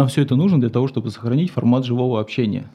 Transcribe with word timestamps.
Нам 0.00 0.08
все 0.08 0.22
это 0.22 0.34
нужно 0.34 0.58
для 0.58 0.70
того, 0.70 0.88
чтобы 0.88 1.10
сохранить 1.10 1.50
формат 1.50 1.84
живого 1.84 2.22
общения. 2.22 2.70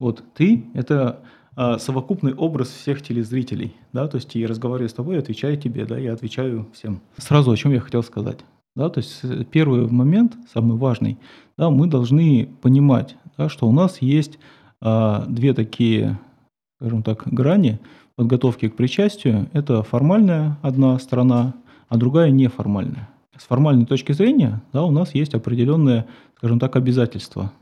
Вот 0.00 0.24
ты– 0.34 0.64
это 0.74 1.20
а, 1.54 1.78
совокупный 1.78 2.34
образ 2.34 2.70
всех 2.70 3.02
телезрителей, 3.02 3.72
да, 3.92 4.08
то 4.08 4.16
есть 4.16 4.34
я 4.34 4.48
разговариваю 4.48 4.88
с 4.88 4.92
тобой, 4.92 5.16
отвечаю 5.16 5.56
тебе, 5.56 5.86
да, 5.86 5.96
я 5.96 6.12
отвечаю 6.12 6.66
всем. 6.74 7.00
Сразу 7.18 7.52
о 7.52 7.56
чем 7.56 7.70
я 7.70 7.78
хотел 7.78 8.02
сказать. 8.02 8.38
Да, 8.74 8.88
то 8.88 8.98
есть 8.98 9.20
э, 9.22 9.44
первый 9.44 9.88
момент, 9.88 10.34
самый 10.52 10.76
важный, 10.76 11.18
да, 11.56 11.70
мы 11.70 11.86
должны 11.86 12.48
понимать, 12.62 13.14
да, 13.38 13.48
что 13.48 13.68
у 13.68 13.72
нас 13.72 14.02
есть 14.02 14.40
а, 14.80 15.26
две 15.28 15.54
такие, 15.54 16.18
скажем 16.80 17.04
так, 17.04 17.28
грани 17.32 17.78
подготовки 18.16 18.68
к 18.68 18.74
причастию. 18.74 19.48
Это 19.52 19.84
формальная 19.84 20.58
одна 20.62 20.98
сторона, 20.98 21.54
а 21.88 21.96
другая 21.96 22.32
неформальная. 22.32 23.08
С 23.36 23.46
формальной 23.46 23.86
точки 23.86 24.12
зрения, 24.12 24.62
да, 24.72 24.84
у 24.84 24.90
нас 24.90 25.14
есть 25.14 25.34
определенные, 25.34 26.06
скажем 26.36 26.58
так, 26.60 26.76
обязательства 26.76 27.52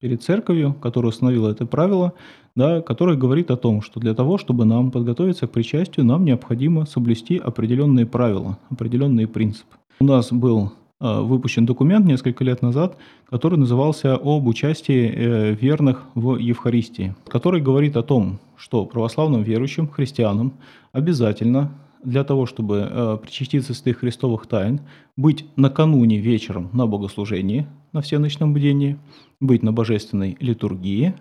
перед 0.00 0.22
церковью, 0.22 0.74
которая 0.74 1.10
установила 1.10 1.50
это 1.50 1.66
правило, 1.66 2.14
да, 2.56 2.80
которое 2.80 3.16
говорит 3.16 3.50
о 3.50 3.56
том, 3.56 3.82
что 3.82 4.00
для 4.00 4.14
того, 4.14 4.38
чтобы 4.38 4.64
нам 4.64 4.90
подготовиться 4.90 5.46
к 5.46 5.52
причастию, 5.52 6.06
нам 6.06 6.24
необходимо 6.24 6.86
соблюсти 6.86 7.36
определенные 7.36 8.06
правила, 8.06 8.58
определенные 8.70 9.28
принципы. 9.28 9.76
У 10.00 10.04
нас 10.04 10.32
был 10.32 10.72
э, 11.00 11.20
выпущен 11.20 11.66
документ 11.66 12.06
несколько 12.06 12.42
лет 12.44 12.62
назад, 12.62 12.96
который 13.28 13.58
назывался 13.58 14.14
«Об 14.14 14.46
участии 14.46 15.12
э, 15.14 15.54
верных 15.54 16.02
в 16.14 16.36
Евхаристии», 16.36 17.14
который 17.28 17.60
говорит 17.60 17.96
о 17.96 18.02
том, 18.02 18.38
что 18.56 18.86
православным 18.86 19.42
верующим, 19.42 19.86
христианам 19.86 20.54
обязательно 20.92 21.70
для 22.02 22.24
того, 22.24 22.46
чтобы 22.46 22.88
э, 22.90 23.18
причаститься 23.22 23.74
святых 23.74 23.98
христовых 23.98 24.46
тайн, 24.46 24.80
быть 25.16 25.46
накануне 25.56 26.18
вечером 26.18 26.70
на 26.72 26.86
богослужении, 26.86 27.66
на 27.92 28.00
всеночном 28.00 28.54
бдении, 28.54 28.98
быть 29.40 29.62
на 29.62 29.72
божественной 29.72 30.36
литургии, 30.40 31.14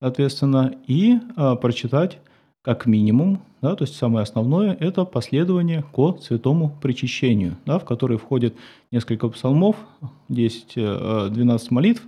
соответственно, 0.00 0.74
и 0.86 1.18
э, 1.36 1.56
прочитать 1.56 2.18
как 2.62 2.86
минимум, 2.86 3.42
да, 3.60 3.74
то 3.74 3.84
есть 3.84 3.96
самое 3.96 4.22
основное, 4.22 4.74
это 4.74 5.04
последование 5.04 5.82
к 5.82 6.18
святому 6.20 6.76
причащению, 6.80 7.56
да, 7.66 7.78
в 7.78 7.84
которое 7.84 8.18
входит 8.18 8.54
несколько 8.90 9.28
псалмов, 9.28 9.76
10-12 10.30 10.76
э, 10.76 11.58
молитв 11.70 12.02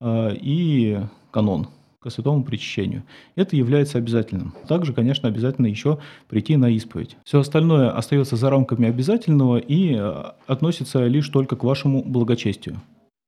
э, 0.00 0.36
и 0.40 1.00
канон 1.30 1.68
к 2.02 2.10
святому 2.10 2.44
причащению. 2.44 3.04
Это 3.36 3.56
является 3.56 3.98
обязательным. 3.98 4.54
Также, 4.68 4.92
конечно, 4.92 5.28
обязательно 5.28 5.66
еще 5.66 5.98
прийти 6.28 6.56
на 6.56 6.70
исповедь. 6.70 7.16
Все 7.24 7.40
остальное 7.40 7.90
остается 7.90 8.36
за 8.36 8.50
рамками 8.50 8.88
обязательного 8.88 9.58
и 9.58 9.94
э, 9.94 10.24
относится 10.46 11.06
лишь 11.06 11.28
только 11.28 11.56
к 11.56 11.64
вашему 11.64 12.02
благочестию. 12.04 12.80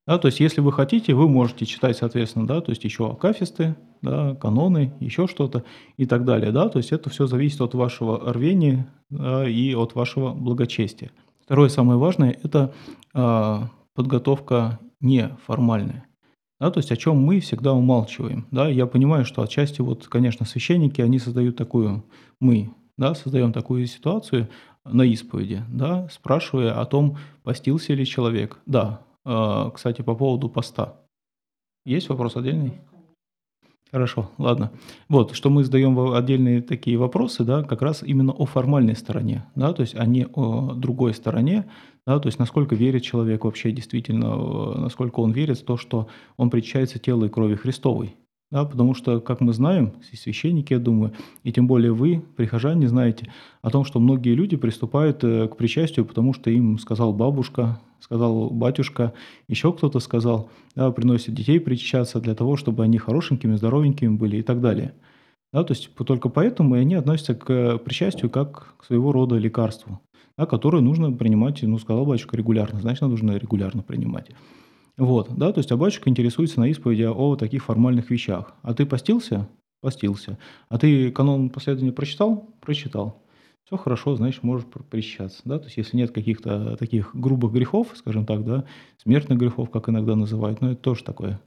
Да, 0.07 0.19
то 0.19 0.29
есть, 0.29 0.41
если 0.41 0.61
вы 0.61 0.71
хотите, 0.73 1.15
вы 1.15 1.29
можете 1.29 1.65
читать, 1.65 1.97
соответственно, 1.97 2.47
да, 2.47 2.61
то 2.61 2.71
есть 2.71 2.85
еще 2.85 3.11
акафисты, 3.11 3.75
да, 4.03 4.35
каноны, 4.35 4.93
еще 5.01 5.27
что-то 5.27 5.65
и 5.97 6.05
так 6.05 6.27
далее, 6.27 6.53
да, 6.53 6.69
то 6.69 6.79
есть 6.79 6.93
это 6.93 7.09
все 7.09 7.27
зависит 7.27 7.63
от 7.63 7.75
вашего 7.75 8.33
рвения 8.33 8.87
да, 9.09 9.49
и 9.49 9.75
от 9.75 9.95
вашего 9.95 10.35
благочестия. 10.35 11.11
Второе 11.45 11.71
самое 11.71 11.99
важное– 11.99 12.37
это 12.43 12.75
э, 13.15 13.61
подготовка 13.95 14.79
неформальная. 15.01 16.05
Да, 16.61 16.71
то 16.71 16.79
есть 16.79 16.93
о 16.93 16.97
чем 16.97 17.17
мы 17.19 17.41
всегда 17.41 17.73
умалчиваем. 17.73 18.47
Да, 18.51 18.69
я 18.69 18.87
понимаю, 18.87 19.25
что 19.25 19.43
отчасти, 19.43 19.81
вот, 19.81 20.07
конечно, 20.07 20.47
священники, 20.47 21.01
они 21.01 21.19
создают 21.19 21.57
такую, 21.57 22.05
мы 22.41 22.73
да, 22.97 23.15
создаем 23.15 23.53
такую 23.53 23.87
ситуацию 23.87 24.49
на 24.85 25.03
исповеди, 25.03 25.65
да, 25.69 26.09
спрашивая 26.11 26.81
о 26.81 26.85
том, 26.87 27.19
постился 27.43 27.95
ли 27.95 28.07
человек. 28.07 28.61
Да, 28.67 29.01
э, 29.25 29.71
кстати, 29.75 30.03
по 30.03 30.15
поводу 30.15 30.49
поста. 30.49 31.01
Есть 31.85 32.09
вопрос 32.09 32.37
отдельный? 32.37 32.75
Хорошо, 33.91 34.31
ладно. 34.39 34.73
Вот, 35.09 35.35
что 35.37 35.51
мы 35.51 35.63
задаем 35.63 35.99
отдельные 36.15 36.63
такие 36.63 36.97
вопросы, 36.97 37.45
да, 37.45 37.63
как 37.63 37.81
раз 37.81 38.03
именно 38.03 38.33
о 38.33 38.45
формальной 38.45 38.97
стороне, 38.97 39.45
да, 39.55 39.73
то 39.73 39.83
есть, 39.83 39.95
а 39.95 40.05
не 40.05 40.27
о 40.27 40.73
другой 40.75 41.15
стороне, 41.15 41.67
да, 42.07 42.19
то 42.19 42.29
есть, 42.29 42.39
насколько 42.39 42.75
верит 42.75 43.03
человек 43.03 43.45
вообще 43.45 43.73
действительно, 43.73 44.27
э, 44.27 44.79
насколько 44.81 45.21
он 45.21 45.33
верит 45.33 45.59
в 45.59 45.65
то, 45.65 45.77
что 45.77 46.09
он 46.37 46.51
причащается 46.51 46.99
телу 46.99 47.27
и 47.27 47.31
крови 47.31 47.55
Христовой. 47.55 48.15
Да, 48.51 48.65
потому 48.65 48.95
что, 48.95 49.21
как 49.21 49.41
мы 49.41 49.53
знаем, 49.53 49.95
священники, 50.13 50.75
я 50.75 50.79
думаю, 50.79 51.13
и 51.43 51.51
тем 51.51 51.67
более 51.67 51.93
вы, 51.93 52.23
прихожане, 52.37 52.89
знаете 52.89 53.33
о 53.63 53.71
том, 53.71 53.85
что 53.85 53.99
многие 53.99 54.35
люди 54.35 54.57
приступают 54.57 55.25
э, 55.25 55.49
к 55.49 55.57
причастию, 55.57 56.05
потому 56.05 56.35
что 56.35 56.51
им 56.51 56.79
сказал 56.79 57.13
бабушка, 57.15 57.81
сказал 58.01 58.51
батюшка, 58.51 59.15
еще 59.49 59.73
кто-то 59.73 59.99
сказал, 59.99 60.51
да, 60.77 60.93
приносят 60.93 61.35
детей 61.35 61.59
причащаться 61.59 62.21
для 62.21 62.35
того, 62.35 62.57
чтобы 62.57 62.85
они 62.85 62.99
хорошенькими, 62.99 63.57
здоровенькими 63.57 64.15
были 64.15 64.37
и 64.37 64.43
так 64.43 64.61
далее. 64.61 64.95
Да, 65.55 65.63
то 65.63 65.73
есть 65.73 65.89
только 65.95 66.29
поэтому 66.29 66.75
они 66.75 66.97
относятся 66.97 67.37
к 67.37 67.79
причастию 67.79 68.29
как 68.29 68.75
к 68.77 68.85
своего 68.87 69.13
рода 69.13 69.37
лекарству, 69.37 70.01
да, 70.37 70.47
которое 70.47 70.83
нужно 70.83 71.13
принимать, 71.13 71.63
ну, 71.63 71.79
сказал 71.79 72.05
батюшка, 72.05 72.37
регулярно, 72.37 72.81
значит, 72.81 73.03
нужно 73.03 73.37
регулярно 73.37 73.85
принимать. 73.85 74.33
Вот, 74.97 75.33
да, 75.37 75.53
то 75.53 75.61
есть 75.61 75.71
а 75.71 75.77
батюшка 75.77 76.11
интересуется 76.11 76.59
на 76.59 76.67
исповеди 76.67 77.05
о 77.05 77.37
таких 77.37 77.63
формальных 77.63 78.11
вещах. 78.11 78.53
А 78.63 78.75
ты 78.75 78.85
постился? 78.85 79.49
Постился. 79.81 80.39
А 80.69 80.77
ты 80.77 81.13
канон 81.13 81.51
последования 81.51 81.93
прочитал? 81.93 82.49
Прочитал 82.61 83.23
все 83.65 83.77
хорошо, 83.79 84.15
значит, 84.17 84.43
можешь 84.43 84.67
причащаться. 84.67 85.41
Да? 85.45 85.59
То 85.59 85.67
есть, 85.67 85.77
если 85.79 85.97
нет 85.97 86.11
каких-то 86.11 86.77
таких 86.77 87.15
грубых 87.15 87.53
грехов, 87.53 87.93
скажем 87.95 88.27
так, 88.27 88.45
да, 88.45 88.65
смертных 89.03 89.39
грехов, 89.39 89.71
как 89.71 89.89
иногда 89.89 90.17
называют, 90.17 90.61
но 90.61 90.73
это 90.73 90.83
тоже 90.83 91.03
такой 91.03 91.39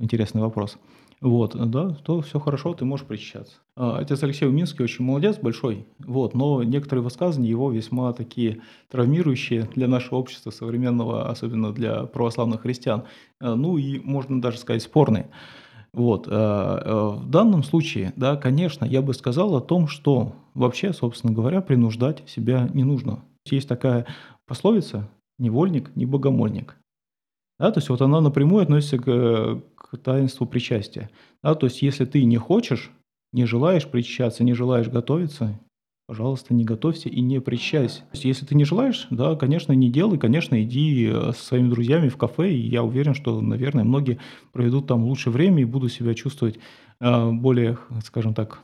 интересный 0.00 0.40
вопрос. 0.40 0.78
Вот, 1.20 1.54
да, 1.70 1.90
то 1.90 2.22
все 2.22 2.40
хорошо, 2.40 2.72
ты 2.72 2.86
можешь 2.86 3.04
причащаться. 3.06 3.56
А, 3.76 3.98
отец 3.98 4.22
Алексей 4.22 4.48
Уминский 4.48 4.82
очень 4.82 5.04
молодец, 5.04 5.36
большой, 5.36 5.86
вот, 5.98 6.34
но 6.34 6.62
некоторые 6.62 7.02
высказывания 7.02 7.50
его 7.50 7.70
весьма 7.70 8.14
такие 8.14 8.62
травмирующие 8.88 9.68
для 9.74 9.86
нашего 9.86 10.16
общества 10.16 10.50
современного, 10.50 11.28
особенно 11.28 11.72
для 11.72 12.04
православных 12.04 12.62
христиан, 12.62 13.04
а, 13.38 13.54
ну 13.54 13.76
и, 13.76 13.98
можно 13.98 14.40
даже 14.40 14.58
сказать, 14.58 14.82
спорные. 14.82 15.28
Вот. 15.92 16.28
Э, 16.28 16.30
э, 16.30 17.08
в 17.18 17.28
данном 17.28 17.64
случае, 17.64 18.12
да, 18.16 18.36
конечно, 18.36 18.84
я 18.84 19.02
бы 19.02 19.12
сказал 19.12 19.56
о 19.56 19.60
том, 19.60 19.88
что 19.88 20.34
вообще, 20.54 20.92
собственно 20.92 21.32
говоря, 21.32 21.60
принуждать 21.60 22.22
себя 22.28 22.68
не 22.72 22.84
нужно. 22.84 23.24
Есть 23.44 23.68
такая 23.68 24.06
пословица 24.46 25.08
«невольник, 25.38 25.94
не 25.96 26.06
богомольник». 26.06 26.76
Да, 27.58 27.70
то 27.72 27.78
есть 27.78 27.90
вот 27.90 28.00
она 28.00 28.20
напрямую 28.20 28.62
относится 28.62 28.98
к, 28.98 29.60
к 29.90 29.96
таинству 29.98 30.46
причастия. 30.46 31.10
Да, 31.42 31.54
то 31.54 31.66
есть 31.66 31.82
если 31.82 32.04
ты 32.04 32.24
не 32.24 32.36
хочешь, 32.36 32.90
не 33.32 33.44
желаешь 33.46 33.86
причащаться, 33.86 34.44
не 34.44 34.54
желаешь 34.54 34.88
готовиться, 34.88 35.58
пожалуйста, 36.06 36.54
не 36.54 36.64
готовься 36.64 37.08
и 37.08 37.20
не 37.20 37.40
причащайся. 37.40 38.02
Если 38.12 38.44
ты 38.44 38.54
не 38.54 38.64
желаешь, 38.64 39.06
да, 39.10 39.36
конечно, 39.36 39.72
не 39.72 39.90
делай, 39.90 40.18
конечно, 40.18 40.60
иди 40.62 41.06
э, 41.06 41.32
со 41.32 41.44
своими 41.44 41.68
друзьями 41.68 42.08
в 42.08 42.16
кафе, 42.16 42.52
и 42.52 42.68
я 42.68 42.82
уверен, 42.82 43.14
что, 43.14 43.40
наверное, 43.40 43.84
многие 43.84 44.18
проведут 44.52 44.86
там 44.86 45.04
лучше 45.04 45.30
время 45.30 45.62
и 45.62 45.64
будут 45.64 45.92
себя 45.92 46.14
чувствовать 46.14 46.58
э, 47.00 47.30
более, 47.30 47.78
скажем 48.04 48.34
так, 48.34 48.60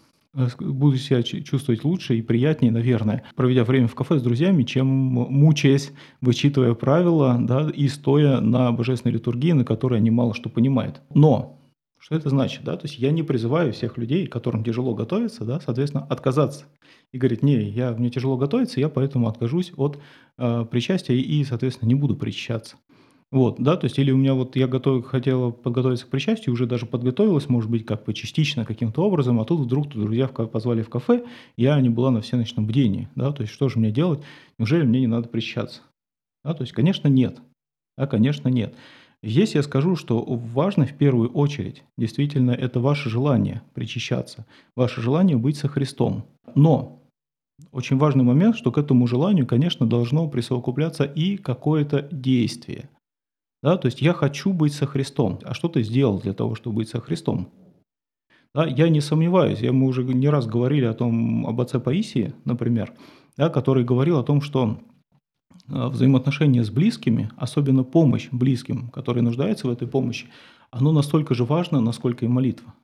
буду 0.59 0.97
себя 0.99 1.23
чувствовать 1.23 1.85
лучше 1.85 2.17
и 2.17 2.23
приятнее, 2.23 2.73
наверное, 2.73 3.25
проведя 3.35 3.65
время 3.65 3.89
в 3.89 3.95
кафе 3.95 4.19
с 4.19 4.23
друзьями, 4.23 4.63
чем 4.63 4.87
мучаясь, 4.87 5.93
вычитывая 6.21 6.75
правила 6.75 7.39
да, 7.41 7.71
и 7.71 7.89
стоя 7.89 8.41
на 8.41 8.73
божественной 8.73 9.15
литургии, 9.15 9.53
на 9.53 9.65
которой 9.65 9.99
они 9.99 10.11
мало 10.11 10.35
что 10.35 10.49
понимают. 10.49 11.01
Но 11.15 11.57
что 11.99 12.15
это 12.15 12.31
значит? 12.31 12.63
Да? 12.63 12.77
То 12.77 12.87
есть 12.87 12.99
я 12.99 13.11
не 13.11 13.23
призываю 13.23 13.73
всех 13.73 13.99
людей, 13.99 14.27
которым 14.27 14.63
тяжело 14.63 14.95
готовиться, 14.95 15.45
да, 15.45 15.59
соответственно, 15.59 16.05
отказаться. 16.05 16.67
И 17.11 17.19
говорить, 17.19 17.43
не, 17.43 17.69
я, 17.71 17.93
мне 17.93 18.11
тяжело 18.11 18.37
готовиться, 18.37 18.79
я 18.79 18.89
поэтому 18.89 19.29
откажусь 19.29 19.73
от 19.77 19.99
э, 20.39 20.67
причастия 20.71 21.17
и, 21.17 21.43
соответственно, 21.45 21.89
не 21.89 21.95
буду 21.95 22.15
причащаться. 22.15 22.77
Вот, 23.33 23.57
да, 23.59 23.77
то 23.77 23.87
есть, 23.87 23.99
или 23.99 24.13
у 24.13 24.17
меня 24.17 24.35
вот 24.35 24.55
я 24.55 24.69
готов, 24.69 25.05
хотела 25.05 25.51
подготовиться 25.51 26.07
к 26.07 26.11
причастию, 26.11 26.53
уже 26.55 26.67
даже 26.67 26.87
подготовилась, 26.87 27.49
может 27.49 27.69
быть, 27.71 27.85
как 27.85 28.05
бы 28.05 28.15
частично 28.15 28.65
каким-то 28.65 29.03
образом, 29.03 29.41
а 29.41 29.45
тут 29.45 29.61
вдруг 29.61 29.91
тут 29.91 30.03
друзья 30.03 30.29
позвали 30.29 30.83
в 30.83 30.89
кафе, 30.89 31.25
я 31.57 31.81
не 31.81 31.89
была 31.89 32.13
на 32.13 32.21
всеночном 32.21 32.67
бдении, 32.67 33.09
да, 33.17 33.33
то 33.33 33.43
есть, 33.43 33.53
что 33.53 33.69
же 33.69 33.81
мне 33.81 33.91
делать, 33.91 34.21
неужели 34.59 34.85
мне 34.85 35.01
не 35.01 35.09
надо 35.09 35.29
причащаться? 35.29 35.83
Да, 36.45 36.55
то 36.55 36.63
есть, 36.63 36.73
конечно, 36.73 37.09
нет, 37.09 37.39
да, 37.99 38.07
конечно, 38.07 38.49
нет. 38.49 38.75
Здесь 39.25 39.57
я 39.57 39.63
скажу, 39.65 39.97
что 39.97 40.23
важно 40.23 40.87
в 40.87 40.95
первую 40.95 41.31
очередь, 41.31 41.83
действительно, 41.99 42.53
это 42.53 42.79
ваше 42.79 43.11
желание 43.11 43.63
причащаться, 43.75 44.47
ваше 44.77 45.01
желание 45.01 45.37
быть 45.37 45.57
со 45.57 45.67
Христом. 45.67 46.27
Но 46.55 47.03
очень 47.73 47.99
важный 47.99 48.25
момент, 48.25 48.57
что 48.57 48.73
к 48.73 48.79
этому 48.79 49.07
желанию, 49.07 49.47
конечно, 49.47 49.87
должно 49.87 50.29
присовокупляться 50.29 51.05
и 51.05 51.37
какое-то 51.37 52.09
действие. 52.13 52.89
Да, 53.63 53.77
то 53.77 53.87
есть 53.87 54.03
я 54.03 54.13
хочу 54.13 54.53
быть 54.53 54.75
со 54.75 54.87
Христом. 54.87 55.39
А 55.45 55.55
что 55.55 55.69
ты 55.69 55.83
сделал 55.83 56.21
для 56.21 56.33
того, 56.33 56.55
чтобы 56.55 56.77
быть 56.77 56.89
со 56.89 57.01
Христом? 57.01 57.49
Да, 58.55 58.67
я 58.67 58.89
не 58.89 59.01
сомневаюсь, 59.01 59.61
я, 59.61 59.73
мы 59.73 59.87
уже 59.87 60.03
не 60.03 60.29
раз 60.29 60.47
говорили 60.47 60.85
о 60.87 60.95
том, 60.95 61.47
об 61.47 61.61
отце 61.61 61.79
Паисии, 61.79 62.33
например, 62.45 62.95
да, 63.37 63.51
который 63.51 63.85
говорил 63.85 64.19
о 64.19 64.23
том, 64.23 64.41
что 64.41 64.79
а, 65.69 65.89
взаимоотношения 65.89 66.65
с 66.65 66.71
близкими, 66.71 67.31
особенно 67.37 67.85
помощь 67.85 68.29
близким, 68.33 68.89
которые 68.89 69.23
нуждаются 69.23 69.67
в 69.67 69.71
этой 69.71 69.87
помощи, 69.87 70.29
оно 70.71 70.93
настолько 70.93 71.35
же 71.35 71.45
важно, 71.45 71.81
насколько 71.81 72.25
и 72.25 72.29
молитва. 72.29 72.75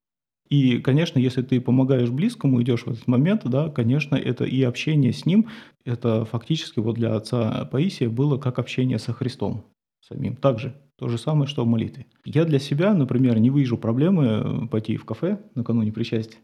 И, 0.50 0.78
конечно, 0.78 1.18
если 1.18 1.40
ты 1.40 1.58
помогаешь 1.60 2.10
близкому, 2.10 2.60
идешь 2.60 2.82
в 2.82 2.88
этот 2.88 3.06
момент, 3.06 3.42
да, 3.44 3.70
конечно, 3.70 4.14
это 4.16 4.44
и 4.44 4.62
общение 4.62 5.14
с 5.14 5.24
ним, 5.24 5.48
это 5.86 6.26
фактически 6.26 6.80
вот 6.80 6.96
для 6.96 7.14
отца 7.14 7.64
Паисия 7.72 8.10
было 8.10 8.36
как 8.36 8.58
общение 8.58 8.98
со 8.98 9.14
Христом 9.14 9.64
самим. 10.12 10.36
Также 10.36 10.74
то 10.96 11.08
же 11.08 11.18
самое, 11.18 11.48
что 11.48 11.64
в 11.64 11.66
молитве. 11.66 12.06
Я 12.24 12.44
для 12.44 12.58
себя, 12.58 12.94
например, 12.94 13.38
не 13.40 13.50
вижу 13.50 13.76
проблемы 13.76 14.24
э, 14.24 14.66
пойти 14.68 14.96
в 14.96 15.04
кафе 15.04 15.40
накануне 15.54 15.92
причастия, 15.92 16.38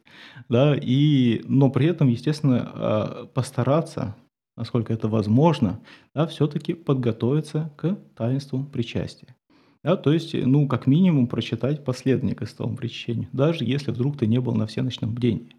да, 0.48 0.74
и, 0.74 1.42
но 1.44 1.70
при 1.70 1.86
этом, 1.86 2.08
естественно, 2.08 2.72
а, 2.74 3.26
постараться, 3.26 4.16
насколько 4.56 4.92
это 4.92 5.06
возможно, 5.06 5.80
да, 6.14 6.26
все-таки 6.26 6.74
подготовиться 6.74 7.72
к 7.76 7.96
таинству 8.16 8.64
причастия. 8.64 9.36
Да, 9.84 9.96
то 9.96 10.12
есть, 10.12 10.34
ну, 10.34 10.66
как 10.66 10.88
минимум, 10.88 11.28
прочитать 11.28 11.84
последний 11.84 12.34
к 12.34 12.42
истовому 12.42 12.76
причащению, 12.76 13.28
даже 13.32 13.64
если 13.64 13.92
вдруг 13.92 14.18
ты 14.18 14.26
не 14.26 14.40
был 14.40 14.54
на 14.54 14.66
всеночном 14.66 15.14
бдении. 15.14 15.54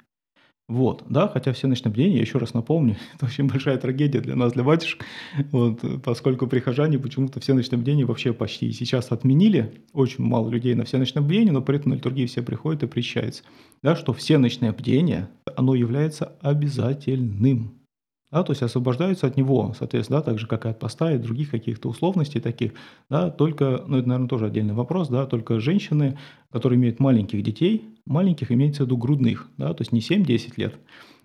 Вот, 0.69 1.04
да, 1.10 1.27
хотя 1.27 1.51
все 1.51 1.66
ночные 1.66 1.92
бдения, 1.92 2.18
я 2.18 2.21
еще 2.21 2.38
раз 2.38 2.54
напомню, 2.54 2.95
это 3.16 3.25
очень 3.25 3.48
большая 3.48 3.77
трагедия 3.77 4.19
для 4.21 4.36
нас, 4.36 4.54
для 4.54 4.63
батюшек, 4.63 5.04
вот, 5.51 5.83
поскольку 6.04 6.45
прихожане 6.45 7.00
почему-то 7.00 7.39
все 7.39 7.56
ночные 7.56 7.80
бдения 7.80 8.06
вообще 8.06 8.33
почти 8.33 8.71
сейчас 8.71 9.12
отменили, 9.12 9.81
очень 9.94 10.24
мало 10.24 10.48
людей 10.48 10.75
на 10.75 10.86
все 10.86 11.00
ночные 11.00 11.24
бдения, 11.24 11.51
но 11.51 11.63
при 11.63 11.77
этом 11.77 11.89
на 11.89 11.95
литургии 11.95 12.27
все 12.27 12.44
приходят 12.44 12.83
и 12.83 12.88
причащаются, 12.88 13.42
да, 13.81 13.95
что 13.95 14.13
все 14.13 14.38
ночные 14.38 14.71
бдения, 14.71 15.31
оно 15.56 15.74
является 15.74 16.38
обязательным, 16.39 17.80
да, 18.31 18.44
то 18.44 18.51
есть 18.51 18.62
освобождаются 18.62 19.25
от 19.25 19.38
него, 19.38 19.74
соответственно, 19.75 20.19
да, 20.19 20.25
так 20.25 20.38
же, 20.38 20.45
как 20.45 20.68
и 20.68 20.69
от 20.69 20.77
поста 20.77 21.12
и 21.12 21.18
других 21.18 21.50
каких-то 21.50 21.89
условностей 21.89 22.39
таких, 22.39 22.74
да, 23.10 23.31
только, 23.31 23.83
ну, 23.88 23.98
это, 23.98 24.07
наверное, 24.07 24.30
тоже 24.30 24.45
отдельный 24.45 24.75
вопрос, 24.75 25.07
да, 25.07 25.25
только 25.25 25.60
женщины, 25.60 26.19
которые 26.51 26.77
имеют 26.77 27.00
маленьких 27.00 27.42
детей, 27.42 27.89
маленьких 28.09 28.51
имеется 28.51 28.83
в 28.83 28.85
виду 28.88 28.97
грудных, 28.97 29.47
да, 29.57 29.73
то 29.73 29.81
есть 29.81 29.94
не 29.94 30.01
7-10 30.01 30.53
лет, 30.57 30.75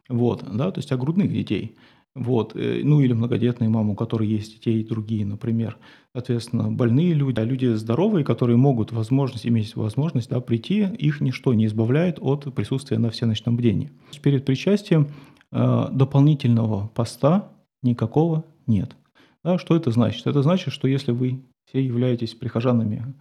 вот, 0.09 0.45
да, 0.57 0.71
то 0.71 0.79
есть, 0.79 0.93
а 0.93 0.97
грудных 0.97 1.33
детей, 1.33 1.77
вот, 2.15 2.55
э, 2.55 2.83
ну, 2.85 3.01
или 3.01 3.13
многодетные 3.13 3.69
мамы, 3.69 3.95
у 3.95 3.97
которых 3.97 4.29
есть 4.29 4.55
детей 4.55 4.81
и 4.81 4.87
другие, 4.87 5.27
например, 5.27 5.77
соответственно, 6.13 6.71
больные 6.71 7.13
люди, 7.13 7.41
а 7.41 7.45
люди 7.45 7.75
здоровые, 7.75 8.25
которые 8.25 8.57
могут 8.57 8.93
возможность, 8.93 9.47
иметь 9.47 9.75
возможность, 9.75 10.31
да, 10.31 10.41
прийти, 10.41 10.87
их 10.99 11.21
ничто 11.21 11.53
не 11.55 11.67
избавляет 11.67 12.19
от 12.21 12.55
присутствия 12.55 12.99
на 12.99 13.11
всеночном 13.11 13.57
бдении. 13.57 13.91
Перед 14.23 14.45
причастием 14.45 15.09
Э, 15.57 15.87
дополнительного 15.93 16.89
поста 16.89 17.53
никакого 17.81 18.45
нет. 18.67 18.97
Да, 19.45 19.57
что 19.57 19.77
это 19.77 19.93
значит? 19.93 20.27
Это 20.27 20.43
значит, 20.43 20.75
что 20.75 20.89
если 20.89 21.13
вы 21.13 21.45
все 21.67 21.81
являетесь 21.81 22.35
прихожанами 22.35 23.15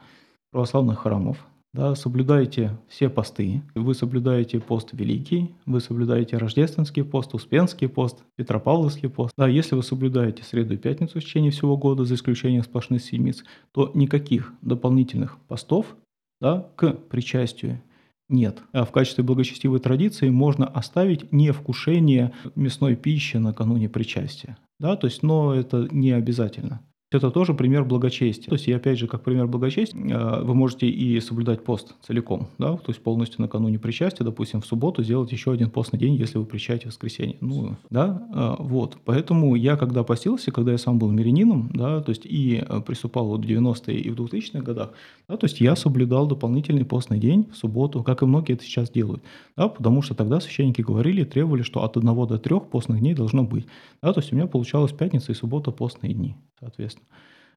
православных 0.52 1.00
храмов, 1.00 1.46
да, 1.74 1.96
соблюдаете 1.96 2.78
все 2.88 3.10
посты, 3.10 3.64
вы 3.74 3.96
соблюдаете 3.96 4.60
пост 4.60 4.90
Великий, 4.94 5.56
вы 5.66 5.82
соблюдаете 5.82 6.38
Рождественский 6.38 7.04
пост, 7.04 7.34
Успенский 7.34 7.90
пост, 7.90 8.24
Петропавловский 8.36 9.10
пост. 9.10 9.34
Да, 9.36 9.48
если 9.48 9.76
вы 9.76 9.82
соблюдаете 9.82 10.44
среду 10.44 10.76
и 10.76 10.78
пятницу 10.78 11.20
в 11.20 11.24
течение 11.24 11.52
всего 11.52 11.76
года, 11.76 12.06
за 12.06 12.14
исключением 12.14 12.64
сплошных 12.64 13.04
седмиц, 13.04 13.44
то 13.72 13.92
никаких 13.96 14.54
дополнительных 14.62 15.40
постов 15.48 15.96
да, 16.40 16.70
к 16.76 16.92
причастию 16.92 17.82
нет. 18.30 18.62
А 18.72 18.86
в 18.86 18.92
качестве 18.92 19.24
благочестивой 19.24 19.80
традиции 19.80 20.30
можно 20.30 20.68
оставить 20.68 21.32
невкушение 21.32 22.34
мясной 22.56 22.96
пищи 22.96 23.38
накануне 23.38 23.90
причастия. 23.90 24.58
Да, 24.80 24.96
то 24.96 25.08
есть, 25.08 25.24
но 25.24 25.54
это 25.54 25.88
не 25.92 26.12
обязательно. 26.12 26.82
Это 27.14 27.32
тоже 27.32 27.54
пример 27.54 27.86
благочестия. 27.86 28.50
То 28.50 28.56
есть, 28.56 28.68
и 28.68 28.74
опять 28.74 28.98
же, 28.98 29.08
как 29.08 29.24
пример 29.24 29.48
благочестия, 29.48 30.00
э, 30.00 30.44
вы 30.44 30.54
можете 30.56 30.88
и 30.88 31.20
соблюдать 31.20 31.64
пост 31.64 31.96
целиком, 32.06 32.48
да, 32.58 32.78
то 32.78 32.90
есть 32.90 33.02
полностью 33.02 33.42
накануне 33.42 33.80
причастия, 33.80 34.24
допустим, 34.24 34.62
в 34.62 34.66
субботу 34.66 35.04
сделать 35.04 35.32
еще 35.32 35.52
один 35.52 35.70
постный 35.70 36.00
день, 36.00 36.16
если 36.16 36.38
вы 36.38 36.46
причастие 36.46 36.90
в 36.90 36.94
воскресенье. 36.94 37.38
Ну, 37.42 37.76
да, 37.90 38.28
э, 38.34 38.56
вот. 38.60 38.98
Поэтому 39.06 39.56
я, 39.56 39.78
когда 39.78 40.04
постился, 40.04 40.52
когда 40.52 40.72
я 40.72 40.78
сам 40.78 41.00
был 41.00 41.12
мирянином, 41.12 41.70
да, 41.74 42.02
то 42.02 42.10
есть 42.10 42.26
и 42.26 42.64
э, 42.68 42.82
приступал 42.82 43.28
вот 43.28 43.46
в 43.46 43.48
90-е 43.48 44.00
и 44.00 44.10
в 44.10 44.16
2000-х 44.16 44.62
годах, 44.62 44.92
да, 45.28 45.38
то 45.38 45.46
есть 45.46 45.62
я 45.62 45.76
соблюдал 45.76 46.28
дополнительный 46.28 46.86
постный 46.86 47.20
день 47.20 47.50
в 47.52 47.58
субботу, 47.58 48.04
как 48.04 48.22
и 48.22 48.26
многие 48.26 48.54
это 48.54 48.64
сейчас 48.64 48.90
делают, 48.90 49.24
да, 49.56 49.68
потому 49.68 50.02
что 50.02 50.16
тогда 50.16 50.40
священники 50.40 50.82
говорили, 50.82 51.24
требовали, 51.24 51.62
что 51.62 51.84
от 51.84 51.98
одного 51.98 52.26
до 52.26 52.38
трех 52.38 52.70
постных 52.70 53.00
дней 53.00 53.14
должно 53.14 53.44
быть. 53.44 53.66
Да, 54.02 54.14
то 54.14 54.20
есть 54.20 54.34
у 54.34 54.36
меня 54.36 54.48
получалось 54.48 54.92
пятница 54.92 55.32
и 55.32 55.36
суббота 55.36 55.72
постные 55.72 56.14
дни, 56.14 56.36
соответственно. 56.60 57.03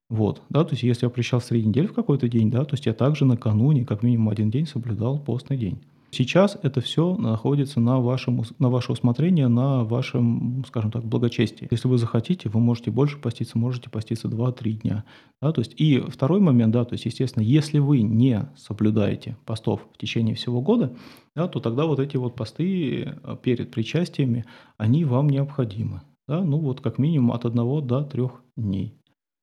Вот, 0.08 0.42
да, 0.50 0.64
то 0.64 0.72
есть 0.72 0.84
если 0.84 1.06
я 1.06 1.10
приезжал 1.10 1.40
в 1.40 1.44
среди 1.44 1.66
недели 1.66 1.86
в 1.86 1.92
какой-то 1.92 2.28
день, 2.28 2.50
да, 2.50 2.64
то 2.64 2.74
есть 2.74 2.86
я 2.86 2.94
также 2.94 3.24
накануне, 3.24 3.84
как 3.84 4.02
минимум 4.02 4.28
один 4.28 4.50
день 4.50 4.66
соблюдал 4.66 5.18
постный 5.18 5.56
день. 5.56 5.80
Сейчас 6.12 6.56
это 6.62 6.80
все 6.80 7.16
находится 7.16 7.80
на, 7.80 8.00
вашем, 8.00 8.42
на 8.58 8.70
ваше 8.70 8.92
усмотрение, 8.92 9.48
на 9.48 9.84
вашем, 9.84 10.64
скажем 10.66 10.90
так, 10.90 11.04
благочестии. 11.04 11.68
Если 11.70 11.88
вы 11.88 11.98
захотите, 11.98 12.48
вы 12.48 12.60
можете 12.60 12.90
больше 12.90 13.18
поститься, 13.18 13.58
можете 13.58 13.90
поститься 13.90 14.28
2-3 14.28 14.72
дня. 14.80 15.04
Да, 15.42 15.52
то 15.52 15.60
есть, 15.60 15.74
и 15.76 15.98
второй 16.00 16.40
момент, 16.40 16.72
да, 16.72 16.84
то 16.84 16.94
есть, 16.94 17.04
естественно, 17.04 17.42
если 17.42 17.80
вы 17.80 18.02
не 18.02 18.48
соблюдаете 18.56 19.36
постов 19.44 19.86
в 19.92 19.98
течение 19.98 20.34
всего 20.36 20.62
года, 20.62 20.96
да, 21.34 21.48
то 21.48 21.60
тогда 21.60 21.84
вот 21.84 21.98
эти 21.98 22.16
вот 22.16 22.34
посты 22.34 23.02
э, 23.02 23.36
перед 23.42 23.70
причастиями, 23.70 24.46
они 24.78 25.04
вам 25.04 25.28
необходимы. 25.28 26.02
Да, 26.28 26.42
ну 26.42 26.58
вот 26.58 26.80
как 26.80 26.98
минимум 26.98 27.32
от 27.32 27.44
1 27.44 27.86
до 27.86 28.02
3 28.02 28.22
дней. 28.56 28.94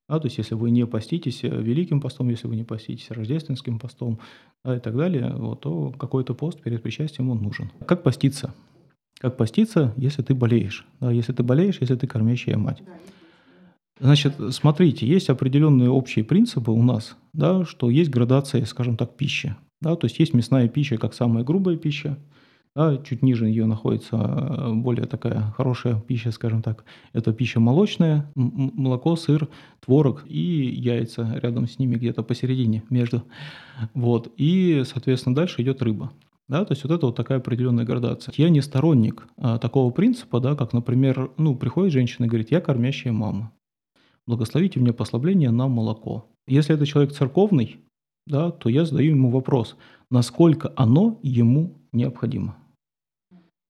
Да, 0.10 0.20
то 0.20 0.28
есть, 0.28 0.38
если 0.38 0.56
вы 0.56 0.70
не 0.72 0.86
поститесь 0.86 1.44
э, 1.44 1.48
Великим 1.48 2.02
постом, 2.02 2.30
если 2.30 2.48
вы 2.48 2.56
не 2.56 2.64
поститесь 2.64 3.10
Рождественским 3.10 3.80
постом 3.80 4.20
да, 4.64 4.76
и 4.76 4.80
так 4.80 4.96
далее, 4.98 5.34
вот, 5.36 5.62
то 5.62 5.92
какой-то 5.92 6.34
пост 6.34 6.62
перед 6.62 6.84
причастием 6.84 7.30
он 7.30 7.42
нужен. 7.42 7.72
Как 7.88 8.04
поститься? 8.04 8.54
Как 9.20 9.38
поститься, 9.38 9.94
если 9.96 10.22
ты 10.22 10.36
болеешь? 10.36 10.86
Да, 11.00 11.12
если 11.12 11.32
ты 11.32 11.44
болеешь, 11.44 11.78
если 11.80 11.96
ты 11.96 12.08
кормящая 12.08 12.58
мать. 12.58 12.84
Значит, 14.00 14.34
смотрите, 14.50 15.08
есть 15.08 15.30
определенные 15.30 15.90
общие 15.90 16.26
принципы 16.26 16.72
у 16.72 16.84
нас, 16.84 17.16
да, 17.32 17.64
что 17.64 17.90
есть 17.90 18.10
градация, 18.10 18.66
скажем 18.66 18.98
так, 18.98 19.16
пищи. 19.16 19.56
Да, 19.80 19.96
то 19.96 20.06
есть 20.06 20.20
есть 20.20 20.34
мясная 20.34 20.68
пища 20.68 20.98
как 20.98 21.14
самая 21.14 21.44
грубая 21.44 21.78
пища, 21.78 22.18
да, 22.76 22.98
чуть 22.98 23.22
ниже 23.22 23.48
ее 23.48 23.66
находится 23.66 24.16
э, 24.16 24.74
более 24.74 25.06
такая 25.06 25.54
хорошая 25.56 26.00
пища, 26.00 26.32
скажем 26.32 26.64
так. 26.64 26.86
Это 27.14 27.32
пища 27.32 27.60
молочная, 27.60 28.32
молоко, 28.36 29.16
сыр, 29.16 29.48
творог 29.80 30.24
и 30.28 30.40
яйца 30.40 31.40
рядом 31.42 31.68
с 31.68 31.78
ними 31.78 31.96
где-то 31.96 32.24
посередине 32.24 32.84
между. 32.90 33.24
Вот. 33.94 34.32
И, 34.38 34.84
соответственно, 34.86 35.36
дальше 35.36 35.62
идет 35.62 35.82
рыба. 35.84 36.12
Да, 36.50 36.66
то 36.66 36.74
есть 36.74 36.84
вот 36.84 36.92
это 36.92 37.06
вот 37.06 37.16
такая 37.16 37.38
определенная 37.38 37.86
градация. 37.86 38.34
Я 38.38 38.50
не 38.50 38.62
сторонник 38.62 39.28
а, 39.38 39.58
такого 39.60 39.92
принципа, 39.92 40.42
да, 40.42 40.56
как, 40.56 40.74
например, 40.74 41.32
ну, 41.38 41.56
приходит 41.56 41.94
женщина 41.94 42.26
и 42.26 42.28
говорит, 42.28 42.52
я 42.52 42.60
кормящая 42.60 43.14
мама, 43.14 43.54
благословите 44.28 44.80
мне 44.80 44.92
послабление 44.92 45.52
на 45.52 45.70
молоко. 45.70 46.26
Если 46.46 46.76
это 46.76 46.86
человек 46.86 47.14
церковный, 47.14 47.80
да, 48.28 48.52
то 48.52 48.68
я 48.68 48.84
задаю 48.84 49.12
ему 49.12 49.30
вопрос, 49.30 49.78
насколько 50.12 50.74
оно 50.76 51.18
ему 51.24 51.78
необходимо. 51.94 52.58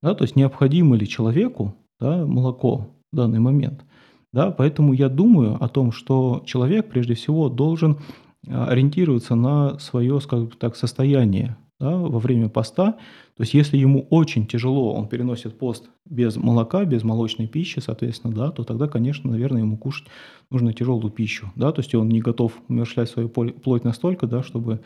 Да, 0.04 0.14
то 0.14 0.26
есть 0.26 0.36
необходимо 0.36 0.98
ли 0.98 1.08
человеку 1.08 1.74
да, 2.00 2.26
молоко 2.26 2.90
в 3.12 3.16
данный 3.16 3.40
момент. 3.40 3.86
Да, 4.34 4.52
поэтому 4.52 4.92
я 4.94 5.08
думаю 5.08 5.64
о 5.64 5.70
том, 5.70 5.94
что 5.94 6.44
человек 6.46 6.90
прежде 6.90 7.14
всего 7.14 7.48
должен 7.48 8.00
а, 8.48 8.66
ориентироваться 8.66 9.36
на 9.36 9.80
свое, 9.80 10.20
скажем 10.20 10.52
так, 10.60 10.76
состояние 10.76 11.56
да, 11.80 11.96
во 11.96 12.20
время 12.20 12.50
поста. 12.50 12.98
То 13.38 13.44
есть 13.44 13.54
если 13.54 13.78
ему 13.78 14.06
очень 14.10 14.46
тяжело, 14.46 14.94
он 14.94 15.08
переносит 15.08 15.58
пост 15.58 15.90
без 16.06 16.36
молока, 16.36 16.84
без 16.84 17.04
молочной 17.04 17.48
пищи, 17.48 17.80
соответственно, 17.80 18.34
да, 18.34 18.52
то 18.52 18.66
тогда, 18.66 18.88
конечно, 18.90 19.32
наверное, 19.32 19.62
ему 19.62 19.78
кушать 19.78 20.08
нужно 20.52 20.74
тяжелую 20.74 21.12
пищу. 21.12 21.52
Да, 21.56 21.72
то 21.72 21.80
есть 21.80 21.96
он 21.96 22.10
не 22.10 22.20
готов 22.20 22.54
умершлять 22.68 23.10
свою 23.10 23.30
плоть 23.30 23.84
настолько, 23.86 24.28
да, 24.28 24.44
чтобы 24.44 24.82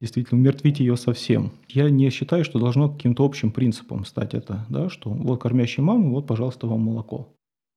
действительно 0.00 0.40
умертвить 0.40 0.80
ее 0.80 0.96
совсем. 0.96 1.52
Я 1.68 1.90
не 1.90 2.10
считаю, 2.10 2.44
что 2.44 2.58
должно 2.58 2.88
каким-то 2.90 3.24
общим 3.24 3.50
принципом 3.50 4.04
стать 4.04 4.34
это, 4.34 4.66
да, 4.68 4.88
что 4.88 5.10
вот 5.10 5.40
кормящая 5.40 5.84
мама, 5.84 6.10
вот, 6.10 6.26
пожалуйста, 6.26 6.66
вам 6.66 6.80
молоко. 6.80 7.28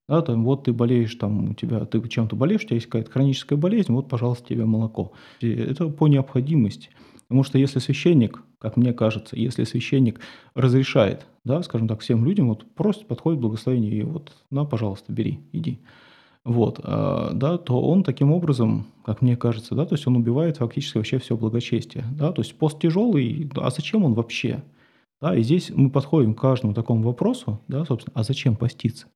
Да, 0.08 0.22
там, 0.22 0.44
вот 0.44 0.64
ты 0.64 0.72
болеешь, 0.72 1.14
там, 1.16 1.50
у 1.50 1.54
тебя, 1.54 1.84
ты 1.84 2.06
чем-то 2.08 2.34
болеешь, 2.34 2.62
у 2.62 2.66
тебя 2.66 2.76
есть 2.76 2.86
какая-то 2.86 3.10
хроническая 3.10 3.58
болезнь, 3.58 3.92
вот, 3.92 4.08
пожалуйста, 4.08 4.48
тебе 4.48 4.64
молоко. 4.64 5.12
И 5.40 5.50
это 5.50 5.88
по 5.88 6.08
необходимости. 6.08 6.90
Потому 7.28 7.44
что 7.44 7.58
если 7.58 7.78
священник, 7.78 8.42
как 8.58 8.78
мне 8.78 8.94
кажется, 8.94 9.36
если 9.36 9.64
священник 9.64 10.20
разрешает, 10.54 11.26
да, 11.44 11.62
скажем 11.62 11.88
так, 11.88 12.00
всем 12.00 12.24
людям, 12.24 12.48
вот 12.48 12.64
просто 12.74 13.04
подходит 13.04 13.40
благословение 13.40 13.92
и 13.92 14.02
вот, 14.02 14.32
на, 14.50 14.64
пожалуйста, 14.64 15.12
бери, 15.12 15.40
иди 15.52 15.80
вот, 16.48 16.80
а, 16.82 17.32
да, 17.32 17.58
то 17.58 17.80
он 17.80 18.02
таким 18.02 18.32
образом, 18.32 18.86
как 19.04 19.22
мне 19.22 19.36
кажется, 19.36 19.74
да, 19.74 19.84
то 19.84 19.94
есть 19.94 20.06
он 20.06 20.16
убивает 20.16 20.58
фактически 20.58 20.96
вообще 20.96 21.18
все 21.18 21.36
благочестие, 21.36 22.04
да, 22.12 22.32
то 22.32 22.42
есть 22.42 22.54
пост 22.56 22.80
тяжелый, 22.80 23.50
а 23.56 23.70
зачем 23.70 24.04
он 24.04 24.14
вообще? 24.14 24.62
Да, 25.20 25.36
и 25.36 25.42
здесь 25.42 25.70
мы 25.70 25.90
подходим 25.90 26.34
к 26.34 26.40
каждому 26.40 26.74
такому 26.74 27.02
вопросу, 27.02 27.60
да, 27.68 27.84
собственно, 27.84 28.12
а 28.14 28.22
зачем 28.22 28.56
поститься? 28.56 29.08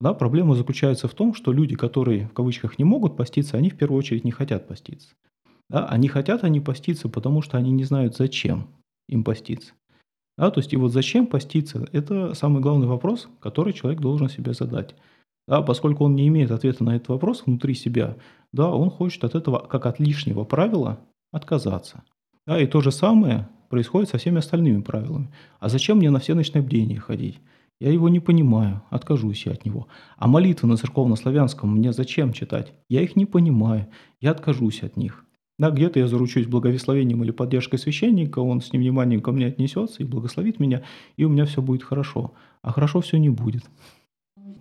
Да, 0.00 0.14
проблема 0.14 0.54
заключается 0.54 1.08
в 1.08 1.14
том, 1.14 1.34
что 1.34 1.52
люди, 1.52 1.76
которые 1.76 2.26
в 2.28 2.32
кавычках 2.32 2.78
не 2.78 2.84
могут 2.84 3.16
поститься, 3.16 3.56
они 3.56 3.70
в 3.70 3.76
первую 3.76 3.98
очередь 3.98 4.24
не 4.24 4.32
хотят 4.32 4.68
поститься. 4.68 5.14
Да, 5.70 5.86
они 5.86 6.08
хотят 6.08 6.44
они 6.44 6.60
поститься, 6.60 7.08
потому 7.08 7.42
что 7.42 7.56
они 7.56 7.70
не 7.70 7.84
знают, 7.84 8.16
зачем 8.16 8.68
им 9.08 9.24
поститься. 9.24 9.72
Да, 10.36 10.50
то 10.50 10.60
есть 10.60 10.72
и 10.72 10.76
вот 10.76 10.92
зачем 10.92 11.26
поститься, 11.26 11.88
это 11.92 12.34
самый 12.34 12.60
главный 12.60 12.86
вопрос, 12.86 13.28
который 13.40 13.72
человек 13.72 14.00
должен 14.00 14.28
себе 14.28 14.52
задать. 14.52 14.94
Да, 15.46 15.62
поскольку 15.62 16.04
он 16.04 16.14
не 16.14 16.28
имеет 16.28 16.50
ответа 16.50 16.84
на 16.84 16.96
этот 16.96 17.08
вопрос 17.08 17.42
внутри 17.44 17.74
себя, 17.74 18.16
да, 18.52 18.70
он 18.70 18.90
хочет 18.90 19.24
от 19.24 19.34
этого, 19.34 19.58
как 19.58 19.86
от 19.86 20.00
лишнего 20.00 20.44
правила, 20.44 21.00
отказаться. 21.32 22.02
Да, 22.46 22.60
и 22.60 22.66
то 22.66 22.80
же 22.80 22.90
самое 22.90 23.48
происходит 23.68 24.08
со 24.08 24.18
всеми 24.18 24.38
остальными 24.38 24.82
правилами. 24.82 25.30
А 25.60 25.68
зачем 25.68 25.98
мне 25.98 26.10
на 26.10 26.20
все 26.20 26.34
ночные 26.34 26.62
бдения 26.62 26.98
ходить? 26.98 27.40
Я 27.80 27.90
его 27.90 28.08
не 28.08 28.20
понимаю, 28.20 28.82
откажусь 28.90 29.46
я 29.46 29.52
от 29.52 29.64
него. 29.64 29.88
А 30.16 30.28
молитвы 30.28 30.68
на 30.68 30.76
церковно-славянском 30.76 31.74
мне 31.76 31.92
зачем 31.92 32.32
читать? 32.32 32.72
Я 32.88 33.02
их 33.02 33.16
не 33.16 33.26
понимаю, 33.26 33.88
я 34.20 34.30
откажусь 34.30 34.82
от 34.82 34.96
них. 34.96 35.24
Да, 35.58 35.70
где-то 35.70 36.00
я 36.00 36.08
заручусь 36.08 36.46
благословением 36.46 37.22
или 37.22 37.30
поддержкой 37.30 37.78
священника, 37.78 38.40
он 38.40 38.60
с 38.60 38.70
вниманием 38.70 39.20
ко 39.20 39.30
мне 39.32 39.46
отнесется 39.46 40.02
и 40.02 40.06
благословит 40.06 40.58
меня, 40.58 40.82
и 41.16 41.24
у 41.24 41.28
меня 41.28 41.44
все 41.44 41.62
будет 41.62 41.82
хорошо. 41.82 42.32
А 42.62 42.72
хорошо 42.72 43.00
все 43.00 43.18
не 43.18 43.28
будет. 43.28 43.64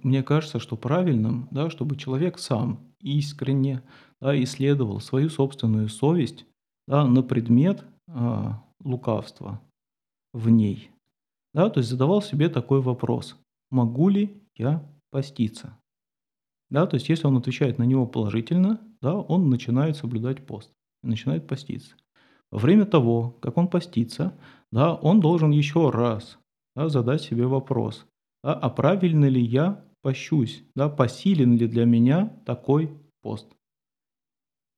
Мне 0.03 0.23
кажется, 0.23 0.59
что 0.59 0.75
правильным, 0.75 1.47
да, 1.51 1.69
чтобы 1.69 1.95
человек 1.95 2.37
сам 2.39 2.79
искренне 2.99 3.81
да, 4.21 4.41
исследовал 4.43 4.99
свою 4.99 5.29
собственную 5.29 5.89
совесть 5.89 6.45
да, 6.87 7.05
на 7.05 7.23
предмет 7.23 7.85
а, 8.07 8.63
лукавства 8.83 9.61
в 10.33 10.49
ней. 10.49 10.89
Да, 11.53 11.69
то 11.69 11.79
есть 11.79 11.89
задавал 11.89 12.21
себе 12.21 12.49
такой 12.49 12.81
вопрос. 12.81 13.37
Могу 13.71 14.09
ли 14.09 14.41
я 14.55 14.83
поститься? 15.11 15.77
Да, 16.69 16.85
то 16.87 16.95
есть 16.95 17.09
если 17.09 17.27
он 17.27 17.37
отвечает 17.37 17.77
на 17.77 17.83
него 17.83 18.05
положительно, 18.07 18.81
да, 19.01 19.15
он 19.15 19.49
начинает 19.49 19.95
соблюдать 19.95 20.45
пост 20.45 20.71
начинает 21.03 21.47
поститься. 21.47 21.95
Во 22.51 22.59
время 22.59 22.85
того, 22.85 23.31
как 23.41 23.57
он 23.57 23.67
постится, 23.67 24.37
да, 24.71 24.93
он 24.93 25.19
должен 25.19 25.51
еще 25.51 25.89
раз 25.89 26.37
да, 26.75 26.89
задать 26.89 27.21
себе 27.21 27.45
вопрос, 27.45 28.05
да, 28.43 28.53
а 28.53 28.69
правильно 28.69 29.25
ли 29.25 29.41
я 29.41 29.83
пощусь, 30.03 30.63
да, 30.75 30.89
посилен 30.89 31.57
ли 31.57 31.67
для 31.67 31.85
меня 31.85 32.37
такой 32.45 32.91
пост. 33.21 33.47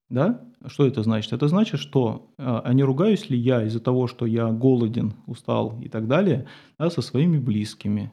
Да? 0.07 0.47
Что 0.67 0.85
это 0.85 1.01
значит? 1.01 1.33
Это 1.33 1.47
значит, 1.47 1.79
что 1.79 2.31
а, 2.37 2.61
а 2.63 2.73
не 2.73 2.83
ругаюсь 2.83 3.29
ли 3.29 3.37
я 3.37 3.63
из-за 3.63 3.79
того, 3.79 4.07
что 4.07 4.25
я 4.27 4.51
голоден, 4.51 5.15
устал 5.25 5.79
и 5.81 5.89
так 5.89 6.07
далее, 6.07 6.47
да, 6.77 6.89
со 6.89 7.01
своими 7.01 7.39
близкими. 7.39 8.11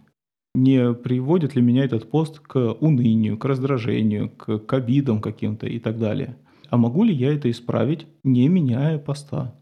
Не 0.54 0.94
приводит 0.94 1.54
ли 1.54 1.62
меня 1.62 1.84
этот 1.84 2.10
пост 2.10 2.40
к 2.40 2.58
унынию, 2.80 3.38
к 3.38 3.44
раздражению, 3.44 4.30
к, 4.30 4.58
к 4.58 4.72
обидам 4.72 5.20
каким-то 5.20 5.66
и 5.66 5.78
так 5.78 5.98
далее. 5.98 6.38
А 6.70 6.78
могу 6.78 7.04
ли 7.04 7.14
я 7.14 7.32
это 7.34 7.50
исправить, 7.50 8.06
не 8.24 8.48
меняя 8.48 8.98
поста? 8.98 9.54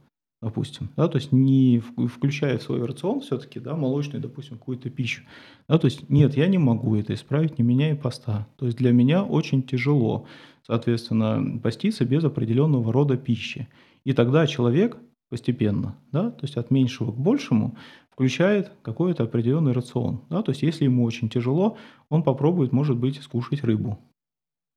Допустим, 0.43 0.91
да, 0.97 1.07
то 1.09 1.19
есть 1.19 1.33
не 1.33 1.81
включая 1.81 2.59
в 2.59 2.63
свой 2.63 2.85
рацион 2.85 3.21
все-таки, 3.21 3.61
да, 3.61 3.77
молочную, 3.77 4.23
допустим, 4.23 4.57
какую-то 4.59 4.89
пищу, 4.89 5.23
да, 5.69 5.79
то 5.79 5.87
есть 5.87 6.09
нет, 6.09 6.37
я 6.37 6.47
не 6.47 6.59
могу 6.59 6.97
это 6.97 7.13
исправить, 7.15 7.59
не 7.59 7.65
меняя 7.65 7.95
поста, 7.95 8.47
то 8.57 8.67
есть 8.67 8.79
для 8.79 8.93
меня 8.93 9.23
очень 9.23 9.63
тяжело, 9.63 10.27
соответственно, 10.67 11.59
поститься 11.61 12.05
без 12.05 12.25
определенного 12.25 12.93
рода 12.93 13.17
пищи, 13.17 13.69
и 14.05 14.13
тогда 14.13 14.47
человек 14.47 14.97
постепенно, 15.29 15.97
да, 16.11 16.31
то 16.31 16.45
есть 16.45 16.57
от 16.57 16.71
меньшего 16.71 17.13
к 17.13 17.19
большему 17.19 17.77
включает 18.11 18.73
какой-то 18.83 19.25
определенный 19.25 19.73
рацион, 19.73 20.23
да, 20.31 20.43
то 20.43 20.53
есть 20.53 20.63
если 20.63 20.85
ему 20.85 21.05
очень 21.05 21.29
тяжело, 21.29 21.77
он 22.09 22.23
попробует, 22.23 22.73
может 22.73 22.97
быть, 22.97 23.21
скушать 23.21 23.63
рыбу, 23.63 23.99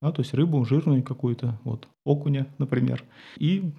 да, 0.01 0.11
то 0.11 0.21
есть 0.21 0.33
рыбу 0.33 0.65
жирную 0.65 1.03
какую-то, 1.03 1.57
вот, 1.63 1.87
окуня, 2.03 2.47
например, 2.57 3.05
и 3.37 3.71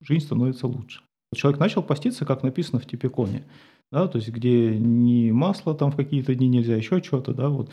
жизнь 0.00 0.24
становится 0.26 0.68
лучше. 0.68 1.02
Человек 1.34 1.60
начал 1.60 1.82
поститься, 1.82 2.24
как 2.24 2.42
написано 2.42 2.80
в 2.80 2.86
Типиконе, 2.86 3.44
да, 3.92 4.08
то 4.08 4.18
есть 4.18 4.30
где 4.30 4.76
не 4.76 5.32
масло 5.32 5.74
там 5.74 5.90
в 5.90 5.96
какие-то 5.96 6.34
дни 6.34 6.48
нельзя, 6.48 6.76
еще 6.76 7.02
что-то, 7.02 7.34
да, 7.34 7.48
вот, 7.48 7.70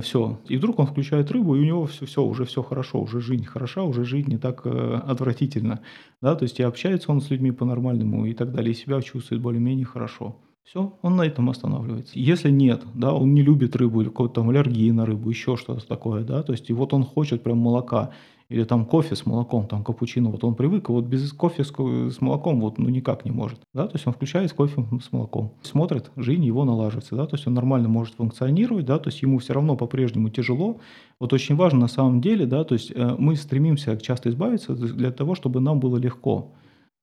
все. 0.00 0.38
И 0.46 0.56
вдруг 0.56 0.78
он 0.78 0.86
включает 0.86 1.30
рыбу, 1.32 1.56
и 1.56 1.60
у 1.60 1.64
него 1.64 1.86
все, 1.86 2.06
все 2.06 2.22
уже 2.22 2.44
все 2.44 2.62
хорошо, 2.62 3.00
уже 3.00 3.20
жизнь 3.20 3.44
хороша, 3.44 3.82
уже 3.82 4.04
жизнь 4.04 4.30
не 4.30 4.38
так 4.38 4.62
э, 4.64 5.00
отвратительно, 5.04 5.80
да, 6.22 6.36
то 6.36 6.44
есть 6.44 6.60
и 6.60 6.62
общается 6.62 7.10
он 7.10 7.20
с 7.20 7.30
людьми 7.30 7.50
по-нормальному 7.50 8.26
и 8.26 8.32
так 8.32 8.52
далее, 8.52 8.72
и 8.72 8.76
себя 8.76 9.02
чувствует 9.02 9.42
более-менее 9.42 9.86
хорошо. 9.86 10.36
Все, 10.62 10.96
он 11.02 11.16
на 11.16 11.22
этом 11.22 11.50
останавливается. 11.50 12.12
Если 12.16 12.50
нет, 12.50 12.82
да, 12.94 13.12
он 13.12 13.34
не 13.34 13.42
любит 13.42 13.74
рыбу 13.74 14.02
или 14.02 14.08
какой-то 14.08 14.34
там 14.34 14.50
аллергии 14.50 14.92
на 14.92 15.04
рыбу, 15.04 15.28
еще 15.28 15.56
что-то 15.56 15.84
такое, 15.84 16.22
да, 16.22 16.44
то 16.44 16.52
есть 16.52 16.70
и 16.70 16.72
вот 16.72 16.94
он 16.94 17.02
хочет 17.02 17.42
прям 17.42 17.58
молока, 17.58 18.12
или 18.50 18.64
там 18.64 18.84
кофе 18.84 19.16
с 19.16 19.24
молоком, 19.24 19.66
там 19.66 19.82
капучино, 19.82 20.28
вот 20.28 20.44
он 20.44 20.54
привык, 20.54 20.90
вот 20.90 21.06
без 21.06 21.32
кофе 21.32 21.64
с, 21.64 21.70
с 21.70 22.20
молоком 22.20 22.60
вот 22.60 22.78
ну 22.78 22.90
никак 22.90 23.24
не 23.24 23.30
может, 23.30 23.60
да, 23.72 23.86
то 23.86 23.94
есть 23.94 24.06
он 24.06 24.12
включает 24.12 24.52
кофе 24.52 24.84
с 25.00 25.12
молоком, 25.12 25.54
смотрит, 25.62 26.10
жизнь 26.16 26.44
его 26.44 26.64
налаживается, 26.64 27.16
да, 27.16 27.26
то 27.26 27.36
есть 27.36 27.46
он 27.46 27.54
нормально 27.54 27.88
может 27.88 28.14
функционировать, 28.14 28.84
да, 28.84 28.98
то 28.98 29.08
есть 29.08 29.22
ему 29.22 29.38
все 29.38 29.54
равно 29.54 29.76
по-прежнему 29.76 30.28
тяжело. 30.30 30.80
Вот 31.20 31.32
очень 31.32 31.54
важно 31.56 31.80
на 31.80 31.88
самом 31.88 32.20
деле, 32.20 32.44
да, 32.44 32.64
то 32.64 32.74
есть 32.74 32.90
э, 32.94 33.14
мы 33.18 33.36
стремимся 33.36 33.96
часто 33.96 34.28
избавиться 34.30 34.74
для 34.74 35.12
того, 35.12 35.34
чтобы 35.34 35.60
нам 35.60 35.78
было 35.78 35.96
легко. 35.96 36.52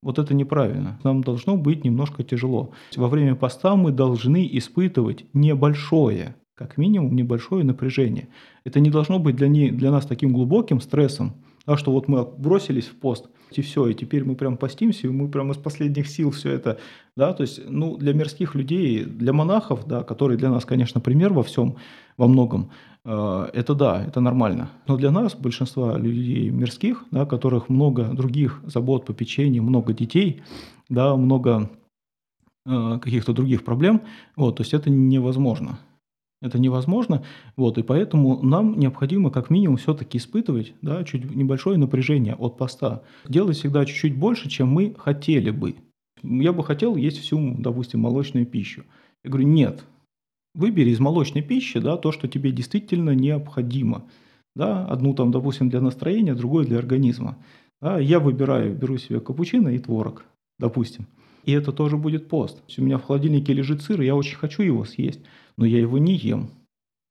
Вот 0.03 0.19
это 0.19 0.33
неправильно. 0.33 0.99
Нам 1.03 1.23
должно 1.23 1.57
быть 1.57 1.83
немножко 1.83 2.23
тяжело. 2.23 2.71
Во 2.95 3.07
время 3.07 3.35
поста 3.35 3.75
мы 3.75 3.91
должны 3.91 4.47
испытывать 4.51 5.25
небольшое 5.33 6.35
как 6.57 6.77
минимум 6.77 7.15
небольшое 7.15 7.63
напряжение. 7.63 8.29
Это 8.63 8.79
не 8.79 8.89
должно 8.89 9.19
быть 9.19 9.35
для, 9.35 9.47
не, 9.47 9.69
для 9.69 9.91
нас 9.91 10.07
таким 10.07 10.33
глубоким 10.33 10.81
стрессом, 10.81 11.33
да, 11.67 11.77
что 11.77 11.91
вот 11.91 12.07
мы 12.07 12.25
бросились 12.25 12.87
в 12.87 12.95
пост, 12.95 13.29
и 13.51 13.61
все, 13.61 13.87
и 13.87 13.93
теперь 13.93 14.23
мы 14.23 14.35
прям 14.35 14.57
постимся, 14.57 15.05
и 15.05 15.11
мы 15.11 15.27
прям 15.29 15.51
из 15.51 15.57
последних 15.57 16.07
сил 16.07 16.31
все 16.31 16.51
это, 16.51 16.79
да, 17.15 17.33
то 17.33 17.43
есть, 17.43 17.61
ну, 17.69 17.95
для 17.97 18.13
мирских 18.13 18.55
людей, 18.55 19.05
для 19.05 19.33
монахов, 19.33 19.85
да, 19.85 20.03
которые 20.03 20.39
для 20.39 20.49
нас, 20.49 20.65
конечно, 20.65 20.99
пример 20.99 21.31
во 21.31 21.43
всем, 21.43 21.75
во 22.17 22.27
многом, 22.27 22.71
э, 23.05 23.49
это 23.53 23.75
да, 23.75 24.03
это 24.03 24.19
нормально. 24.19 24.71
Но 24.87 24.97
для 24.97 25.11
нас, 25.11 25.35
большинства 25.35 25.95
людей 25.95 26.49
мирских, 26.49 27.05
да, 27.11 27.27
которых 27.27 27.69
много 27.69 28.05
других 28.05 28.61
забот, 28.65 29.05
попечений, 29.05 29.59
много 29.59 29.93
детей, 29.93 30.41
да, 30.89 31.15
много 31.15 31.69
э, 32.65 32.99
каких-то 32.99 33.33
других 33.33 33.63
проблем, 33.63 34.01
вот, 34.35 34.55
то 34.55 34.61
есть 34.61 34.73
это 34.73 34.89
невозможно. 34.89 35.77
Это 36.41 36.59
невозможно. 36.59 37.23
Вот, 37.55 37.77
и 37.77 37.83
поэтому 37.83 38.41
нам 38.43 38.77
необходимо 38.77 39.31
как 39.31 39.49
минимум 39.49 39.77
все-таки 39.77 40.19
испытывать 40.19 40.73
да, 40.81 41.03
чуть 41.03 41.35
небольшое 41.35 41.77
напряжение 41.77 42.35
от 42.35 42.57
поста. 42.57 43.01
Делать 43.27 43.57
всегда 43.57 43.85
чуть-чуть 43.85 44.15
больше, 44.15 44.49
чем 44.49 44.67
мы 44.67 44.95
хотели 44.97 45.49
бы. 45.49 45.75
Я 46.21 46.53
бы 46.53 46.63
хотел 46.63 46.95
есть 46.95 47.17
всю, 47.17 47.55
допустим, 47.57 48.01
молочную 48.01 48.45
пищу. 48.45 48.83
Я 49.23 49.31
говорю, 49.31 49.47
нет, 49.47 49.83
выбери 50.53 50.91
из 50.91 50.99
молочной 50.99 51.41
пищи 51.41 51.79
да, 51.79 51.97
то, 51.97 52.11
что 52.11 52.27
тебе 52.27 52.51
действительно 52.51 53.11
необходимо. 53.15 54.05
Да, 54.55 54.85
одну 54.85 55.13
там, 55.13 55.31
допустим, 55.31 55.69
для 55.69 55.81
настроения, 55.81 56.33
другую 56.33 56.65
для 56.65 56.79
организма. 56.79 57.37
Да, 57.81 57.99
я 57.99 58.19
выбираю, 58.19 58.75
беру 58.75 58.97
себе 58.97 59.19
капучино 59.19 59.69
и 59.69 59.79
творог, 59.79 60.25
допустим. 60.59 61.07
И 61.45 61.51
это 61.51 61.71
тоже 61.71 61.95
будет 61.97 62.27
пост. 62.27 62.61
У 62.77 62.81
меня 62.81 62.97
в 62.97 63.03
холодильнике 63.03 63.53
лежит 63.53 63.81
сыр, 63.81 64.01
и 64.01 64.05
я 64.05 64.15
очень 64.15 64.35
хочу 64.35 64.63
его 64.63 64.83
съесть 64.83 65.21
но 65.57 65.65
я 65.65 65.79
его 65.79 65.97
не 65.97 66.15
ем. 66.15 66.49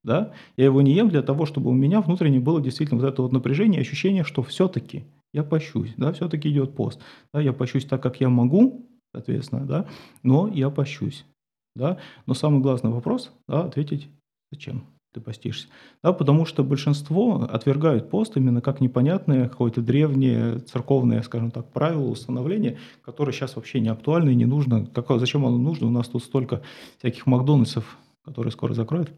Да? 0.05 0.33
Я 0.57 0.67
его 0.67 0.83
не 0.83 0.93
ем 0.93 1.09
для 1.09 1.23
того, 1.23 1.47
чтобы 1.47 1.71
у 1.71 1.75
меня 1.75 2.01
внутренне 2.01 2.39
было 2.39 2.61
действительно 2.61 3.01
вот 3.01 3.09
это 3.09 3.23
вот 3.23 3.33
напряжение, 3.33 3.81
ощущение, 3.81 4.23
что 4.23 4.43
все-таки 4.43 5.05
я 5.33 5.43
пощусь, 5.43 5.93
да, 5.97 6.13
все-таки 6.13 6.49
идет 6.51 6.75
пост. 6.75 7.01
Да, 7.35 7.41
я 7.41 7.53
пощусь 7.53 7.85
так, 7.85 8.03
как 8.03 8.21
я 8.21 8.29
могу, 8.29 8.89
соответственно, 9.13 9.67
да, 9.67 9.87
но 10.23 10.49
я 10.49 10.71
пощусь. 10.71 11.27
Да? 11.75 11.99
Но 12.25 12.35
самый 12.35 12.61
главный 12.61 12.91
вопрос 12.91 13.33
да, 13.49 13.65
ответить, 13.65 14.09
зачем 14.51 14.87
ты 15.13 15.21
постишься. 15.21 15.69
Да, 16.03 16.13
потому 16.13 16.45
что 16.45 16.63
большинство 16.63 17.43
отвергают 17.51 18.11
пост 18.11 18.37
именно 18.37 18.61
как 18.61 18.81
непонятное 18.81 19.49
какое-то 19.49 19.81
древнее 19.81 20.59
церковное, 20.61 21.23
скажем 21.23 21.51
так, 21.51 21.73
правило 21.73 22.09
установления, 22.11 22.79
которое 23.03 23.33
сейчас 23.33 23.57
вообще 23.57 23.81
не 23.81 23.89
актуально 23.89 24.31
и 24.31 24.35
не 24.35 24.45
нужно. 24.45 24.87
Какое, 24.87 25.19
зачем 25.19 25.45
оно 25.47 25.59
нужно? 25.59 25.87
У 25.87 25.91
нас 25.91 26.09
тут 26.09 26.23
столько 26.23 26.63
всяких 26.99 27.27
Макдональдсов 27.27 27.99
который 28.27 28.51
скоро 28.51 28.75
закроют, 28.75 29.13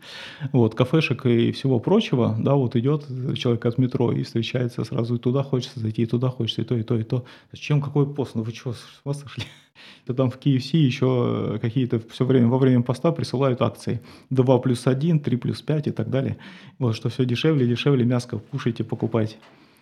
вот, 0.52 0.74
кафешек 0.74 1.24
и 1.26 1.50
всего 1.52 1.80
прочего, 1.80 2.36
да, 2.38 2.54
вот 2.54 2.76
идет 2.76 3.06
человек 3.36 3.64
от 3.64 3.78
метро 3.78 4.12
и 4.12 4.22
встречается 4.22 4.84
сразу, 4.84 5.16
и 5.16 5.18
туда 5.18 5.42
хочется 5.42 5.80
зайти, 5.80 6.02
и 6.02 6.06
туда 6.06 6.28
хочется, 6.28 6.60
и 6.60 6.64
то, 6.64 6.76
и 6.76 6.82
то, 6.82 6.96
и 6.96 7.02
то. 7.02 7.24
Зачем 7.50 7.80
какой 7.80 8.06
пост? 8.06 8.34
Ну 8.34 8.42
вы 8.42 8.52
что, 8.52 8.74
с 8.74 9.00
ума 9.04 9.14
сошли? 9.14 9.44
То 10.06 10.12
там 10.12 10.30
в 10.30 10.38
KFC 10.38 10.76
еще 10.76 11.58
какие-то 11.60 12.00
все 12.10 12.24
время, 12.24 12.48
во 12.48 12.58
время 12.58 12.82
поста 12.82 13.10
присылают 13.10 13.62
акции. 13.62 14.02
2 14.30 14.58
плюс 14.58 14.86
1, 14.86 15.20
3 15.20 15.36
плюс 15.36 15.62
5 15.62 15.86
и 15.86 15.90
так 15.90 16.10
далее. 16.10 16.36
Вот, 16.78 16.94
что 16.94 17.08
все 17.08 17.24
дешевле, 17.24 17.66
дешевле, 17.66 18.04
мяско 18.04 18.38
кушайте, 18.38 18.84
покупайте. 18.84 19.36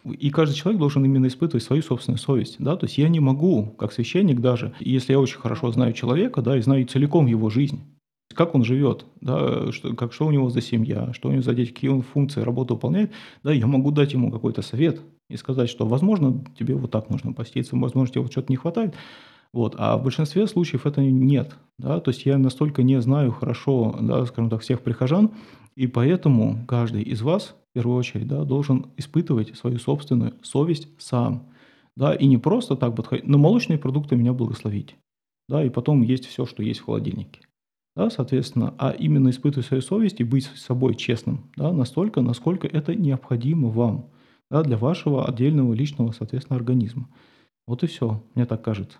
И 0.04 0.30
каждый 0.30 0.54
человек 0.54 0.78
должен 0.78 1.04
именно 1.04 1.26
испытывать 1.26 1.64
свою 1.64 1.82
собственную 1.82 2.18
совесть. 2.18 2.56
Да? 2.60 2.76
То 2.76 2.86
есть 2.86 2.96
я 2.96 3.08
не 3.08 3.18
могу, 3.18 3.74
как 3.78 3.92
священник 3.92 4.40
даже, 4.40 4.72
если 4.78 5.12
я 5.12 5.18
очень 5.18 5.38
хорошо 5.38 5.72
знаю 5.72 5.92
человека, 5.94 6.42
да, 6.42 6.56
и 6.56 6.60
знаю 6.60 6.86
целиком 6.86 7.26
его 7.26 7.50
жизнь, 7.50 7.80
как 8.36 8.54
он 8.54 8.64
живет, 8.64 9.06
да, 9.20 9.72
что, 9.72 9.94
как, 9.94 10.12
что 10.12 10.26
у 10.26 10.30
него 10.30 10.50
за 10.50 10.60
семья, 10.60 11.12
что 11.12 11.28
у 11.28 11.32
него 11.32 11.42
за 11.42 11.54
дети, 11.54 11.72
какие 11.72 11.90
он 11.90 12.02
функции, 12.02 12.42
работу 12.42 12.74
выполняет, 12.74 13.10
да, 13.42 13.52
я 13.52 13.66
могу 13.66 13.90
дать 13.90 14.12
ему 14.12 14.30
какой-то 14.30 14.62
совет 14.62 15.00
и 15.28 15.36
сказать, 15.36 15.68
что, 15.68 15.86
возможно, 15.86 16.44
тебе 16.58 16.74
вот 16.74 16.90
так 16.90 17.10
нужно 17.10 17.32
поститься, 17.32 17.76
возможно, 17.76 18.12
тебе 18.12 18.22
вот 18.22 18.32
что-то 18.32 18.52
не 18.52 18.56
хватает, 18.56 18.94
вот. 19.52 19.74
А 19.78 19.96
в 19.96 20.02
большинстве 20.02 20.46
случаев 20.46 20.86
это 20.86 21.00
нет. 21.00 21.56
Да? 21.78 21.98
То 22.00 22.10
есть 22.10 22.26
я 22.26 22.36
настолько 22.36 22.82
не 22.82 23.00
знаю 23.00 23.32
хорошо, 23.32 23.96
да, 24.00 24.24
скажем 24.26 24.50
так, 24.50 24.60
всех 24.60 24.82
прихожан, 24.82 25.30
и 25.76 25.86
поэтому 25.86 26.64
каждый 26.66 27.02
из 27.02 27.22
вас, 27.22 27.54
в 27.70 27.74
первую 27.74 27.96
очередь, 27.96 28.26
да, 28.26 28.44
должен 28.44 28.86
испытывать 28.96 29.56
свою 29.56 29.78
собственную 29.78 30.34
совесть 30.42 30.88
сам. 30.98 31.48
Да, 31.96 32.14
и 32.14 32.26
не 32.26 32.36
просто 32.36 32.76
так 32.76 32.94
подходить, 32.94 33.26
но 33.26 33.38
молочные 33.38 33.78
продукты 33.78 34.16
меня 34.16 34.34
благословить. 34.34 34.96
Да, 35.48 35.64
и 35.64 35.70
потом 35.70 36.02
есть 36.02 36.26
все, 36.26 36.44
что 36.44 36.62
есть 36.62 36.80
в 36.80 36.84
холодильнике. 36.84 37.40
Да, 37.96 38.10
соответственно, 38.10 38.74
а 38.78 38.90
именно 38.90 39.30
испытывать 39.30 39.66
свою 39.66 39.82
совесть 39.82 40.20
и 40.20 40.24
быть 40.24 40.44
с 40.44 40.62
собой 40.62 40.94
честным, 40.94 41.50
да, 41.56 41.72
настолько, 41.72 42.20
насколько 42.20 42.66
это 42.66 42.94
необходимо 42.94 43.68
вам, 43.68 44.10
да, 44.50 44.62
для 44.62 44.76
вашего 44.76 45.26
отдельного 45.26 45.72
личного, 45.72 46.12
соответственно, 46.12 46.58
организма. 46.58 47.08
Вот 47.66 47.82
и 47.82 47.86
все, 47.86 48.22
мне 48.34 48.44
так 48.44 48.62
кажется. 48.62 48.98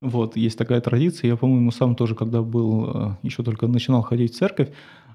Вот, 0.00 0.36
есть 0.36 0.58
такая 0.58 0.80
традиция. 0.80 1.28
Я, 1.28 1.36
по-моему, 1.36 1.70
сам 1.70 1.94
тоже, 1.94 2.16
когда 2.16 2.42
был, 2.42 2.90
э, 2.92 3.16
еще 3.22 3.44
только 3.44 3.68
начинал 3.68 4.02
ходить 4.02 4.34
в 4.34 4.36
церковь, 4.36 4.72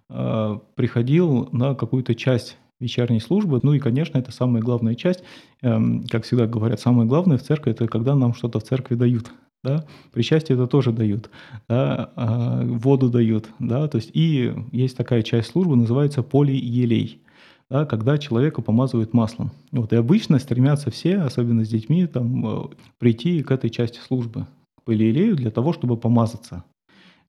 э, 0.09 0.59
приходил 0.75 1.49
на 1.51 1.75
какую-то 1.75 2.15
часть 2.15 2.57
вечерней 2.79 3.19
службы. 3.19 3.59
Ну 3.63 3.73
и, 3.73 3.79
конечно, 3.79 4.17
это 4.17 4.31
самая 4.31 4.63
главная 4.63 4.95
часть. 4.95 5.23
Эм, 5.61 6.05
как 6.09 6.23
всегда 6.23 6.47
говорят, 6.47 6.79
самое 6.79 7.07
главное 7.07 7.37
в 7.37 7.43
церкви– 7.43 7.71
это 7.73 7.87
когда 7.87 8.15
нам 8.15 8.33
что-то 8.33 8.59
в 8.59 8.63
церкви 8.63 8.95
дают. 8.95 9.29
Да? 9.63 9.85
Причастие 10.13 10.55
это 10.57 10.67
тоже 10.67 10.91
дают, 10.91 11.29
да? 11.67 12.11
А, 12.15 12.63
воду 12.63 13.09
дают. 13.09 13.49
Да? 13.59 13.87
То 13.87 13.97
есть, 13.97 14.11
и 14.13 14.53
есть 14.71 14.95
такая 14.95 15.23
часть 15.23 15.51
службы, 15.51 15.75
называется 15.75 16.23
полиелей 16.23 17.21
да, 17.69 17.85
когда 17.85 18.17
человека 18.17 18.61
помазывают 18.61 19.13
маслом. 19.13 19.51
Вот, 19.71 19.91
и 19.91 19.97
обычно 19.97 20.39
стремятся 20.39 20.89
все, 20.89 21.17
особенно 21.17 21.65
с 21.65 21.69
детьми, 21.69 22.07
там, 22.07 22.45
э, 22.45 22.67
прийти 22.97 23.43
к 23.43 23.51
этой 23.51 23.69
части 23.69 23.99
службы 23.99 24.47
по 24.85 24.93
Илиилею 24.93 25.35
для 25.35 25.51
того, 25.51 25.73
чтобы 25.73 25.97
помазаться. 25.97 26.63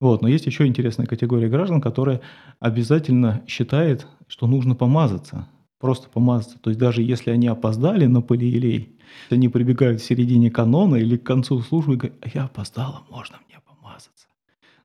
Вот. 0.00 0.22
Но 0.22 0.28
есть 0.28 0.46
еще 0.46 0.66
интересная 0.66 1.06
категория 1.06 1.48
граждан, 1.48 1.80
которая 1.80 2.20
обязательно 2.60 3.42
считает, 3.48 4.06
что 4.28 4.46
нужно 4.46 4.76
помазаться. 4.76 5.48
Просто 5.80 6.08
помазаться. 6.08 6.58
То 6.60 6.70
есть 6.70 6.78
даже 6.78 7.02
если 7.02 7.30
они 7.30 7.48
опоздали 7.48 8.06
на 8.06 8.20
Полиилей, 8.20 8.97
они 9.30 9.48
прибегают 9.48 10.00
в 10.00 10.04
середине 10.04 10.50
канона 10.50 10.96
или 10.96 11.16
к 11.16 11.24
концу 11.24 11.60
службы 11.60 11.94
и 11.94 11.96
говорят, 11.96 12.18
а 12.22 12.28
я 12.32 12.44
опоздала, 12.44 13.02
можно 13.10 13.36
мне 13.48 13.58
помазаться. 13.64 14.26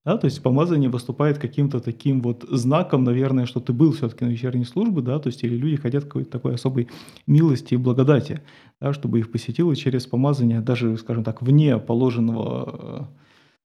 Да, 0.05 0.17
то 0.17 0.25
есть 0.25 0.43
помазание 0.43 0.89
выступает 0.89 1.37
каким-то 1.37 1.79
таким 1.79 2.21
вот 2.21 2.43
знаком, 2.49 3.05
наверное, 3.05 3.45
что 3.45 3.61
ты 3.61 3.71
был 3.71 3.93
все-таки 3.93 4.25
на 4.25 4.29
вечерней 4.29 4.65
службе, 4.65 5.01
да, 5.01 5.17
то 5.19 5.27
есть 5.27 5.43
или 5.43 5.55
люди 5.55 5.77
хотят 5.77 6.03
какой-то 6.03 6.29
такой 6.29 6.55
особой 6.55 6.89
милости 7.25 7.75
и 7.75 7.77
благодати 7.77 8.41
да, 8.83 8.91
чтобы 8.91 9.19
их 9.19 9.31
посетило 9.31 9.73
через 9.77 10.05
помазание, 10.05 10.59
даже, 10.59 10.97
скажем 10.97 11.23
так, 11.23 11.41
вне 11.41 11.77
положенного 11.77 13.09
э, 13.09 13.15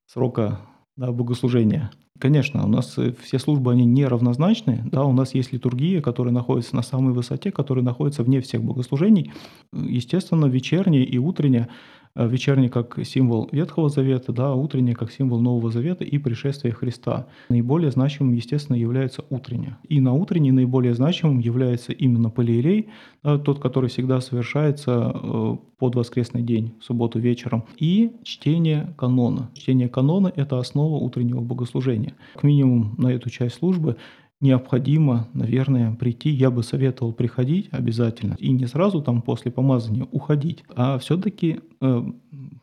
срока 0.07 0.61
да, 0.97 1.11
богослужения. 1.11 1.91
Конечно, 2.19 2.65
у 2.65 2.69
нас 2.69 2.99
э, 2.99 3.13
все 3.23 3.39
службы, 3.39 3.73
они 3.73 3.85
не 3.85 4.05
равнозначны. 4.05 4.83
Да, 4.91 5.05
у 5.05 5.13
нас 5.13 5.35
есть 5.35 5.53
литургия, 5.53 6.01
которая 6.01 6.35
находится 6.35 6.75
на 6.75 6.83
самой 6.83 7.13
высоте, 7.13 7.53
которая 7.53 7.85
находится 7.85 8.23
вне 8.23 8.41
всех 8.41 8.63
богослужений. 8.63 9.33
Естественно, 9.73 10.47
вечерняя 10.47 11.05
и 11.05 11.19
утренняя 11.19 11.69
вечерний 12.15 12.69
как 12.69 12.99
символ 13.05 13.49
Ветхого 13.53 13.89
Завета, 13.89 14.33
да, 14.33 14.55
утренний 14.55 14.95
как 14.95 15.11
символ 15.11 15.41
Нового 15.41 15.71
Завета 15.71 16.05
и 16.05 16.19
пришествия 16.19 16.73
Христа. 16.73 17.27
Наиболее 17.49 17.91
значимым, 17.91 18.35
естественно, 18.35 18.77
является 18.77 19.25
утренний. 19.31 19.75
И 19.89 20.01
на 20.01 20.13
утренний 20.13 20.53
наиболее 20.53 20.95
значимым 20.95 21.39
является 21.39 21.93
именно 21.93 22.31
Полиелей, 22.31 22.89
да, 23.23 23.39
тот, 23.39 23.61
который 23.61 23.91
всегда 23.91 24.21
совершается 24.21 25.13
э, 25.15 25.57
под 25.79 25.95
воскресный 25.95 26.43
день, 26.43 26.75
в 26.81 26.85
субботу 26.85 27.19
вечером, 27.19 27.65
и 27.79 28.13
чтение 28.25 28.95
канона. 28.97 29.51
Чтение 29.55 29.89
канона– 29.89 30.33
это 30.37 30.59
основа 30.59 30.97
утреннего 30.97 31.41
богослужения. 31.41 32.15
Как 32.35 32.43
минимум 32.43 32.95
на 32.99 33.09
эту 33.09 33.31
часть 33.31 33.57
службы 33.57 33.97
необходимо, 34.41 35.29
наверное, 35.33 35.95
прийти. 35.95 36.31
Я 36.31 36.51
бы 36.51 36.63
советовал 36.63 37.13
приходить 37.13 37.69
обязательно. 37.73 38.35
И 38.39 38.51
не 38.51 38.67
сразу 38.67 39.03
там 39.03 39.23
после 39.23 39.51
помазания 39.51 40.07
уходить, 40.11 40.65
а 40.75 40.99
все-таки 40.99 41.61
э, 41.81 42.03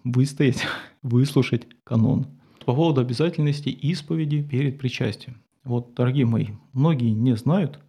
выстоять, 0.03 0.63
выслушать 1.03 1.67
канон. 1.83 2.27
По 2.65 2.73
поводу 2.73 3.01
обязательности 3.01 3.69
исповеди 3.69 4.41
перед 4.41 4.79
причастием. 4.79 5.37
Вот, 5.63 5.93
дорогие 5.95 6.25
мои, 6.25 6.47
многие 6.73 7.11
не 7.11 7.35
знают, 7.35 7.79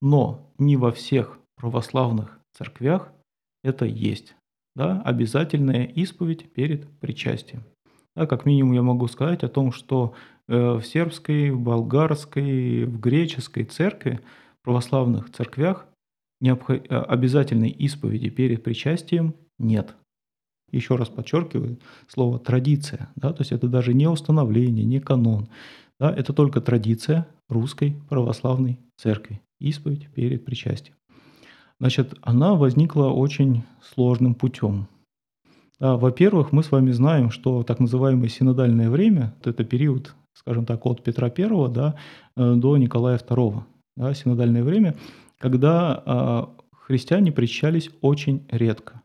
но 0.00 0.52
не 0.58 0.76
во 0.76 0.92
всех 0.92 1.38
православных 1.56 2.38
церквях 2.52 3.12
это 3.62 3.84
есть. 3.84 4.34
Да, 4.74 5.02
обязательная 5.02 5.84
исповедь 5.84 6.50
перед 6.52 6.88
причастием. 6.98 7.64
Да, 8.14 8.26
как 8.26 8.44
минимум 8.44 8.72
я 8.74 8.82
могу 8.82 9.08
сказать 9.08 9.42
о 9.42 9.48
том, 9.48 9.72
что 9.72 10.14
э, 10.48 10.74
в 10.74 10.82
сербской, 10.82 11.50
в 11.50 11.60
болгарской, 11.60 12.84
в 12.84 13.00
греческой 13.00 13.64
церкви, 13.64 14.20
православных 14.62 15.30
церквях. 15.30 15.86
Э, 16.42 16.52
обязательной 16.88 17.70
исповеди 17.70 18.28
перед 18.28 18.62
причастием 18.62 19.34
нет. 19.58 19.94
Еще 20.70 20.96
раз 20.96 21.08
подчеркиваю 21.08 21.78
слово 22.08 22.38
традиция, 22.38 23.10
да, 23.14 23.32
то 23.32 23.42
есть 23.42 23.52
это 23.52 23.68
даже 23.68 23.92
не 23.92 24.08
установление, 24.08 24.84
не 24.84 25.00
канон, 25.00 25.48
да, 26.00 26.10
это 26.12 26.32
только 26.32 26.60
традиция 26.60 27.26
русской 27.48 27.94
православной 28.08 28.78
церкви, 28.96 29.42
исповедь 29.60 30.08
перед 30.14 30.44
причастием. 30.44 30.96
Значит, 31.78 32.14
она 32.22 32.54
возникла 32.54 33.08
очень 33.08 33.64
сложным 33.82 34.34
путем. 34.34 34.88
А, 35.82 35.96
во-первых, 35.96 36.52
мы 36.52 36.62
с 36.62 36.70
вами 36.70 36.92
знаем, 36.92 37.32
что 37.32 37.64
так 37.64 37.80
называемое 37.80 38.28
синодальное 38.28 38.88
время– 38.88 39.34
это 39.44 39.64
период, 39.64 40.14
скажем 40.32 40.64
так, 40.64 40.86
от 40.86 41.02
Петра 41.02 41.26
I 41.36 41.68
да, 41.70 41.96
э, 42.36 42.54
до 42.54 42.76
Николая 42.76 43.18
II. 43.18 43.62
Да, 43.96 44.14
синодальное 44.14 44.62
время, 44.62 44.94
когда 45.38 46.02
а, 46.06 46.50
христиане 46.72 47.32
причащались 47.32 47.90
очень 48.00 48.46
редко. 48.48 49.02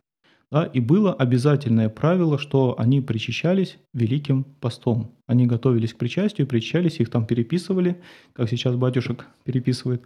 Да, 0.51 0.65
и 0.65 0.79
было 0.79 1.13
обязательное 1.13 1.89
правило, 1.89 2.37
что 2.37 2.75
они 2.77 3.01
причащались 3.01 3.79
великим 3.93 4.43
постом. 4.43 5.11
Они 5.25 5.47
готовились 5.47 5.93
к 5.93 5.97
причастию, 5.97 6.45
причащались, 6.45 6.99
их 6.99 7.09
там 7.09 7.25
переписывали, 7.25 7.99
как 8.33 8.49
сейчас 8.49 8.75
батюшек 8.75 9.25
переписывает, 9.43 10.05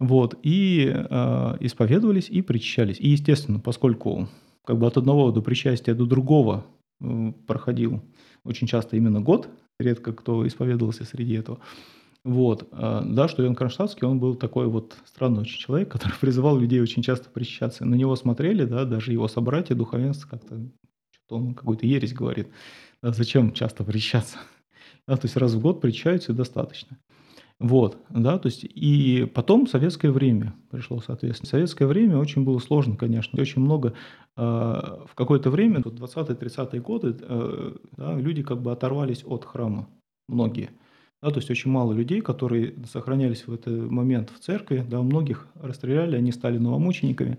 вот, 0.00 0.36
и 0.42 0.92
э, 0.92 1.56
исповедовались 1.60 2.28
и 2.28 2.42
причащались. 2.42 2.98
И, 2.98 3.08
естественно, 3.08 3.60
поскольку 3.60 4.28
как 4.68 4.76
бы 4.78 4.86
от 4.86 4.98
одного 4.98 5.30
до 5.30 5.40
причастия 5.40 5.94
до 5.94 6.04
другого 6.04 6.66
э, 7.00 7.32
проходил 7.46 8.02
очень 8.44 8.66
часто 8.66 8.98
именно 8.98 9.22
год, 9.22 9.48
редко 9.80 10.12
кто 10.12 10.46
исповедовался 10.46 11.06
среди 11.06 11.36
этого. 11.36 11.60
Вот, 12.22 12.68
а, 12.72 13.02
да, 13.02 13.28
что 13.28 13.42
Иоанн 13.42 13.54
Кронштадтский, 13.54 14.06
он 14.06 14.18
был 14.20 14.34
такой 14.34 14.66
вот 14.66 14.94
странный 15.06 15.40
очень 15.40 15.58
человек, 15.58 15.88
который 15.92 16.18
призывал 16.20 16.58
людей 16.58 16.82
очень 16.82 17.02
часто 17.02 17.30
причащаться. 17.30 17.86
На 17.86 17.94
него 17.94 18.14
смотрели, 18.14 18.66
да, 18.66 18.84
даже 18.84 19.10
его 19.10 19.26
собратья, 19.26 19.74
духовенство 19.74 20.28
как-то, 20.28 20.60
что-то 21.12 21.36
он 21.36 21.54
какую-то 21.54 21.86
ересь 21.86 22.12
говорит. 22.12 22.48
Да, 23.02 23.12
зачем 23.12 23.54
часто 23.54 23.84
причащаться? 23.84 24.36
Да, 25.06 25.16
то 25.16 25.24
есть 25.24 25.38
раз 25.38 25.54
в 25.54 25.60
год 25.60 25.80
причащаются 25.80 26.32
и 26.32 26.34
достаточно. 26.34 26.98
Вот, 27.60 27.98
да, 28.10 28.38
то 28.38 28.46
есть 28.46 28.64
и 28.64 29.28
потом 29.34 29.66
советское 29.66 30.12
время 30.12 30.54
пришло, 30.70 31.00
соответственно. 31.00 31.48
Советское 31.48 31.86
время 31.86 32.16
очень 32.18 32.44
было 32.44 32.60
сложно, 32.60 32.96
конечно, 32.96 33.40
очень 33.40 33.60
много 33.60 33.94
э, 34.36 34.40
в 34.40 35.10
какое-то 35.16 35.50
время, 35.50 35.80
20-30-е 35.80 36.80
годы, 36.80 37.16
э, 37.20 37.72
да, 37.96 38.14
люди 38.14 38.44
как 38.44 38.62
бы 38.62 38.70
оторвались 38.70 39.24
от 39.26 39.44
храма, 39.44 39.88
многие. 40.28 40.70
Да, 41.20 41.30
то 41.30 41.38
есть 41.38 41.50
очень 41.50 41.72
мало 41.72 41.92
людей, 41.92 42.20
которые 42.20 42.74
сохранялись 42.86 43.48
в 43.48 43.52
этот 43.52 43.90
момент 43.90 44.30
в 44.30 44.38
церкви, 44.38 44.86
да, 44.88 45.02
многих 45.02 45.48
расстреляли, 45.60 46.14
они 46.14 46.30
стали 46.30 46.58
новомучениками, 46.58 47.38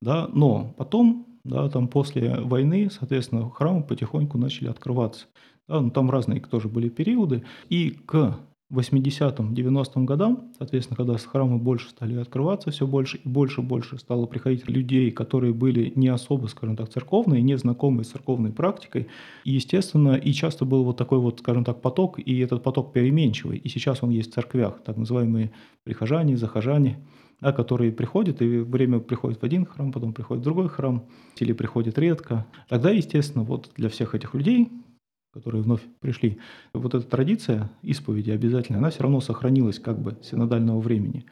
да, 0.00 0.28
но 0.32 0.74
потом, 0.76 1.24
да, 1.44 1.68
там 1.68 1.86
после 1.86 2.40
войны, 2.40 2.90
соответственно, 2.90 3.48
храмы 3.48 3.84
потихоньку 3.84 4.38
начали 4.38 4.66
открываться. 4.66 5.26
Да, 5.68 5.80
ну, 5.80 5.90
там 5.92 6.10
разные 6.10 6.40
тоже 6.40 6.66
были 6.68 6.88
периоды, 6.88 7.44
и 7.68 7.90
к 7.90 8.36
80-м, 8.72 9.52
90-м 9.52 10.06
годам, 10.06 10.50
соответственно, 10.56 10.96
когда 10.96 11.16
храмы 11.18 11.58
больше 11.58 11.90
стали 11.90 12.16
открываться, 12.16 12.70
все 12.70 12.86
больше 12.86 13.18
и 13.18 13.28
больше 13.28 13.60
и 13.60 13.64
больше 13.64 13.98
стало 13.98 14.26
приходить 14.26 14.68
людей, 14.68 15.10
которые 15.10 15.52
были 15.52 15.92
не 15.94 16.08
особо, 16.08 16.46
скажем 16.46 16.76
так, 16.76 16.88
церковные, 16.88 17.42
не 17.42 17.56
знакомые 17.58 18.04
с 18.04 18.08
церковной 18.08 18.52
практикой. 18.52 19.08
И, 19.44 19.52
естественно, 19.52 20.14
и 20.14 20.32
часто 20.32 20.64
был 20.64 20.84
вот 20.84 20.96
такой 20.96 21.18
вот, 21.18 21.40
скажем 21.40 21.64
так, 21.64 21.82
поток, 21.82 22.18
и 22.18 22.38
этот 22.38 22.62
поток 22.62 22.92
переменчивый. 22.92 23.58
И 23.58 23.68
сейчас 23.68 24.02
он 24.02 24.10
есть 24.10 24.30
в 24.30 24.34
церквях, 24.34 24.82
так 24.82 24.96
называемые 24.96 25.52
прихожане, 25.84 26.36
захожане, 26.36 26.98
да, 27.42 27.52
которые 27.52 27.92
приходят, 27.92 28.40
и 28.40 28.58
время 28.58 29.00
приходит 29.00 29.40
в 29.40 29.44
один 29.44 29.66
храм, 29.66 29.92
потом 29.92 30.12
приходит 30.12 30.42
в 30.42 30.44
другой 30.44 30.68
храм, 30.68 31.04
или 31.38 31.52
приходит 31.52 31.98
редко. 31.98 32.46
Тогда, 32.68 32.90
естественно, 32.90 33.44
вот 33.44 33.70
для 33.76 33.88
всех 33.88 34.14
этих 34.14 34.32
людей 34.34 34.70
которые 35.32 35.62
вновь 35.62 35.80
пришли. 36.00 36.38
Вот 36.74 36.94
эта 36.94 37.06
традиция 37.06 37.70
исповеди 37.82 38.30
обязательно, 38.30 38.78
она 38.78 38.90
все 38.90 39.02
равно 39.02 39.20
сохранилась 39.20 39.78
как 39.78 40.00
бы 40.00 40.18
синодального 40.22 40.80
времени. 40.80 41.24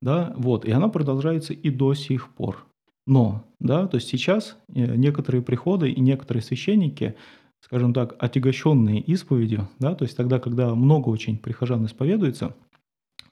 Да, 0.00 0.34
вот, 0.36 0.64
и 0.64 0.70
она 0.70 0.88
продолжается 0.88 1.52
и 1.52 1.70
до 1.70 1.94
сих 1.94 2.28
пор. 2.34 2.66
Но, 3.06 3.44
да, 3.60 3.86
то 3.86 3.96
есть 3.96 4.08
сейчас 4.08 4.56
э, 4.68 4.96
некоторые 4.96 5.42
приходы 5.42 5.90
и 5.90 6.00
некоторые 6.00 6.42
священники, 6.42 7.14
скажем 7.60 7.92
так, 7.92 8.16
отягощенные 8.18 9.00
исповедью, 9.00 9.68
да, 9.78 9.94
то 9.94 10.04
есть 10.04 10.16
тогда, 10.16 10.38
когда 10.38 10.74
много 10.74 11.08
очень 11.08 11.38
прихожан 11.38 11.84
исповедуется, 11.86 12.54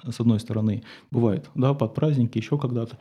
с 0.06 0.20
одной 0.20 0.40
стороны, 0.40 0.82
бывает, 1.10 1.50
да, 1.54 1.74
под 1.74 1.94
праздники, 1.94 2.38
еще 2.38 2.58
когда-то, 2.58 2.98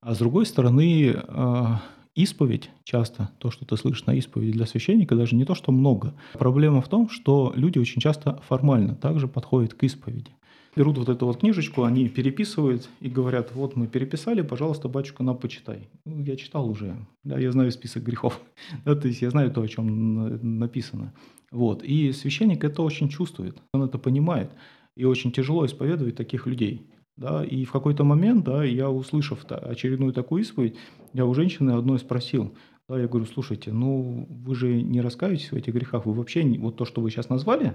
а 0.00 0.14
с 0.14 0.18
другой 0.18 0.46
стороны, 0.46 1.14
а, 1.28 1.82
исповедь 2.14 2.70
часто, 2.84 3.30
то, 3.38 3.50
что 3.50 3.64
ты 3.64 3.76
слышишь 3.76 4.06
на 4.06 4.14
исповеди 4.14 4.52
для 4.52 4.66
священника, 4.66 5.14
даже 5.14 5.36
не 5.36 5.44
то, 5.44 5.54
что 5.54 5.72
много. 5.72 6.14
Проблема 6.34 6.80
в 6.80 6.88
том, 6.88 7.08
что 7.08 7.52
люди 7.54 7.78
очень 7.78 8.00
часто 8.00 8.40
формально 8.48 8.94
также 8.94 9.28
подходят 9.28 9.74
к 9.74 9.82
исповеди. 9.84 10.30
Берут 10.76 10.98
вот 10.98 11.08
эту 11.08 11.26
вот 11.26 11.40
книжечку, 11.40 11.82
они 11.82 12.08
переписывают 12.08 12.88
и 13.00 13.08
говорят, 13.08 13.52
вот 13.54 13.74
мы 13.74 13.88
переписали, 13.88 14.42
пожалуйста, 14.42 14.88
батюшка, 14.88 15.24
нам 15.24 15.36
почитай. 15.36 15.88
Ну, 16.04 16.22
я 16.22 16.36
читал 16.36 16.70
уже, 16.70 16.96
да, 17.24 17.38
я 17.38 17.50
знаю 17.50 17.72
список 17.72 18.04
грехов, 18.04 18.40
да, 18.84 18.94
то 18.94 19.08
есть 19.08 19.20
я 19.20 19.30
знаю 19.30 19.50
то, 19.50 19.62
о 19.62 19.68
чем 19.68 20.58
написано. 20.58 21.12
Вот. 21.50 21.82
И 21.82 22.12
священник 22.12 22.62
это 22.62 22.82
очень 22.82 23.08
чувствует, 23.08 23.60
он 23.72 23.82
это 23.82 23.98
понимает. 23.98 24.52
И 24.96 25.04
очень 25.04 25.32
тяжело 25.32 25.64
исповедовать 25.66 26.16
таких 26.16 26.46
людей. 26.46 26.86
Да, 27.20 27.44
и 27.44 27.66
в 27.66 27.72
какой-то 27.72 28.02
момент, 28.02 28.44
да, 28.46 28.64
я, 28.64 28.90
услышав 28.90 29.44
очередную 29.50 30.14
такую 30.14 30.40
исповедь, 30.40 30.78
я 31.12 31.26
у 31.26 31.34
женщины 31.34 31.72
одной 31.72 31.98
спросил, 31.98 32.56
да, 32.88 32.98
я 32.98 33.08
говорю, 33.08 33.26
слушайте, 33.26 33.72
ну 33.72 34.26
вы 34.30 34.54
же 34.54 34.80
не 34.80 35.02
раскаиваетесь 35.02 35.52
в 35.52 35.54
этих 35.54 35.74
грехах, 35.74 36.06
вы 36.06 36.14
вообще, 36.14 36.42
вот 36.58 36.78
то, 36.78 36.86
что 36.86 37.02
вы 37.02 37.10
сейчас 37.10 37.28
назвали, 37.28 37.74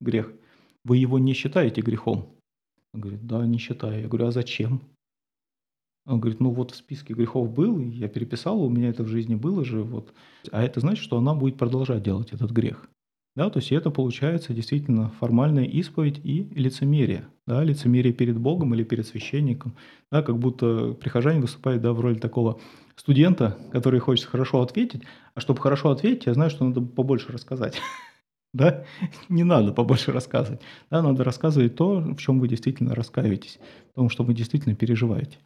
грех, 0.00 0.32
вы 0.86 0.96
его 0.96 1.18
не 1.18 1.34
считаете 1.34 1.82
грехом? 1.82 2.34
Он 2.94 3.02
говорит, 3.02 3.26
да, 3.26 3.46
не 3.46 3.58
считаю. 3.58 4.00
Я 4.00 4.08
говорю, 4.08 4.28
а 4.28 4.30
зачем? 4.32 4.80
Он 6.06 6.18
говорит, 6.18 6.40
ну 6.40 6.50
вот 6.50 6.70
в 6.70 6.76
списке 6.76 7.12
грехов 7.12 7.52
был, 7.52 7.78
я 7.78 8.08
переписал, 8.08 8.62
у 8.62 8.70
меня 8.70 8.88
это 8.88 9.02
в 9.02 9.08
жизни 9.08 9.34
было 9.34 9.66
же, 9.66 9.82
вот. 9.82 10.14
А 10.50 10.62
это 10.62 10.80
значит, 10.80 11.04
что 11.04 11.18
она 11.18 11.34
будет 11.34 11.58
продолжать 11.58 12.02
делать 12.02 12.32
этот 12.32 12.52
грех. 12.52 12.88
Да, 13.36 13.50
то 13.50 13.60
есть 13.60 13.70
это 13.70 13.90
получается 13.90 14.52
действительно 14.52 15.10
формальная 15.20 15.64
исповедь 15.64 16.20
и 16.24 16.48
лицемерие. 16.54 17.28
Да, 17.46 17.62
лицемерие 17.62 18.12
перед 18.12 18.36
Богом 18.38 18.74
или 18.74 18.82
перед 18.82 19.06
священником. 19.06 19.76
Да, 20.10 20.22
как 20.22 20.38
будто 20.38 20.94
прихожане 20.94 21.40
выступают 21.40 21.80
да, 21.82 21.92
в 21.92 22.00
роли 22.00 22.18
такого 22.18 22.60
студента, 22.96 23.56
который 23.72 24.00
хочет 24.00 24.26
хорошо 24.26 24.60
ответить. 24.60 25.02
А 25.34 25.40
чтобы 25.40 25.60
хорошо 25.60 25.90
ответить, 25.90 26.26
я 26.26 26.34
знаю, 26.34 26.50
что 26.50 26.64
надо 26.64 26.80
побольше 26.80 27.32
рассказать. 27.32 27.76
Да? 28.52 28.84
Не 29.28 29.44
надо 29.44 29.72
побольше 29.72 30.12
рассказывать. 30.12 30.60
Да, 30.90 31.02
надо 31.02 31.24
рассказывать 31.24 31.76
то, 31.76 32.00
в 32.00 32.16
чем 32.16 32.40
вы 32.40 32.48
действительно 32.48 32.94
раскаиваетесь, 32.94 33.58
в 33.92 33.94
том, 33.94 34.10
что 34.10 34.24
вы 34.24 34.34
действительно 34.34 34.74
переживаете. 34.74 35.38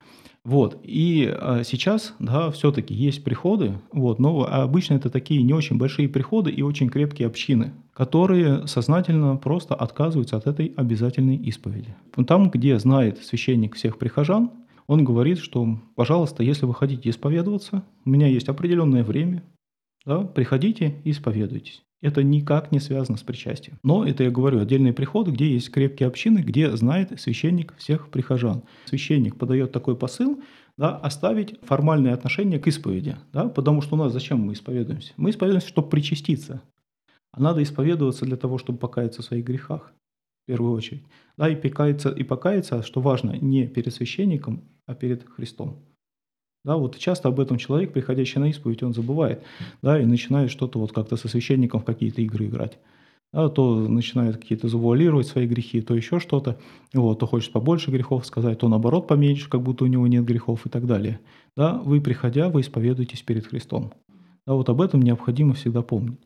Вот. 0.45 0.81
И 0.83 1.33
а, 1.33 1.63
сейчас, 1.65 2.15
да, 2.19 2.51
все-таки 2.51 2.95
есть 2.95 3.23
приходы, 3.23 3.79
вот, 3.93 4.19
но 4.19 4.45
обычно 4.45 4.95
это 4.95 5.09
такие 5.09 5.43
не 5.43 5.53
очень 5.53 5.79
большие 5.79 6.09
приходы 6.09 6.51
и 6.51 6.63
очень 6.63 6.89
крепкие 6.89 7.29
общины, 7.29 7.73
которые 7.93 8.67
сознательно 8.67 9.37
просто 9.37 9.75
отказываются 9.75 10.37
от 10.37 10.47
этой 10.47 10.73
обязательной 10.77 11.37
исповеди. 11.37 11.95
Там, 12.27 12.51
где 12.51 12.79
знает 12.79 13.19
священник 13.19 13.77
всех 13.77 13.99
прихожан, 13.99 14.51
он 14.89 15.05
говорит, 15.05 15.39
что, 15.39 15.79
пожалуйста, 15.95 16.43
если 16.43 16.67
вы 16.67 16.75
хотите 16.75 17.11
исповедоваться, 17.11 17.85
у 18.05 18.11
меня 18.11 18.27
есть 18.27 18.49
определенное 18.49 19.05
время, 19.05 19.45
да, 20.05 20.23
приходите 20.23 20.97
и 21.05 21.13
исповедуйтесь. 21.13 21.83
Это 22.03 22.25
никак 22.25 22.73
не 22.73 22.81
связано 22.81 23.17
с 23.17 23.23
причастием. 23.23 23.79
Но 23.85 24.05
это 24.05 24.25
я 24.25 24.31
говорю, 24.31 24.59
отдельные 24.59 24.93
приходы, 24.93 25.31
где 25.31 25.53
есть 25.53 25.71
крепкие 25.71 26.09
общины, 26.09 26.41
где 26.41 26.77
знает 26.77 27.19
священник 27.19 27.75
всех 27.79 28.11
прихожан. 28.11 28.65
Священник 28.87 29.37
подает 29.37 29.71
такой 29.71 29.97
посыл, 29.97 30.43
да, 30.77 30.97
оставить 30.97 31.59
формальные 31.63 32.13
отношения 32.13 32.59
к 32.59 32.67
исповеди. 32.67 33.17
Да, 33.33 33.49
потому 33.49 33.83
что 33.83 33.95
у 33.95 33.99
нас 33.99 34.13
зачем 34.13 34.41
мы 34.41 34.55
исповедуемся? 34.55 35.13
Мы 35.17 35.31
исповедуемся, 35.31 35.69
чтобы 35.69 35.89
причаститься. 35.89 36.61
А 37.31 37.41
надо 37.41 37.63
исповедоваться 37.63 38.27
для 38.27 38.37
того, 38.37 38.59
чтобы 38.59 38.79
покаяться 38.79 39.23
в 39.23 39.25
своих 39.25 39.45
грехах, 39.45 39.93
в 40.43 40.47
первую 40.49 40.73
очередь. 40.73 41.05
Да, 41.37 41.49
и 41.49 41.55
покаяться, 41.55 42.11
и 42.11 42.25
покаяться, 42.25 42.83
что 42.83 43.01
важно, 43.01 43.37
не 43.41 43.69
перед 43.69 43.95
священником, 43.95 44.65
а 44.87 44.97
перед 44.97 45.25
Христом. 45.29 45.85
Да, 46.65 46.77
вот 46.77 46.97
часто 46.97 47.29
об 47.29 47.41
этом 47.41 47.59
человек, 47.59 47.93
приходящий 47.93 48.41
на 48.41 48.49
исповедь, 48.49 48.85
он 48.85 48.95
забывает, 48.95 49.43
да, 49.83 50.01
и 50.01 50.05
начинает 50.05 50.51
что-то 50.51 50.79
вот 50.79 50.93
как-то 50.93 51.17
со 51.17 51.29
священником 51.29 51.81
в 51.81 51.85
какие-то 51.85 52.23
игры 52.23 52.47
играть. 52.47 52.79
Да, 53.33 53.49
то 53.49 53.89
начинает 53.89 54.37
какие-то 54.37 54.69
завуалировать 54.69 55.27
свои 55.27 55.47
грехи, 55.47 55.81
то 55.81 55.95
еще 55.95 56.21
что-то, 56.21 56.59
вот, 56.93 57.19
то 57.19 57.27
хочет 57.27 57.51
побольше 57.51 57.91
грехов 57.91 58.27
сказать, 58.27 58.59
то 58.59 58.69
наоборот 58.69 59.09
поменьше, 59.09 59.49
как 59.49 59.63
будто 59.63 59.85
у 59.85 59.87
него 59.89 60.07
нет 60.07 60.25
грехов 60.25 60.67
и 60.67 60.69
так 60.69 60.87
далее. 60.87 61.19
Да, 61.57 61.79
вы, 61.79 62.01
приходя, 62.01 62.49
вы 62.51 62.61
исповедуетесь 62.61 63.23
перед 63.23 63.47
Христом. 63.47 63.93
Да, 64.47 64.53
вот 64.53 64.69
об 64.69 64.81
этом 64.83 65.01
необходимо 65.03 65.55
всегда 65.55 65.83
помнить. 65.83 66.21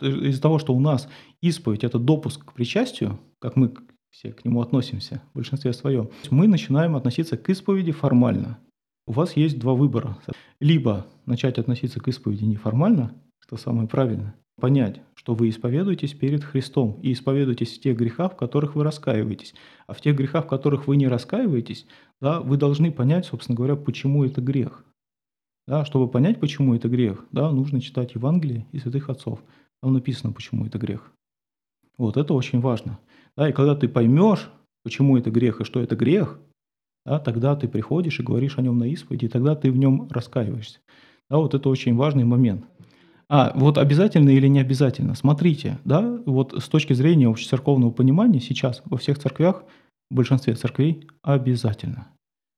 Из-за 0.00 0.42
того, 0.42 0.58
что 0.58 0.74
у 0.74 0.80
нас 0.80 1.08
исповедь– 1.40 1.84
это 1.84 1.98
допуск 1.98 2.44
к 2.44 2.52
причастию, 2.52 3.18
как 3.38 3.56
мы 3.56 3.72
все 4.10 4.32
к 4.32 4.44
нему 4.44 4.60
относимся 4.60 5.22
в 5.32 5.36
большинстве 5.36 5.72
своем, 5.72 6.10
мы 6.30 6.46
начинаем 6.46 6.96
относиться 6.96 7.36
к 7.36 7.48
исповеди 7.48 7.92
формально 7.92 8.58
у 9.06 9.12
вас 9.12 9.36
есть 9.36 9.58
два 9.58 9.74
выбора. 9.74 10.18
Либо 10.60 11.06
начать 11.26 11.58
относиться 11.58 12.00
к 12.00 12.08
исповеди 12.08 12.44
неформально, 12.44 13.14
что 13.40 13.56
самое 13.56 13.88
правильное, 13.88 14.34
понять, 14.60 15.00
что 15.14 15.34
вы 15.34 15.48
исповедуетесь 15.48 16.14
перед 16.14 16.44
Христом 16.44 17.00
и 17.02 17.12
исповедуетесь 17.12 17.76
в 17.76 17.80
тех 17.80 17.96
грехах, 17.96 18.34
в 18.34 18.36
которых 18.36 18.74
вы 18.74 18.84
раскаиваетесь. 18.84 19.54
А 19.86 19.94
в 19.94 20.00
тех 20.00 20.16
грехах, 20.16 20.44
в 20.44 20.48
которых 20.48 20.86
вы 20.86 20.96
не 20.96 21.08
раскаиваетесь, 21.08 21.86
да, 22.20 22.40
вы 22.40 22.56
должны 22.56 22.92
понять, 22.92 23.26
собственно 23.26 23.56
говоря, 23.56 23.76
почему 23.76 24.24
это 24.24 24.40
грех. 24.40 24.84
Да, 25.66 25.84
чтобы 25.84 26.08
понять, 26.08 26.40
почему 26.40 26.74
это 26.74 26.88
грех, 26.88 27.24
да, 27.30 27.50
нужно 27.50 27.80
читать 27.80 28.14
Евангелие 28.14 28.66
и 28.72 28.78
святых 28.78 29.10
отцов. 29.10 29.40
Там 29.80 29.92
написано, 29.92 30.32
почему 30.32 30.66
это 30.66 30.78
грех. 30.78 31.12
Вот 31.98 32.16
это 32.16 32.34
очень 32.34 32.60
важно. 32.60 32.98
Да, 33.36 33.48
и 33.48 33.52
когда 33.52 33.76
ты 33.76 33.88
поймешь, 33.88 34.50
почему 34.82 35.16
это 35.16 35.30
грех 35.30 35.60
и 35.60 35.64
что 35.64 35.80
это 35.80 35.94
грех, 35.94 36.38
да, 37.04 37.18
тогда 37.18 37.56
ты 37.56 37.68
приходишь 37.68 38.20
и 38.20 38.22
говоришь 38.22 38.58
о 38.58 38.62
нем 38.62 38.78
на 38.78 38.84
исповеди, 38.84 39.26
и 39.26 39.28
тогда 39.28 39.54
ты 39.54 39.70
в 39.70 39.76
нем 39.76 40.08
раскаиваешься. 40.10 40.80
Да, 41.30 41.38
вот 41.38 41.54
это 41.54 41.68
очень 41.68 41.96
важный 41.96 42.24
момент. 42.24 42.64
А 43.28 43.52
вот 43.54 43.78
обязательно 43.78 44.28
или 44.30 44.46
не 44.46 44.60
обязательно? 44.60 45.14
Смотрите, 45.14 45.78
да, 45.84 46.20
вот 46.26 46.54
с 46.62 46.68
точки 46.68 46.92
зрения 46.92 47.28
общецерковного 47.28 47.90
понимания 47.90 48.40
сейчас 48.40 48.82
во 48.84 48.98
всех 48.98 49.18
церквях, 49.18 49.64
в 50.10 50.14
большинстве 50.14 50.54
церквей 50.54 51.08
обязательно. 51.22 52.08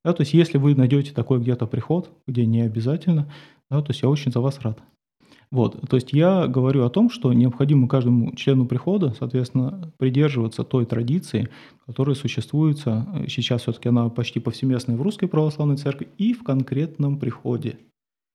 Да, 0.04 0.12
то 0.12 0.22
есть 0.22 0.34
если 0.34 0.58
вы 0.58 0.74
найдете 0.74 1.12
такой 1.12 1.38
где-то 1.40 1.66
приход, 1.66 2.10
где 2.26 2.44
не 2.44 2.62
обязательно, 2.62 3.30
да, 3.70 3.80
то 3.80 3.90
есть 3.92 4.02
я 4.02 4.08
очень 4.08 4.32
за 4.32 4.40
вас 4.40 4.60
рад. 4.60 4.80
Вот, 5.50 5.80
то 5.88 5.96
есть 5.96 6.12
я 6.12 6.46
говорю 6.46 6.84
о 6.84 6.90
том, 6.90 7.10
что 7.10 7.32
необходимо 7.32 7.86
каждому 7.86 8.34
члену 8.34 8.66
прихода, 8.66 9.14
соответственно, 9.18 9.92
придерживаться 9.98 10.64
той 10.64 10.84
традиции, 10.84 11.48
которая 11.86 12.16
существует 12.16 12.82
э, 12.86 13.26
сейчас 13.28 13.62
все-таки 13.62 13.88
она 13.88 14.08
почти 14.08 14.40
повсеместная 14.40 14.96
в 14.96 15.02
русской 15.02 15.26
православной 15.28 15.76
церкви 15.76 16.08
и 16.18 16.32
в 16.32 16.42
конкретном 16.42 17.18
приходе. 17.18 17.78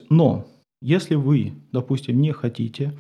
Но 0.09 0.45
если 0.81 1.15
вы, 1.15 1.53
допустим, 1.71 2.21
не 2.21 2.31
хотите 2.31 2.93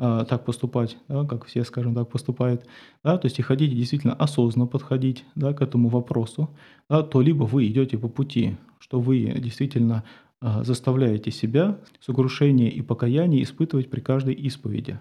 а, 0.00 0.24
так 0.24 0.44
поступать, 0.44 0.96
да, 1.08 1.24
как 1.24 1.44
все, 1.44 1.64
скажем 1.64 1.92
так, 1.94 2.08
поступают, 2.08 2.64
да, 3.02 3.18
то 3.18 3.26
есть 3.26 3.40
и 3.40 3.42
хотите 3.42 3.74
действительно 3.74 4.14
осознанно 4.14 4.68
подходить 4.68 5.24
да, 5.34 5.52
к 5.52 5.60
этому 5.60 5.88
вопросу, 5.88 6.50
да, 6.88 7.02
то 7.02 7.20
либо 7.20 7.44
вы 7.44 7.66
идете 7.66 7.98
по 7.98 8.08
пути, 8.08 8.56
что 8.78 9.00
вы 9.00 9.34
действительно 9.38 10.04
заставляете 10.40 11.30
себя 11.30 11.80
сокрушение 12.00 12.70
и 12.70 12.80
покаяние 12.82 13.42
испытывать 13.42 13.90
при 13.90 14.00
каждой 14.00 14.34
исповеди, 14.34 15.00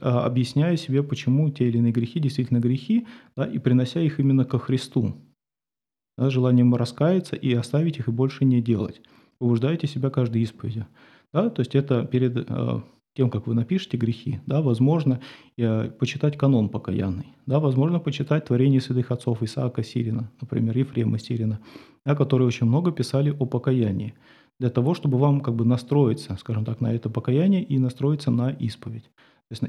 а, 0.00 0.24
объясняя 0.24 0.76
себе, 0.76 1.02
почему 1.02 1.50
те 1.50 1.68
или 1.68 1.78
иные 1.78 1.92
грехи 1.92 2.20
действительно 2.20 2.58
грехи, 2.58 3.06
да, 3.36 3.44
и 3.44 3.58
принося 3.58 4.00
их 4.00 4.20
именно 4.20 4.44
ко 4.44 4.58
Христу, 4.58 5.16
да, 6.16 6.30
желанием 6.30 6.74
раскаяться 6.74 7.36
и 7.36 7.52
оставить 7.54 7.98
их 7.98 8.08
и 8.08 8.12
больше 8.12 8.44
не 8.44 8.60
делать. 8.60 9.00
Побуждаете 9.38 9.86
себя 9.86 10.10
каждой 10.10 10.42
исповедью. 10.42 10.86
Да, 11.32 11.50
то 11.50 11.60
есть 11.60 11.74
это 11.74 12.04
перед 12.04 12.46
а, 12.48 12.82
тем, 13.14 13.30
как 13.30 13.46
вы 13.46 13.54
напишете 13.54 13.96
грехи, 13.96 14.40
да, 14.46 14.60
возможно, 14.60 15.20
почитать 15.56 16.36
канон 16.36 16.68
покаянный, 16.68 17.26
да, 17.46 17.60
возможно, 17.60 17.98
почитать 17.98 18.44
творение 18.44 18.80
святых 18.80 19.10
отцов 19.10 19.42
Исаака 19.42 19.82
Сирина, 19.82 20.30
например, 20.40 20.76
Ефрема 20.76 21.18
Сирина, 21.18 21.60
да, 22.04 22.14
которые 22.14 22.46
очень 22.46 22.66
много 22.66 22.92
писали 22.92 23.30
о 23.30 23.46
покаянии 23.46 24.14
для 24.58 24.70
того, 24.70 24.94
чтобы 24.94 25.18
вам 25.18 25.40
как 25.40 25.54
бы 25.54 25.64
настроиться, 25.64 26.36
скажем 26.40 26.64
так, 26.64 26.80
на 26.80 26.92
это 26.92 27.10
покаяние 27.10 27.62
и 27.62 27.78
настроиться 27.78 28.30
на 28.30 28.50
исповедь. 28.50 29.10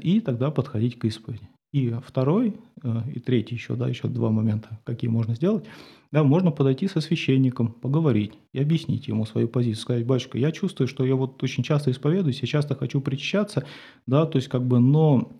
И 0.00 0.20
тогда 0.20 0.50
подходить 0.50 0.98
к 0.98 1.04
исповеди. 1.04 1.48
И 1.72 1.94
второй, 2.04 2.56
э, 2.82 3.02
и 3.14 3.20
третий 3.20 3.54
еще, 3.54 3.74
да, 3.74 3.88
еще 3.88 4.08
два 4.08 4.30
момента, 4.30 4.80
какие 4.84 5.10
можно 5.10 5.34
сделать. 5.34 5.66
Да, 6.10 6.24
можно 6.24 6.50
подойти 6.50 6.88
со 6.88 7.00
священником, 7.00 7.72
поговорить 7.72 8.32
и 8.54 8.58
объяснить 8.58 9.06
ему 9.08 9.26
свою 9.26 9.48
позицию. 9.48 9.82
Сказать, 9.82 10.06
батюшка, 10.06 10.38
я 10.38 10.50
чувствую, 10.50 10.88
что 10.88 11.04
я 11.04 11.14
вот 11.14 11.42
очень 11.42 11.62
часто 11.62 11.90
исповедуюсь, 11.90 12.40
я 12.40 12.48
часто 12.48 12.74
хочу 12.74 13.02
причащаться, 13.02 13.66
да, 14.06 14.24
то 14.24 14.36
есть 14.36 14.48
как 14.48 14.66
бы, 14.66 14.80
но 14.80 15.30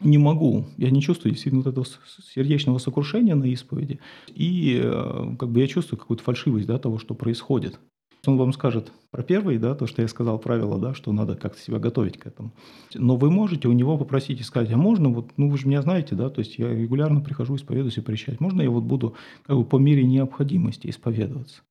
не 0.00 0.16
могу, 0.16 0.64
я 0.78 0.90
не 0.90 1.02
чувствую 1.02 1.32
действительно 1.32 1.62
вот 1.62 1.70
этого 1.70 1.86
сердечного 2.34 2.78
сокрушения 2.78 3.34
на 3.34 3.44
исповеди, 3.44 4.00
и 4.28 4.80
э, 4.82 5.36
как 5.38 5.50
бы 5.50 5.60
я 5.60 5.66
чувствую 5.66 6.00
какую-то 6.00 6.22
фальшивость 6.22 6.66
да, 6.66 6.78
того, 6.78 6.98
что 6.98 7.14
происходит. 7.14 7.78
Он 8.26 8.36
вам 8.36 8.52
скажет 8.52 8.92
про 9.10 9.22
первый, 9.22 9.58
да, 9.58 9.74
то, 9.74 9.86
что 9.86 10.02
я 10.02 10.08
сказал, 10.08 10.38
правило, 10.38 10.78
да, 10.78 10.94
что 10.94 11.12
надо 11.12 11.36
как-то 11.36 11.60
себя 11.60 11.78
готовить 11.78 12.18
к 12.18 12.26
этому. 12.26 12.52
Но 12.94 13.16
вы 13.16 13.30
можете 13.30 13.68
у 13.68 13.72
него 13.72 13.96
попросить 13.96 14.40
и 14.40 14.44
сказать, 14.44 14.72
а 14.72 14.76
можно, 14.76 15.08
вот, 15.08 15.30
ну 15.36 15.48
вы 15.48 15.56
же 15.56 15.66
меня 15.66 15.82
знаете, 15.82 16.14
да, 16.14 16.28
то 16.28 16.40
есть 16.40 16.58
я 16.58 16.68
регулярно 16.68 17.20
прихожу, 17.20 17.56
исповедуюсь 17.56 17.96
и 17.96 18.02
причать. 18.02 18.40
Можно 18.40 18.62
я 18.62 18.70
вот 18.70 18.84
буду 18.84 19.14
как 19.46 19.56
бы 19.56 19.64
по 19.64 19.76
мере 19.76 20.04
необходимости 20.04 20.88
исповедоваться? 20.88 21.62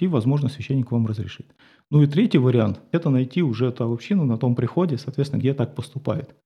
И, 0.00 0.06
возможно, 0.06 0.48
священник 0.48 0.92
вам 0.92 1.06
разрешит. 1.06 1.46
Ну 1.90 2.02
и 2.02 2.06
третий 2.06 2.38
вариант– 2.38 2.80
это 2.92 3.10
найти 3.10 3.42
уже 3.42 3.66
эту 3.66 3.90
общину 3.90 4.24
на 4.24 4.38
том 4.38 4.54
приходе, 4.54 4.96
соответственно, 4.96 5.40
где 5.40 5.54
так 5.54 5.74
поступает. 5.74 6.36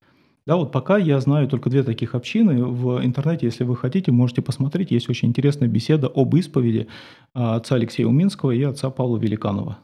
Да, 0.46 0.56
вот 0.56 0.72
пока 0.72 0.98
я 0.98 1.20
знаю 1.20 1.46
только 1.48 1.70
две 1.70 1.82
таких 1.84 2.14
общины. 2.14 2.64
В 2.64 3.04
интернете, 3.04 3.46
если 3.46 3.64
вы 3.64 3.76
хотите, 3.76 4.10
можете 4.10 4.42
посмотреть. 4.42 4.90
Есть 4.90 5.08
очень 5.08 5.28
интересная 5.28 5.68
беседа 5.68 6.08
об 6.08 6.34
исповеди 6.34 6.88
а, 7.32 7.56
отца 7.56 7.76
Алексея 7.76 8.08
Уминского 8.08 8.50
и 8.50 8.62
отца 8.62 8.90
Павла 8.90 9.18
Великанова. 9.18 9.78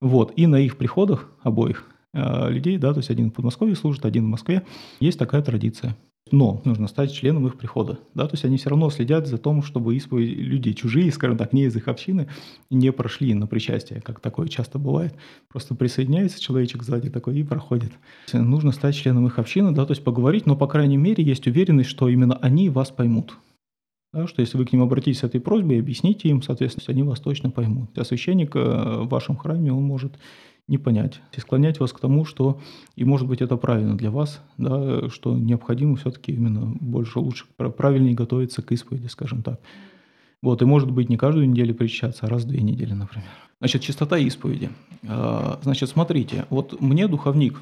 Вот. 0.00 0.32
И 0.36 0.46
на 0.46 0.56
их 0.56 0.76
приходах 0.76 1.32
обоих 1.42 1.88
а, 2.14 2.48
людей, 2.48 2.78
да, 2.78 2.92
то 2.92 3.00
есть 3.00 3.10
один 3.10 3.30
в 3.30 3.34
Подмосковье 3.34 3.74
служит, 3.74 4.04
один 4.04 4.24
в 4.24 4.28
Москве, 4.28 4.62
есть 5.00 5.18
такая 5.18 5.42
традиция 5.42 5.96
но 6.30 6.62
нужно 6.64 6.86
стать 6.86 7.12
членом 7.12 7.46
их 7.46 7.56
прихода. 7.56 7.98
Да? 8.14 8.26
То 8.26 8.34
есть 8.34 8.44
они 8.44 8.56
все 8.56 8.70
равно 8.70 8.90
следят 8.90 9.26
за 9.26 9.38
тем, 9.38 9.62
чтобы 9.62 9.96
исповедь 9.96 10.36
люди 10.36 10.72
чужие, 10.72 11.10
скажем 11.10 11.36
так, 11.36 11.52
не 11.52 11.64
из 11.64 11.76
их 11.76 11.88
общины, 11.88 12.28
не 12.70 12.92
прошли 12.92 13.34
на 13.34 13.46
причастие, 13.46 14.00
как 14.00 14.20
такое 14.20 14.48
часто 14.48 14.78
бывает. 14.78 15.14
Просто 15.48 15.74
присоединяется 15.74 16.40
человечек 16.40 16.82
сзади 16.82 17.10
такой 17.10 17.38
и 17.38 17.42
проходит. 17.42 17.92
Нужно 18.32 18.72
стать 18.72 18.94
членом 18.94 19.26
их 19.26 19.38
общины, 19.38 19.72
да, 19.72 19.84
то 19.84 19.92
есть 19.92 20.04
поговорить, 20.04 20.46
но, 20.46 20.56
по 20.56 20.66
крайней 20.66 20.96
мере, 20.96 21.24
есть 21.24 21.46
уверенность, 21.46 21.90
что 21.90 22.08
именно 22.08 22.36
они 22.36 22.68
вас 22.68 22.90
поймут. 22.90 23.36
Да, 24.12 24.26
что 24.26 24.42
если 24.42 24.58
вы 24.58 24.66
к 24.66 24.72
ним 24.72 24.82
обратитесь 24.82 25.20
с 25.20 25.24
этой 25.24 25.40
просьбой 25.40 25.78
объясните 25.78 26.28
им, 26.28 26.42
соответственно, 26.42 26.84
они 26.88 27.02
вас 27.02 27.18
точно 27.18 27.50
поймут. 27.50 27.96
А 27.96 28.04
священник 28.04 28.54
э, 28.54 28.58
в 28.58 29.08
вашем 29.08 29.36
храме, 29.36 29.72
он 29.72 29.84
может 29.84 30.18
не 30.68 30.78
понять. 30.78 31.20
И 31.36 31.40
склонять 31.40 31.80
вас 31.80 31.92
к 31.92 32.00
тому, 32.00 32.24
что, 32.24 32.60
и 32.96 33.04
может 33.04 33.26
быть 33.26 33.42
это 33.42 33.56
правильно 33.56 33.96
для 33.96 34.10
вас, 34.10 34.40
да, 34.58 35.08
что 35.08 35.36
необходимо 35.36 35.96
все-таки 35.96 36.32
именно 36.32 36.74
больше, 36.80 37.18
лучше, 37.18 37.46
правильнее 37.56 38.14
готовиться 38.14 38.62
к 38.62 38.72
исповеди, 38.72 39.06
скажем 39.06 39.42
так. 39.42 39.60
Вот, 40.42 40.60
и 40.62 40.64
может 40.64 40.90
быть 40.90 41.08
не 41.08 41.16
каждую 41.16 41.48
неделю 41.48 41.74
причащаться, 41.74 42.26
а 42.26 42.28
раз 42.28 42.44
в 42.44 42.48
две 42.48 42.62
недели, 42.62 42.92
например. 42.92 43.28
Значит, 43.60 43.82
чистота 43.82 44.18
исповеди. 44.18 44.70
А, 45.06 45.60
значит, 45.62 45.88
смотрите, 45.88 46.46
вот 46.50 46.80
мне 46.80 47.06
духовник 47.06 47.60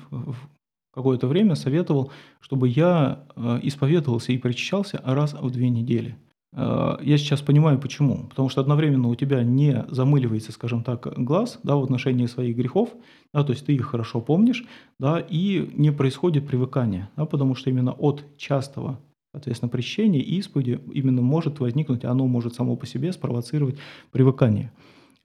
какое-то 0.94 1.26
время 1.26 1.56
советовал, 1.56 2.10
чтобы 2.40 2.68
я 2.68 3.24
а, 3.36 3.60
исповедовался 3.62 4.32
и 4.32 4.38
причащался 4.38 5.02
раз 5.04 5.34
в 5.34 5.50
две 5.50 5.68
недели– 5.68 6.16
Э, 6.29 6.29
я 6.52 7.16
сейчас 7.18 7.42
понимаю 7.42 7.78
почему. 7.78 8.26
Потому 8.28 8.48
что 8.48 8.60
одновременно 8.60 9.08
у 9.08 9.14
тебя 9.14 9.42
не 9.42 9.84
замыливается, 9.88 10.52
скажем 10.52 10.82
так, 10.82 11.06
глаз 11.16 11.60
да, 11.62 11.76
в 11.76 11.84
отношении 11.84 12.26
своих 12.26 12.56
грехов, 12.56 12.90
да, 13.32 13.44
то 13.44 13.52
есть 13.52 13.66
ты 13.66 13.74
их 13.74 13.86
хорошо 13.86 14.20
помнишь, 14.20 14.64
да, 14.98 15.20
и 15.20 15.70
не 15.76 15.92
происходит 15.92 16.46
привыкания, 16.46 17.10
да, 17.16 17.24
потому 17.24 17.54
что 17.54 17.70
именно 17.70 17.92
от 17.92 18.24
частого 18.36 18.98
соответственно, 19.32 19.68
прещения 19.68 20.20
и 20.20 20.38
исповеди 20.38 20.80
именно 20.92 21.22
может 21.22 21.60
возникнуть, 21.60 22.04
оно 22.04 22.26
может 22.26 22.54
само 22.54 22.76
по 22.76 22.86
себе 22.86 23.12
спровоцировать 23.12 23.76
привыкание. 24.10 24.72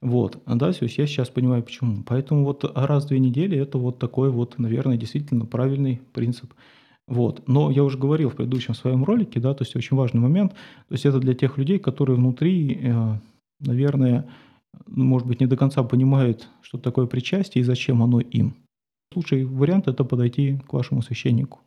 Вот, 0.00 0.42
да, 0.46 0.72
то 0.72 0.84
есть 0.84 0.98
я 0.98 1.06
сейчас 1.06 1.30
понимаю 1.30 1.62
почему. 1.62 2.04
Поэтому 2.06 2.44
вот 2.44 2.70
раз 2.76 3.04
в 3.04 3.08
две 3.08 3.18
недели 3.18 3.58
это 3.58 3.78
вот 3.78 3.98
такой 3.98 4.30
вот, 4.30 4.58
наверное, 4.58 4.96
действительно 4.96 5.46
правильный 5.46 6.00
принцип 6.12 6.52
вот. 7.08 7.46
Но 7.46 7.70
я 7.70 7.84
уже 7.84 7.98
говорил 7.98 8.30
в 8.30 8.36
предыдущем 8.36 8.74
своем 8.74 9.04
ролике, 9.04 9.40
да, 9.40 9.54
то 9.54 9.62
есть 9.62 9.76
очень 9.76 9.96
важный 9.96 10.20
момент, 10.20 10.52
то 10.52 10.92
есть 10.92 11.06
это 11.06 11.18
для 11.20 11.34
тех 11.34 11.56
людей, 11.56 11.78
которые 11.78 12.16
внутри, 12.16 12.80
э, 12.82 13.18
наверное, 13.60 14.28
ну, 14.86 15.04
может 15.04 15.26
быть, 15.26 15.40
не 15.40 15.46
до 15.46 15.56
конца 15.56 15.82
понимают, 15.82 16.48
что 16.62 16.78
такое 16.78 17.06
причастие 17.06 17.62
и 17.62 17.64
зачем 17.64 18.02
оно 18.02 18.20
им. 18.20 18.56
Лучший 19.14 19.44
вариант– 19.44 19.86
это 19.88 20.04
подойти 20.04 20.58
к 20.66 20.72
вашему 20.72 21.00
священнику 21.00 21.60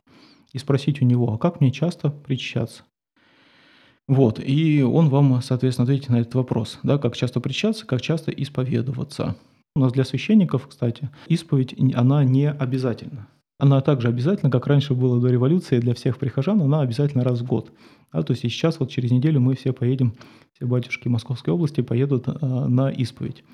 и 0.52 0.58
спросить 0.58 1.00
у 1.00 1.04
него, 1.04 1.32
а 1.32 1.38
как 1.38 1.60
мне 1.60 1.70
часто 1.70 2.10
причащаться? 2.10 2.82
Вот, 4.06 4.40
и 4.44 4.82
он 4.82 5.08
вам, 5.08 5.40
соответственно, 5.40 5.84
ответит 5.84 6.10
на 6.10 6.20
этот 6.20 6.34
вопрос, 6.34 6.80
да, 6.82 6.98
как 6.98 7.16
часто 7.16 7.40
причащаться, 7.40 7.86
как 7.86 8.02
часто 8.02 8.30
исповедоваться. 8.30 9.36
У 9.74 9.80
нас 9.80 9.92
для 9.92 10.04
священников, 10.04 10.66
кстати, 10.66 11.10
исповедь, 11.28 11.74
она 11.94 12.24
не 12.24 12.50
обязательна. 12.50 13.28
Она 13.60 13.82
также 13.82 14.08
обязательно, 14.08 14.50
как 14.50 14.66
раньше 14.66 14.94
было 14.94 15.20
до 15.20 15.28
революции, 15.28 15.80
для 15.80 15.94
всех 15.94 16.18
прихожан, 16.18 16.62
она 16.62 16.80
обязательно 16.80 17.22
раз 17.22 17.40
в 17.40 17.46
год. 17.46 17.70
А, 18.10 18.22
то 18.22 18.32
есть 18.32 18.42
сейчас 18.42 18.80
вот 18.80 18.90
через 18.90 19.10
неделю 19.10 19.40
мы 19.40 19.54
все 19.54 19.74
поедем, 19.74 20.14
все 20.54 20.64
батюшки 20.64 21.08
Московской 21.08 21.52
области 21.52 21.82
поедут 21.82 22.24
а, 22.26 22.68
на 22.68 22.90
исповедь 22.90 23.44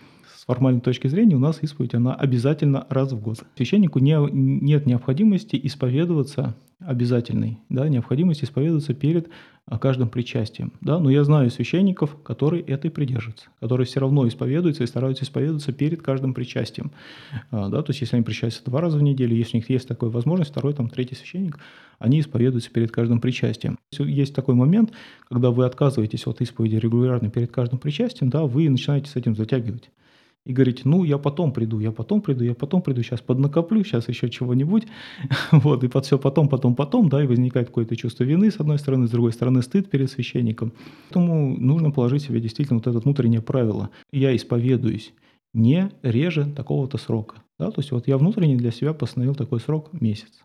формальной 0.47 0.81
точки 0.81 1.09
зрения 1.09 1.35
у 1.35 1.41
нас 1.41 1.59
исповедь, 1.63 1.95
она 1.95 2.15
обязательно 2.15 2.87
раз 2.89 3.13
в 3.13 3.21
год. 3.21 3.43
Священнику 3.57 3.99
не, 3.99 4.17
нет 4.31 4.87
необходимости 4.87 5.59
исповедоваться 5.63 6.55
обязательной, 6.79 7.59
да, 7.69 7.89
необходимости 7.89 8.45
исповедоваться 8.45 8.93
перед 8.93 9.29
а, 9.65 9.79
каждым 9.79 10.11
причастием. 10.11 10.73
Да? 10.81 10.99
Но 10.99 11.11
я 11.11 11.25
знаю 11.25 11.51
священников, 11.51 12.23
которые 12.23 12.63
этой 12.63 12.91
придерживаются, 12.91 13.47
которые 13.61 13.87
все 13.87 13.99
равно 13.99 14.29
исповедуются 14.29 14.85
и 14.85 14.87
стараются 14.87 15.25
исповедоваться 15.25 15.73
перед 15.73 16.03
каждым 16.03 16.35
причастием. 16.35 16.93
А, 17.51 17.69
да? 17.69 17.83
То 17.83 17.91
есть, 17.91 18.03
если 18.03 18.17
они 18.17 18.25
причастятся 18.25 18.71
два 18.71 18.83
раза 18.83 18.99
в 18.99 19.03
неделю, 19.03 19.35
если 19.35 19.57
у 19.57 19.61
них 19.61 19.71
есть 19.71 19.89
такая 19.89 20.11
возможность, 20.11 20.51
второй, 20.51 20.75
там, 20.75 20.91
третий 20.91 21.15
священник, 21.15 21.59
они 21.99 22.21
исповедуются 22.21 22.71
перед 22.71 22.93
каждым 22.93 23.21
причастием. 23.21 23.79
Есть 23.99 24.35
такой 24.35 24.55
момент, 24.55 24.93
когда 25.29 25.51
вы 25.51 25.65
отказываетесь 25.65 26.27
от 26.27 26.43
исповеди 26.43 26.77
регулярно 26.77 27.31
перед 27.31 27.51
каждым 27.51 27.79
причастием, 27.79 28.29
да, 28.29 28.45
вы 28.45 28.69
начинаете 28.69 29.11
с 29.11 29.17
этим 29.17 29.35
затягивать 29.35 29.91
и 30.47 30.53
говорите, 30.53 30.83
ну, 30.85 31.03
я 31.05 31.19
потом 31.19 31.53
приду, 31.53 31.81
я 31.81 31.91
потом 31.91 32.23
приду, 32.23 32.45
я 32.45 32.55
потом 32.55 32.81
приду, 32.81 33.03
сейчас 33.03 33.21
поднакоплю, 33.21 33.83
сейчас 33.85 34.09
еще 34.09 34.31
чего-нибудь, 34.31 34.87
вот, 35.53 35.83
и 35.83 35.89
под 35.89 36.07
все 36.07 36.19
потом, 36.19 36.49
потом, 36.49 36.77
потом, 36.77 37.09
да, 37.09 37.23
и 37.23 37.27
возникает 37.27 37.67
какое-то 37.67 37.97
чувство 37.97 38.23
вины, 38.23 38.51
с 38.51 38.61
одной 38.61 38.79
стороны, 38.79 39.09
с 39.09 39.11
другой 39.11 39.33
стороны, 39.33 39.61
стыд 39.63 39.91
перед 39.91 40.09
священником. 40.09 40.73
Поэтому 41.09 41.57
нужно 41.59 41.91
положить 41.91 42.23
себе 42.23 42.41
действительно 42.41 42.79
вот 42.79 42.87
это 42.87 43.01
внутреннее 43.01 43.43
правило. 43.43 43.91
Я 44.13 44.35
исповедуюсь 44.37 45.13
не 45.53 45.91
реже 46.03 46.47
такого-то 46.47 46.97
срока. 46.97 47.43
Да? 47.59 47.71
То 47.73 47.81
есть 47.81 47.91
вот 47.91 48.07
я 48.07 48.17
внутренне 48.17 48.57
для 48.57 48.71
себя 48.71 48.95
постановил 48.95 49.35
такой 49.35 49.59
срок 49.59 49.91
месяц, 50.01 50.45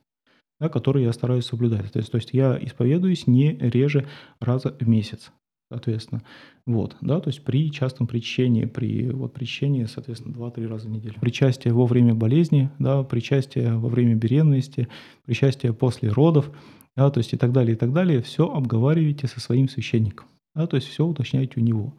да, 0.60 0.68
который 0.68 1.04
я 1.04 1.14
стараюсь 1.14 1.46
соблюдать. 1.46 1.92
То 1.92 2.00
есть, 2.00 2.12
то 2.12 2.18
есть 2.18 2.30
я 2.34 2.58
исповедуюсь 2.60 3.28
не 3.28 3.56
реже 3.60 4.08
раза 4.40 4.76
в 4.80 4.88
месяц 4.88 5.32
соответственно. 5.72 6.22
Вот, 6.66 6.98
да, 7.00 7.22
то 7.22 7.30
есть 7.30 7.44
при 7.46 7.72
частом 7.72 8.06
причащении, 8.06 8.66
при 8.66 9.10
вот 9.10 9.34
причащении, 9.34 9.86
соответственно, 9.86 10.34
2-3 10.34 10.68
раза 10.68 10.88
в 10.90 10.92
неделю. 10.92 11.16
Причастие 11.22 11.74
во 11.74 11.86
время 11.86 12.14
болезни, 12.14 12.70
да, 12.78 13.04
причастие 13.04 13.78
во 13.78 13.88
время 13.88 14.16
беременности, 14.16 14.90
причастие 15.26 15.74
после 15.74 16.10
родов, 16.10 16.52
да, 16.98 17.10
то 17.10 17.20
есть 17.20 17.32
и 17.32 17.38
так 17.38 17.54
далее, 17.54 17.76
и 17.76 17.78
так 17.78 17.94
далее, 17.94 18.22
все 18.22 18.52
обговаривайте 18.52 19.28
со 19.28 19.40
своим 19.40 19.70
священником, 19.70 20.28
да, 20.56 20.68
то 20.68 20.76
есть 20.76 20.88
все 20.88 21.06
уточняйте 21.06 21.54
у 21.56 21.64
него. 21.64 21.94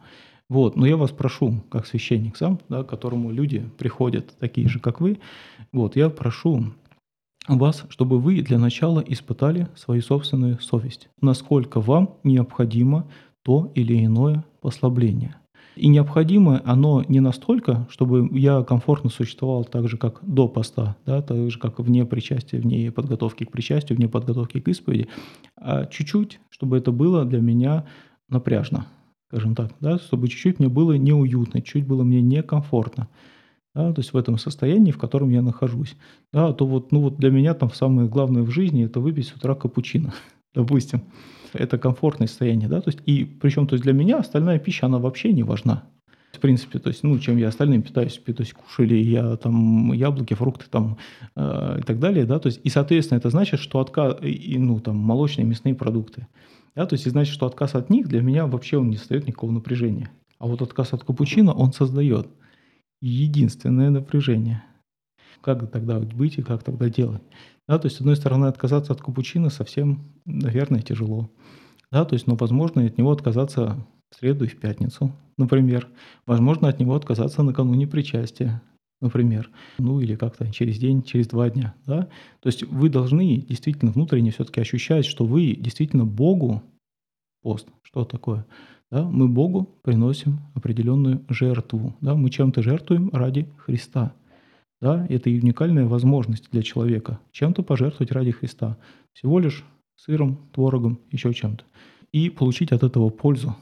Вот, 0.49 0.75
но 0.75 0.85
я 0.85 0.97
вас 0.97 1.09
прошу, 1.09 1.63
как 1.71 1.87
священник 1.87 2.37
сам, 2.37 2.59
да, 2.69 2.83
к 2.83 2.89
которому 2.89 3.31
люди 3.31 3.67
приходят 3.79 4.37
такие 4.37 4.69
же, 4.69 4.79
как 4.79 5.01
вы, 5.01 5.17
вот, 5.71 5.95
я 5.95 6.11
прошу 6.11 6.65
вас, 7.47 7.85
чтобы 7.89 8.19
вы 8.19 8.41
для 8.41 8.57
начала 8.57 9.03
испытали 9.05 9.67
свою 9.75 10.01
собственную 10.01 10.59
совесть, 10.59 11.09
насколько 11.21 11.81
вам 11.81 12.17
необходимо 12.23 13.09
то 13.43 13.71
или 13.75 14.03
иное 14.03 14.43
послабление. 14.61 15.35
И 15.75 15.87
необходимо 15.87 16.61
оно 16.65 17.03
не 17.07 17.19
настолько, 17.19 17.87
чтобы 17.89 18.29
я 18.37 18.63
комфортно 18.63 19.09
существовал 19.09 19.65
так 19.65 19.87
же, 19.87 19.97
как 19.97 20.19
до 20.21 20.47
поста, 20.47 20.95
да, 21.05 21.21
так 21.21 21.49
же, 21.49 21.57
как 21.57 21.79
вне 21.79 22.05
причастия, 22.05 22.59
вне 22.59 22.91
подготовки 22.91 23.43
к 23.43 23.51
причастию, 23.51 23.97
вне 23.97 24.07
подготовки 24.07 24.59
к 24.59 24.67
исповеди, 24.67 25.07
а 25.57 25.85
чуть-чуть, 25.85 26.39
чтобы 26.49 26.77
это 26.77 26.91
было 26.91 27.25
для 27.25 27.39
меня 27.39 27.87
напряжно, 28.29 28.85
скажем 29.29 29.55
так, 29.55 29.71
да, 29.79 29.97
чтобы 29.97 30.27
чуть-чуть 30.27 30.59
мне 30.59 30.69
было 30.69 30.93
неуютно, 30.93 31.61
чуть 31.61 31.87
было 31.87 32.03
мне 32.03 32.21
некомфортно. 32.21 33.07
Да, 33.73 33.91
то 33.91 34.01
есть 34.01 34.13
в 34.13 34.17
этом 34.17 34.37
состоянии, 34.37 34.91
в 34.91 34.99
котором 34.99 35.31
я 35.31 35.41
нахожусь. 35.41 35.95
Да, 36.31 36.53
то 36.53 36.67
вот, 36.67 36.91
ну 36.91 37.01
вот 37.01 37.17
для 37.17 37.31
меня 37.31 37.55
там 37.55 37.71
самое 37.71 38.07
главное 38.07 38.43
в 38.43 38.51
жизни 38.51 38.85
это 38.85 38.99
выпить 38.99 39.27
с 39.27 39.33
утра 39.33 39.55
капучино, 39.55 40.13
допустим 40.53 41.01
это 41.53 41.77
комфортное 41.77 42.27
состояние, 42.27 42.69
да, 42.69 42.81
то 42.81 42.89
есть, 42.89 42.99
и 43.05 43.25
причем, 43.25 43.67
то 43.67 43.73
есть 43.75 43.83
для 43.83 43.93
меня 43.93 44.17
остальная 44.17 44.59
пища, 44.59 44.85
она 44.85 44.99
вообще 44.99 45.33
не 45.33 45.43
важна. 45.43 45.83
В 46.31 46.39
принципе, 46.39 46.79
то 46.79 46.89
есть, 46.89 47.03
ну, 47.03 47.17
чем 47.19 47.37
я 47.37 47.49
остальным 47.49 47.83
питаюсь, 47.83 48.17
то 48.17 48.33
есть, 48.39 48.53
кушали 48.53 48.95
я 48.95 49.37
там 49.37 49.93
яблоки, 49.93 50.33
фрукты 50.33 50.65
там 50.69 50.97
э, 51.35 51.79
и 51.79 51.83
так 51.83 51.99
далее, 51.99 52.25
да, 52.25 52.39
то 52.39 52.47
есть, 52.47 52.59
и, 52.63 52.69
соответственно, 52.69 53.19
это 53.19 53.29
значит, 53.29 53.59
что 53.59 53.79
отказ, 53.79 54.17
и, 54.21 54.57
ну, 54.57 54.79
там, 54.79 54.97
молочные, 54.97 55.45
мясные 55.45 55.75
продукты, 55.75 56.27
да, 56.75 56.85
то 56.87 56.95
есть, 56.95 57.05
и 57.05 57.09
значит, 57.09 57.33
что 57.33 57.45
отказ 57.45 57.75
от 57.75 57.89
них 57.89 58.07
для 58.07 58.21
меня 58.21 58.47
вообще 58.47 58.77
он 58.77 58.89
не 58.89 58.97
создает 58.97 59.27
никакого 59.27 59.51
напряжения. 59.51 60.09
А 60.39 60.47
вот 60.47 60.61
отказ 60.61 60.93
от 60.93 61.03
капучино 61.03 61.53
он 61.53 61.71
создает 61.71 62.27
единственное 63.01 63.89
напряжение. 63.89 64.63
Как 65.41 65.69
тогда 65.71 65.99
быть 65.99 66.37
и 66.37 66.41
как 66.41 66.63
тогда 66.63 66.89
делать? 66.89 67.21
Да, 67.67 67.79
то 67.79 67.85
есть, 67.85 67.97
с 67.97 67.99
одной 68.01 68.15
стороны, 68.15 68.45
отказаться 68.45 68.93
от 68.93 69.01
капучино 69.01 69.49
совсем, 69.49 70.03
наверное, 70.25 70.81
тяжело. 70.81 71.29
Да, 71.91 72.05
то 72.05 72.13
есть, 72.13 72.27
но 72.27 72.35
возможно 72.35 72.85
от 72.85 72.97
него 72.97 73.11
отказаться 73.11 73.77
в 74.09 74.15
среду 74.19 74.45
и 74.45 74.49
в 74.49 74.59
пятницу, 74.59 75.11
например. 75.37 75.87
Возможно 76.25 76.67
от 76.67 76.79
него 76.79 76.95
отказаться 76.95 77.43
накануне 77.43 77.87
причастия, 77.87 78.61
например. 79.01 79.49
Ну 79.77 80.01
или 80.01 80.15
как-то 80.15 80.51
через 80.51 80.77
день, 80.77 81.03
через 81.03 81.27
два 81.27 81.49
дня. 81.49 81.73
Да? 81.85 82.09
То 82.41 82.47
есть 82.47 82.63
вы 82.63 82.89
должны 82.89 83.37
действительно 83.37 83.91
внутренне 83.91 84.31
все-таки 84.31 84.61
ощущать, 84.61 85.05
что 85.05 85.25
вы 85.25 85.55
действительно 85.55 86.05
Богу 86.05 86.61
пост. 87.41 87.67
Что 87.83 88.05
такое? 88.05 88.45
Да? 88.91 89.03
Мы 89.03 89.27
Богу 89.27 89.69
приносим 89.83 90.39
определенную 90.53 91.23
жертву. 91.29 91.95
Да? 92.01 92.15
Мы 92.15 92.29
чем-то 92.29 92.61
жертвуем 92.61 93.09
ради 93.13 93.47
Христа. 93.57 94.13
Да? 94.83 95.07
Это 95.09 95.29
уникальная 95.29 95.85
возможность 95.85 96.51
для 96.51 96.61
человека 96.61 97.17
чем-то 97.31 97.63
пожертвовать 97.63 98.11
ради 98.11 98.31
Христа. 98.31 98.77
Всего 99.13 99.39
лишь 99.39 99.63
сыром, 99.95 100.37
творогом, 100.51 100.99
еще 101.09 101.33
чем-то. 101.33 101.63
И 102.11 102.29
получить 102.29 102.73
от 102.73 102.83
этого 102.83 103.09
пользу 103.09 103.55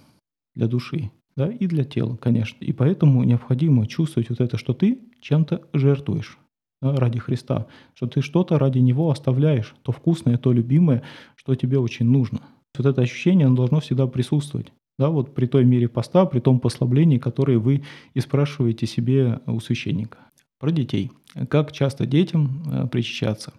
для 0.55 0.65
души 0.65 1.11
да, 1.35 1.47
и 1.47 1.67
для 1.67 1.83
тела, 1.83 2.15
конечно. 2.15 2.57
И 2.65 2.73
поэтому 2.73 3.23
необходимо 3.23 3.85
чувствовать 3.85 4.29
вот 4.29 4.41
это, 4.41 4.57
что 4.57 4.73
ты 4.73 4.99
чем-то 5.21 5.61
жертвуешь 5.73 6.39
да, 6.81 6.95
ради 6.95 7.19
Христа, 7.19 7.67
что 7.93 8.07
ты 8.07 8.21
что-то 8.21 8.57
ради 8.57 8.79
Него 8.79 9.11
оставляешь, 9.11 9.75
то 9.83 9.91
вкусное, 9.91 10.39
то 10.39 10.51
любимое, 10.51 11.03
что 11.35 11.53
тебе 11.53 11.77
очень 11.77 12.07
нужно. 12.07 12.41
Вот 12.75 12.87
это 12.87 13.01
ощущение, 13.01 13.45
оно 13.45 13.55
должно 13.55 13.79
всегда 13.79 14.07
присутствовать. 14.07 14.73
Да, 14.97 15.09
вот 15.09 15.33
при 15.33 15.45
той 15.45 15.65
мере 15.65 15.87
поста, 15.87 16.25
при 16.25 16.39
том 16.39 16.59
послаблении, 16.59 17.17
которое 17.17 17.59
вы 17.59 17.83
и 18.13 18.19
спрашиваете 18.19 18.85
себе 18.87 19.39
у 19.45 19.59
священника. 19.59 20.17
Про 20.61 20.71
детей. 20.71 21.09
Как 21.49 21.71
часто 21.71 22.05
детям 22.05 22.61
э, 22.71 22.87
причащаться? 22.87 23.51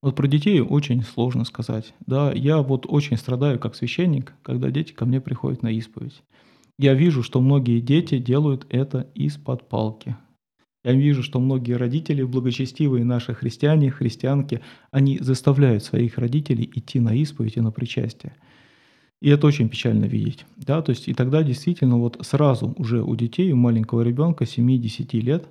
Вот 0.00 0.14
про 0.14 0.28
детей 0.28 0.60
очень 0.60 1.02
сложно 1.02 1.44
сказать. 1.44 1.92
Да, 2.06 2.32
я 2.32 2.62
вот 2.62 2.86
очень 2.88 3.16
страдаю 3.16 3.58
как 3.58 3.74
священник, 3.74 4.34
когда 4.42 4.70
дети 4.70 4.92
ко 4.92 5.04
мне 5.04 5.20
приходят 5.20 5.64
на 5.64 5.72
исповедь. 5.72 6.22
Я 6.78 6.94
вижу, 6.94 7.24
что 7.24 7.40
многие 7.40 7.80
дети 7.80 8.18
делают 8.18 8.66
это 8.70 9.10
из-под 9.16 9.68
палки. 9.68 10.16
Я 10.84 10.92
вижу, 10.92 11.24
что 11.24 11.40
многие 11.40 11.72
родители, 11.72 12.22
благочестивые 12.22 13.04
наши 13.04 13.34
христиане, 13.34 13.90
христианки, 13.90 14.60
они 14.92 15.18
заставляют 15.18 15.82
своих 15.82 16.18
родителей 16.18 16.70
идти 16.72 17.00
на 17.00 17.16
исповедь 17.16 17.56
и 17.56 17.60
на 17.60 17.72
причастие. 17.72 18.36
И 19.20 19.28
это 19.28 19.48
очень 19.48 19.68
печально 19.68 20.04
видеть. 20.04 20.46
Да? 20.56 20.82
То 20.82 20.90
есть, 20.90 21.08
и 21.08 21.14
тогда 21.14 21.42
действительно 21.42 21.98
вот 21.98 22.18
сразу 22.20 22.76
уже 22.78 23.02
у 23.02 23.16
детей, 23.16 23.50
у 23.50 23.56
маленького 23.56 24.02
ребенка 24.02 24.44
7-10 24.44 25.20
лет, 25.20 25.48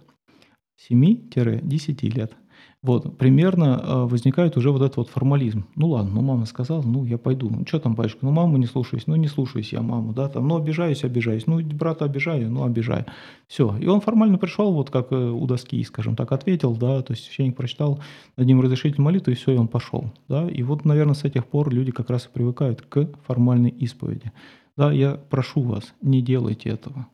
7-10 0.90 2.10
лет– 2.10 2.34
вот, 2.84 3.18
примерно 3.18 3.82
э, 3.82 4.04
возникает 4.08 4.58
уже 4.58 4.70
вот 4.70 4.82
этот 4.82 4.98
вот 4.98 5.08
формализм. 5.08 5.66
Ну 5.78 5.92
ладно, 5.92 6.16
ну 6.16 6.22
мама 6.22 6.46
сказала, 6.46 6.82
ну 6.82 7.06
я 7.06 7.18
пойду. 7.18 7.50
Ну 7.50 7.66
что 7.66 7.80
там, 7.80 7.96
батюшка, 7.96 8.20
ну 8.24 8.32
маму 8.32 8.58
не 8.58 8.66
слушаюсь, 8.66 9.08
ну 9.08 9.16
не 9.16 9.30
слушаюсь 9.30 9.72
я 9.72 9.82
маму, 9.82 10.12
да, 10.12 10.28
там, 10.28 10.50
ну 10.50 10.58
обижаюсь, 10.58 11.06
обижаюсь, 11.06 11.48
ну 11.48 11.62
брата 11.62 12.04
обижаю, 12.04 12.52
ну 12.52 12.66
обижаю. 12.66 13.06
Все. 13.48 13.78
И 13.78 13.88
он 13.88 14.02
формально 14.02 14.38
пришел, 14.38 14.74
вот 14.74 14.90
как 14.90 15.14
э, 15.14 15.16
у 15.16 15.48
доски, 15.48 15.82
скажем 15.86 16.18
так, 16.18 16.34
ответил, 16.34 16.76
да, 16.76 17.02
то 17.02 17.14
есть 17.14 17.24
священник 17.24 17.56
прочитал 17.56 18.02
над 18.36 18.48
ним 18.48 18.60
разрешительную 18.60 19.06
молитву, 19.06 19.32
и 19.32 19.36
все, 19.36 19.54
и 19.54 19.58
он 19.58 19.70
пошел. 19.70 20.12
Да. 20.28 20.50
И 20.50 20.62
вот, 20.62 20.84
наверное, 20.84 21.16
с 21.16 21.24
этих 21.24 21.46
пор 21.46 21.74
люди 21.74 21.94
как 21.94 22.10
раз 22.10 22.26
и 22.26 22.34
привыкают 22.34 22.82
к 22.82 23.08
формальной 23.26 23.70
исповеди. 23.70 24.34
Да, 24.76 24.92
я 24.92 25.14
прошу 25.14 25.62
вас, 25.62 25.94
не 26.02 26.22
делайте 26.22 26.68
этого. 26.68 27.08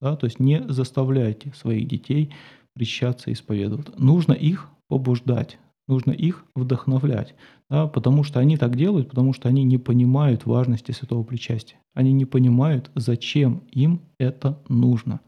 Да, 0.00 0.16
то 0.16 0.24
есть 0.24 0.40
не 0.40 0.64
заставляйте 0.68 1.52
своих 1.54 1.86
детей 1.86 2.32
причащаться 2.74 3.30
и 3.30 3.32
исповедоваться. 3.32 3.92
Нужно 3.96 4.32
их 4.32 4.68
побуждать, 4.88 5.58
нужно 5.88 6.10
их 6.12 6.44
вдохновлять, 6.54 7.34
да, 7.68 7.86
потому 7.86 8.24
что 8.24 8.40
они 8.40 8.56
так 8.56 8.76
делают, 8.76 9.08
потому 9.10 9.32
что 9.32 9.48
они 9.48 9.64
не 9.64 9.78
понимают 9.78 10.46
важности 10.46 10.92
святого 10.92 11.22
причастия. 11.24 11.76
Они 11.94 12.12
не 12.12 12.24
понимают, 12.24 12.90
зачем 12.94 13.62
им 13.70 14.02
это 14.18 14.62
нужно. 14.68 15.20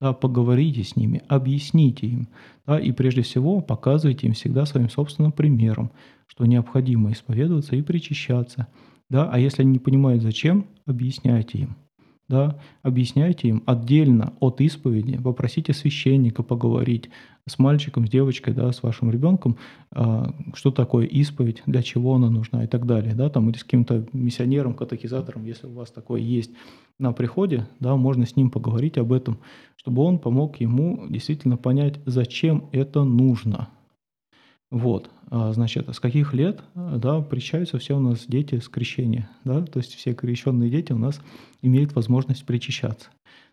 Да, 0.00 0.14
поговорите 0.14 0.82
с 0.82 0.96
ними, 0.96 1.22
объясните 1.28 2.06
им, 2.06 2.28
да, 2.66 2.80
и 2.80 2.90
прежде 2.90 3.20
всего 3.20 3.60
показывайте 3.60 4.26
им 4.26 4.32
всегда 4.32 4.64
своим 4.64 4.88
собственным 4.88 5.30
примером, 5.30 5.90
что 6.26 6.46
необходимо 6.46 7.12
исповедоваться 7.12 7.76
и 7.76 7.82
причащаться. 7.82 8.68
Да, 9.10 9.28
а 9.30 9.38
если 9.38 9.60
они 9.62 9.72
не 9.72 9.78
понимают 9.78 10.22
зачем, 10.22 10.66
объясняйте 10.86 11.58
им 11.58 11.76
да, 12.30 12.60
объясняйте 12.82 13.48
им 13.48 13.62
отдельно 13.66 14.32
от 14.38 14.60
исповеди, 14.60 15.18
попросите 15.18 15.74
священника 15.74 16.44
поговорить 16.44 17.10
с 17.46 17.58
мальчиком, 17.58 18.06
с 18.06 18.10
девочкой, 18.10 18.54
да, 18.54 18.70
с 18.70 18.84
вашим 18.84 19.10
ребенком, 19.10 19.56
а, 19.90 20.32
что 20.54 20.70
такое 20.70 21.06
исповедь, 21.06 21.62
для 21.66 21.82
чего 21.82 22.14
она 22.14 22.30
нужна 22.30 22.62
и 22.64 22.68
так 22.68 22.86
далее, 22.86 23.14
да, 23.14 23.28
там 23.30 23.50
или 23.50 23.58
с 23.58 23.64
каким-то 23.64 24.06
миссионером, 24.12 24.74
катехизатором, 24.74 25.44
если 25.44 25.66
у 25.66 25.72
вас 25.72 25.90
такое 25.90 26.20
есть 26.20 26.52
на 27.00 27.12
приходе, 27.12 27.66
да, 27.80 27.96
можно 27.96 28.24
с 28.24 28.36
ним 28.36 28.50
поговорить 28.50 28.96
об 28.96 29.12
этом, 29.12 29.40
чтобы 29.74 30.02
он 30.02 30.20
помог 30.20 30.60
ему 30.60 31.06
действительно 31.08 31.56
понять, 31.56 31.98
зачем 32.06 32.68
это 32.70 33.02
нужно, 33.02 33.70
вот, 34.70 35.10
значит, 35.30 35.88
с 35.88 36.00
каких 36.00 36.34
лет, 36.34 36.62
да, 36.74 37.20
причащаются 37.20 37.78
все 37.78 37.96
у 37.96 38.00
нас 38.00 38.24
дети 38.26 38.58
с 38.58 38.68
крещения, 38.68 39.30
да, 39.44 39.62
то 39.62 39.78
есть 39.78 39.94
все 39.94 40.12
крещенные 40.12 40.70
дети 40.70 40.92
у 40.92 40.98
нас 40.98 41.20
имеют 41.62 41.94
возможность 41.94 42.44
причащаться. 42.44 43.10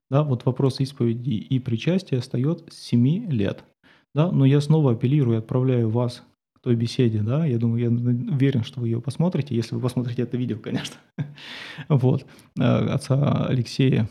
Да, 0.09 0.23
вот 0.23 0.45
вопрос 0.45 0.79
исповеди 0.79 1.31
и 1.31 1.59
причастия 1.59 2.19
встает 2.19 2.63
с 2.71 2.79
7 2.79 3.29
лет. 3.29 3.63
Да, 4.15 4.31
но 4.31 4.45
я 4.45 4.61
снова 4.61 4.93
апеллирую 4.93 5.35
и 5.35 5.39
отправляю 5.39 5.89
вас 5.89 6.23
к 6.53 6.59
той 6.61 6.75
беседе, 6.75 7.21
да, 7.21 7.45
я 7.45 7.59
думаю, 7.59 7.83
я 7.83 7.89
уверен, 7.89 8.63
что 8.63 8.79
вы 8.79 8.87
ее 8.87 9.01
посмотрите, 9.01 9.55
если 9.55 9.75
вы 9.75 9.81
посмотрите 9.81 10.23
это 10.23 10.37
видео, 10.37 10.57
конечно. 10.57 10.95
Вот, 11.89 12.25
а, 12.59 12.95
отца 12.95 13.45
Алексея 13.45 14.09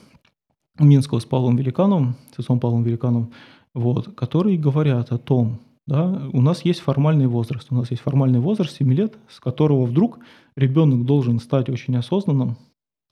Минского 0.78 1.18
с 1.18 1.24
Павлом 1.24 1.56
Великаном, 1.56 2.14
с 2.34 2.38
отцом 2.38 2.60
Павлом 2.60 2.84
Великаном, 2.84 3.32
вот, 3.74 4.14
которые 4.14 4.58
говорят 4.58 5.10
о 5.10 5.18
том, 5.18 5.60
да, 5.86 6.28
у 6.32 6.40
нас 6.40 6.64
есть 6.64 6.80
формальный 6.80 7.28
возраст. 7.28 7.68
У 7.70 7.74
нас 7.74 7.90
есть 7.90 8.02
формальный 8.02 8.40
возраст 8.40 8.76
7 8.76 8.92
лет, 8.92 9.16
с 9.28 9.38
которого 9.38 9.84
вдруг 9.86 10.18
ребенок 10.56 11.04
должен 11.04 11.38
стать 11.38 11.68
очень 11.68 11.96
осознанным, 11.96 12.56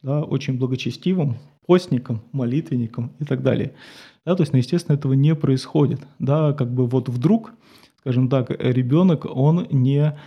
да, 0.03 0.23
очень 0.23 0.59
благочестивым, 0.59 1.37
постником, 1.67 2.23
молитвенником 2.33 3.13
и 3.21 3.25
так 3.25 3.43
далее. 3.43 3.75
Да, 4.27 4.35
то 4.35 4.43
есть, 4.43 4.53
ну, 4.53 4.59
естественно, 4.59 4.97
этого 4.97 5.13
не 5.13 5.35
происходит. 5.37 6.01
Да, 6.19 6.53
как 6.53 6.73
бы 6.73 6.87
вот 6.87 7.09
вдруг, 7.09 7.53
скажем 8.01 8.29
так, 8.29 8.51
ребенок, 8.51 9.25
он 9.25 9.69
не, 9.71 10.19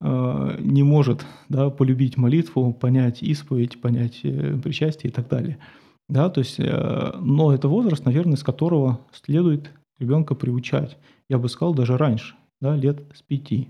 э, 0.00 0.56
не 0.58 0.82
может 0.82 1.26
да, 1.50 1.68
полюбить 1.68 2.16
молитву, 2.16 2.72
понять 2.72 3.22
исповедь, 3.22 3.78
понять 3.80 4.20
э, 4.22 4.58
причастие 4.62 5.10
и 5.10 5.14
так 5.14 5.28
далее. 5.28 5.58
Да, 6.08 6.30
то 6.30 6.40
есть, 6.40 6.58
э, 6.58 7.12
но 7.20 7.52
это 7.52 7.68
возраст, 7.68 8.06
наверное, 8.06 8.36
с 8.36 8.42
которого 8.42 9.00
следует 9.12 9.70
ребенка 10.00 10.34
приучать 10.34 10.98
я 11.30 11.38
бы 11.38 11.48
сказал, 11.48 11.74
даже 11.74 11.96
раньше, 11.96 12.34
да, 12.60 12.76
лет 12.76 13.02
с 13.14 13.22
пяти 13.22 13.68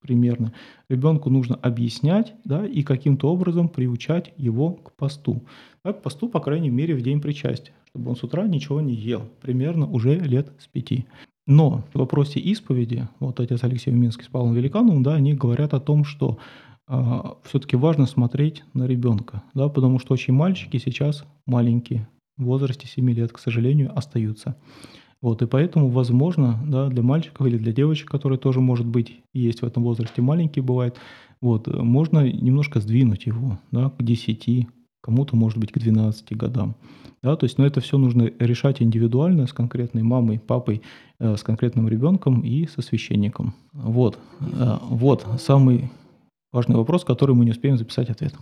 примерно. 0.00 0.52
Ребенку 0.88 1.30
нужно 1.30 1.54
объяснять 1.56 2.34
да, 2.44 2.66
и 2.66 2.82
каким-то 2.82 3.30
образом 3.30 3.68
приучать 3.68 4.32
его 4.36 4.72
к 4.72 4.96
посту. 4.96 5.44
Да, 5.84 5.92
к 5.92 6.02
посту, 6.02 6.28
по 6.28 6.40
крайней 6.40 6.70
мере, 6.70 6.96
в 6.96 7.02
день 7.02 7.20
причастия, 7.20 7.72
чтобы 7.88 8.10
он 8.10 8.16
с 8.16 8.24
утра 8.24 8.48
ничего 8.48 8.80
не 8.80 8.94
ел, 8.94 9.28
примерно 9.40 9.86
уже 9.86 10.18
лет 10.18 10.52
с 10.58 10.66
пяти. 10.66 11.06
Но 11.46 11.84
в 11.92 11.98
вопросе 11.98 12.40
исповеди, 12.40 13.08
вот 13.20 13.38
отец 13.38 13.62
Алексей 13.62 13.92
Минский 13.92 14.24
с 14.24 14.28
Павлом 14.28 14.54
Великановым, 14.54 15.02
да, 15.02 15.14
они 15.14 15.34
говорят 15.34 15.74
о 15.74 15.80
том, 15.80 16.04
что 16.04 16.38
э, 16.38 16.74
а, 16.86 17.36
все-таки 17.44 17.76
важно 17.76 18.06
смотреть 18.06 18.64
на 18.74 18.86
ребенка, 18.86 19.42
да, 19.52 19.68
потому 19.68 19.98
что 19.98 20.14
очень 20.14 20.34
мальчики 20.34 20.78
сейчас 20.78 21.24
маленькие, 21.46 22.08
в 22.36 22.44
возрасте 22.44 22.86
7 22.86 23.10
лет, 23.10 23.32
к 23.32 23.38
сожалению, 23.38 23.96
остаются. 23.96 24.56
Вот, 25.22 25.40
и 25.40 25.46
поэтому, 25.46 25.88
возможно, 25.88 26.60
да, 26.66 26.88
для 26.88 27.02
мальчиков 27.02 27.46
или 27.46 27.56
для 27.56 27.72
девочек, 27.72 28.10
которые 28.10 28.38
тоже, 28.38 28.60
может 28.60 28.86
быть, 28.86 29.20
есть 29.32 29.62
в 29.62 29.64
этом 29.64 29.84
возрасте, 29.84 30.20
маленькие 30.20 30.64
бывают, 30.64 30.96
вот, 31.40 31.68
можно 31.68 32.30
немножко 32.30 32.80
сдвинуть 32.80 33.26
его 33.26 33.58
да, 33.70 33.90
к 33.90 34.02
10, 34.02 34.66
кому-то, 35.00 35.36
может 35.36 35.58
быть, 35.58 35.70
к 35.72 35.78
12 35.78 36.36
годам. 36.36 36.74
Да, 37.22 37.36
то 37.36 37.44
есть, 37.44 37.56
но 37.56 37.64
это 37.64 37.80
все 37.80 37.98
нужно 37.98 38.32
решать 38.40 38.82
индивидуально 38.82 39.46
с 39.46 39.52
конкретной 39.52 40.02
мамой, 40.02 40.40
папой, 40.40 40.82
э, 41.20 41.36
с 41.36 41.42
конкретным 41.44 41.88
ребенком 41.88 42.40
и 42.40 42.66
со 42.66 42.82
священником. 42.82 43.54
Вот, 43.72 44.18
э, 44.40 44.78
вот 44.88 45.24
самый 45.38 45.90
важный 46.50 46.74
вопрос, 46.74 47.04
который 47.04 47.36
мы 47.36 47.44
не 47.44 47.52
успеем 47.52 47.78
записать 47.78 48.10
ответ. 48.10 48.34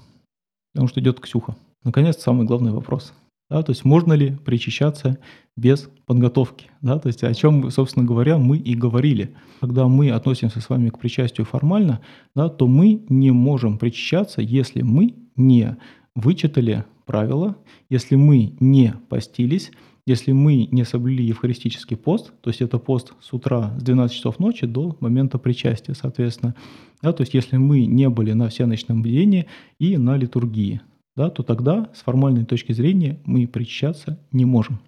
Потому 0.73 0.89
что 0.89 1.01
идет 1.01 1.21
Ксюха. 1.21 1.57
Наконец, 1.85 2.19
самый 2.19 2.47
главный 2.47 2.73
вопрос. 2.73 3.13
Да, 3.51 3.65
то 3.65 3.73
есть 3.73 3.85
можно 3.85 4.13
ли 4.13 4.37
причащаться 4.45 5.19
без 5.57 5.91
подготовки? 6.07 6.71
Да, 6.81 6.99
то 7.01 7.09
есть 7.09 7.25
о 7.25 7.35
чем, 7.35 7.71
собственно 7.71 8.07
говоря, 8.07 8.39
мы 8.39 8.57
и 8.57 8.75
говорили. 8.75 9.35
Когда 9.61 9.89
мы 9.89 10.11
относимся 10.11 10.61
с 10.61 10.69
вами 10.71 10.89
к 10.89 10.99
причастию 10.99 11.45
формально, 11.45 12.01
да, 12.35 12.49
то 12.49 12.69
мы 12.69 13.05
не 13.09 13.33
можем 13.33 13.77
причащаться, 13.77 14.41
если 14.41 14.83
мы 14.83 15.17
не 15.35 15.77
вычитали 16.15 16.85
правила, 17.07 17.57
если 17.89 18.15
мы 18.15 18.55
не 18.61 18.95
постились, 19.09 19.73
если 20.07 20.31
мы 20.33 20.69
не 20.71 20.85
соблюли 20.85 21.23
евхаристический 21.23 21.97
пост, 21.97 22.33
то 22.41 22.51
есть 22.51 22.61
это 22.63 22.79
пост 22.79 23.15
с 23.21 23.33
утра 23.33 23.77
с 23.79 23.83
12 23.83 24.17
часов 24.17 24.39
ночи 24.39 24.67
до 24.67 24.97
момента 25.01 25.39
причастия, 25.39 25.95
соответственно, 25.95 26.55
да, 27.03 27.13
то 27.13 27.23
есть 27.23 27.35
если 27.35 27.57
мы 27.57 27.87
не 27.87 28.09
были 28.09 28.33
на 28.33 28.49
всеночном 28.49 29.03
бдении 29.03 29.47
и 29.79 29.97
на 29.97 30.17
литургии, 30.17 30.81
да, 31.21 31.29
то 31.29 31.43
тогда 31.43 31.91
с 31.95 32.01
формальной 32.01 32.47
точки 32.47 32.73
зрения 32.73 33.19
мы 33.27 33.47
причащаться 33.47 34.19
не 34.33 34.47
можем. 34.47 34.81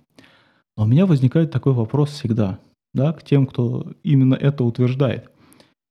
Но 0.79 0.85
у 0.85 0.87
меня 0.87 1.05
возникает 1.05 1.51
такой 1.51 1.75
вопрос 1.75 2.09
всегда, 2.09 2.59
да, 2.95 3.13
к 3.13 3.23
тем, 3.23 3.47
кто 3.47 3.93
именно 4.03 4.35
это 4.35 4.65
утверждает. 4.65 5.31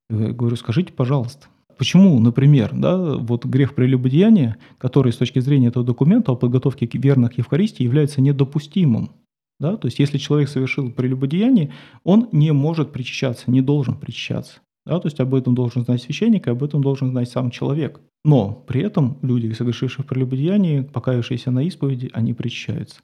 Я 0.09 0.31
говорю, 0.31 0.55
скажите, 0.55 0.93
пожалуйста, 0.93 1.47
Почему, 1.77 2.19
например, 2.19 2.69
да, 2.75 3.15
вот 3.15 3.43
грех 3.43 3.73
прелюбодеяния, 3.73 4.57
который 4.77 5.11
с 5.11 5.17
точки 5.17 5.39
зрения 5.39 5.69
этого 5.69 5.83
документа 5.83 6.31
о 6.31 6.35
подготовке 6.35 6.87
верных 6.93 7.33
к 7.33 7.37
Евхаристии 7.39 7.81
является 7.81 8.21
недопустимым? 8.21 9.13
Да? 9.59 9.77
То 9.77 9.87
есть 9.87 9.97
если 9.97 10.19
человек 10.19 10.49
совершил 10.49 10.91
прелюбодеяние, 10.91 11.71
он 12.03 12.29
не 12.31 12.51
может 12.51 12.91
причащаться, 12.91 13.49
не 13.49 13.61
должен 13.61 13.95
причащаться. 13.95 14.59
Да? 14.85 14.99
То 14.99 15.07
есть 15.07 15.19
об 15.19 15.33
этом 15.35 15.55
должен 15.55 15.83
знать 15.83 16.01
священник, 16.01 16.47
и 16.47 16.51
об 16.51 16.63
этом 16.63 16.81
должен 16.81 17.09
знать 17.09 17.29
сам 17.29 17.51
человек. 17.51 17.99
Но 18.23 18.53
при 18.67 18.81
этом 18.81 19.17
люди, 19.21 19.51
совершившие 19.53 20.05
прелюбодеяние, 20.05 20.83
покаявшиеся 20.83 21.51
на 21.51 21.63
исповеди, 21.63 22.09
они 22.13 22.33
причащаются 22.33 23.01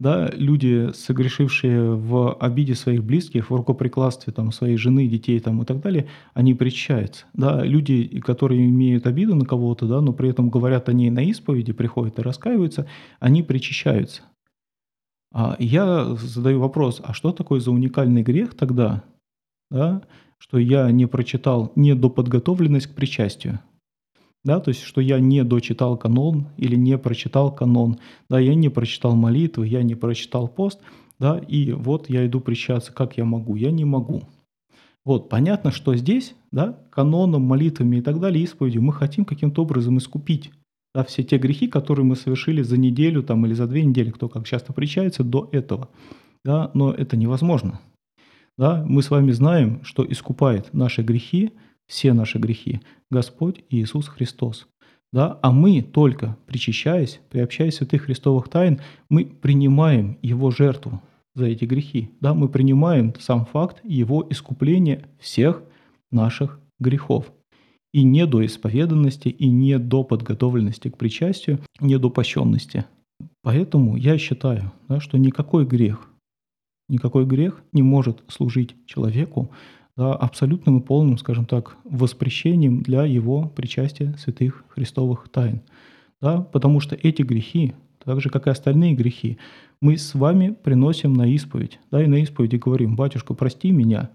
да, 0.00 0.30
люди, 0.32 0.90
согрешившие 0.94 1.96
в 1.96 2.34
обиде 2.34 2.74
своих 2.74 3.02
близких, 3.02 3.50
в 3.50 3.54
рукоприкладстве 3.54 4.32
там, 4.32 4.52
своей 4.52 4.76
жены, 4.76 5.08
детей 5.08 5.40
там, 5.40 5.62
и 5.62 5.64
так 5.64 5.80
далее, 5.80 6.08
они 6.34 6.54
причащаются. 6.54 7.26
Да, 7.34 7.64
люди, 7.64 8.20
которые 8.20 8.68
имеют 8.68 9.06
обиду 9.06 9.34
на 9.34 9.44
кого-то, 9.44 9.86
да, 9.86 10.00
но 10.00 10.12
при 10.12 10.30
этом 10.30 10.50
говорят 10.50 10.88
о 10.88 10.92
ней 10.92 11.10
на 11.10 11.20
исповеди, 11.20 11.72
приходят 11.72 12.18
и 12.18 12.22
раскаиваются, 12.22 12.86
они 13.18 13.42
причащаются. 13.42 14.22
А 15.32 15.56
я 15.58 16.04
задаю 16.14 16.60
вопрос, 16.60 17.00
а 17.02 17.12
что 17.12 17.32
такое 17.32 17.60
за 17.60 17.72
уникальный 17.72 18.22
грех 18.22 18.54
тогда, 18.54 19.02
да, 19.70 20.02
что 20.38 20.58
я 20.58 20.90
не 20.90 21.06
прочитал 21.06 21.72
недоподготовленность 21.76 22.88
к 22.88 22.94
причастию? 22.94 23.60
да, 24.44 24.60
то 24.60 24.70
есть, 24.70 24.82
что 24.82 25.00
я 25.00 25.18
не 25.18 25.44
дочитал 25.44 25.98
канон 25.98 26.46
или 26.56 26.76
не 26.76 26.96
прочитал 26.96 27.54
канон, 27.54 27.98
да, 28.30 28.38
я 28.38 28.54
не 28.54 28.68
прочитал 28.68 29.14
молитвы, 29.14 29.66
я 29.66 29.82
не 29.82 29.94
прочитал 29.94 30.48
пост, 30.48 30.80
да, 31.18 31.38
и 31.38 31.72
вот 31.72 32.08
я 32.08 32.26
иду 32.26 32.40
причащаться, 32.40 32.92
как 32.92 33.18
я 33.18 33.24
могу, 33.24 33.56
я 33.56 33.70
не 33.70 33.84
могу. 33.84 34.22
Вот, 35.04 35.28
понятно, 35.28 35.70
что 35.70 35.94
здесь, 35.96 36.34
да, 36.50 36.78
каноном, 36.90 37.42
молитвами 37.42 37.96
и 37.96 38.00
так 38.00 38.20
далее, 38.20 38.44
исповедью 38.44 38.82
мы 38.82 38.92
хотим 38.92 39.24
каким-то 39.24 39.62
образом 39.62 39.98
искупить 39.98 40.50
да, 40.94 41.04
все 41.04 41.22
те 41.22 41.38
грехи, 41.38 41.68
которые 41.68 42.04
мы 42.04 42.16
совершили 42.16 42.62
за 42.62 42.76
неделю 42.76 43.22
там, 43.22 43.44
или 43.46 43.54
за 43.54 43.66
две 43.66 43.84
недели, 43.84 44.10
кто 44.10 44.28
как 44.28 44.46
часто 44.46 44.72
причается 44.72 45.22
до 45.22 45.48
этого. 45.52 45.88
Да, 46.44 46.70
но 46.74 46.92
это 46.92 47.16
невозможно. 47.16 47.80
Да, 48.58 48.84
мы 48.86 49.02
с 49.02 49.10
вами 49.10 49.30
знаем, 49.30 49.82
что 49.84 50.04
искупает 50.04 50.74
наши 50.74 51.02
грехи– 51.02 51.52
все 51.88 52.12
наши 52.12 52.38
грехи 52.38 52.80
Господь 53.10 53.64
Иисус 53.70 54.06
Христос. 54.08 54.68
Да? 55.12 55.38
А 55.42 55.50
мы 55.50 55.82
только 55.82 56.36
причащаясь, 56.46 57.20
приобщаясь 57.30 57.76
святых 57.76 58.02
христовых 58.02 58.48
тайн, 58.48 58.80
мы 59.08 59.24
принимаем 59.24 60.18
Его 60.22 60.50
жертву 60.50 61.02
за 61.34 61.46
эти 61.46 61.64
грехи. 61.64 62.10
Да? 62.20 62.34
Мы 62.34 62.48
принимаем 62.48 63.14
сам 63.18 63.46
факт 63.46 63.80
Его 63.82 64.24
искупления 64.28 65.08
всех 65.18 65.62
наших 66.12 66.60
грехов. 66.78 67.32
И 67.94 68.02
не 68.02 68.26
до 68.26 68.44
исповеданности, 68.44 69.28
и 69.28 69.48
не 69.48 69.78
до 69.78 70.04
подготовленности 70.04 70.88
к 70.90 70.98
причастию, 70.98 71.58
не 71.80 71.98
до 71.98 72.10
пощенности. 72.10 72.84
Поэтому 73.42 73.96
я 73.96 74.18
считаю, 74.18 74.72
да, 74.88 75.00
что 75.00 75.16
никакой 75.16 75.64
грех, 75.64 76.10
никакой 76.88 77.24
грех 77.26 77.62
не 77.72 77.82
может 77.82 78.22
служить 78.28 78.74
человеку 78.86 79.50
да, 79.96 80.14
абсолютным 80.14 80.78
и 80.78 80.82
полным, 80.82 81.18
скажем 81.18 81.44
так, 81.44 81.76
воспрещением 81.84 82.82
для 82.82 83.04
его 83.04 83.48
причастия 83.48 84.14
святых 84.18 84.64
христовых 84.68 85.28
тайн. 85.28 85.60
Да, 86.20 86.40
потому 86.40 86.80
что 86.80 86.96
эти 86.96 87.22
грехи, 87.22 87.74
так 88.04 88.20
же, 88.20 88.30
как 88.30 88.46
и 88.46 88.50
остальные 88.50 88.94
грехи, 88.94 89.38
мы 89.80 89.96
с 89.96 90.14
вами 90.14 90.56
приносим 90.62 91.12
на 91.12 91.26
исповедь. 91.28 91.78
Да, 91.90 92.02
и 92.02 92.06
на 92.06 92.16
исповеди 92.16 92.56
говорим, 92.56 92.96
«Батюшка, 92.96 93.34
прости 93.34 93.70
меня, 93.70 94.10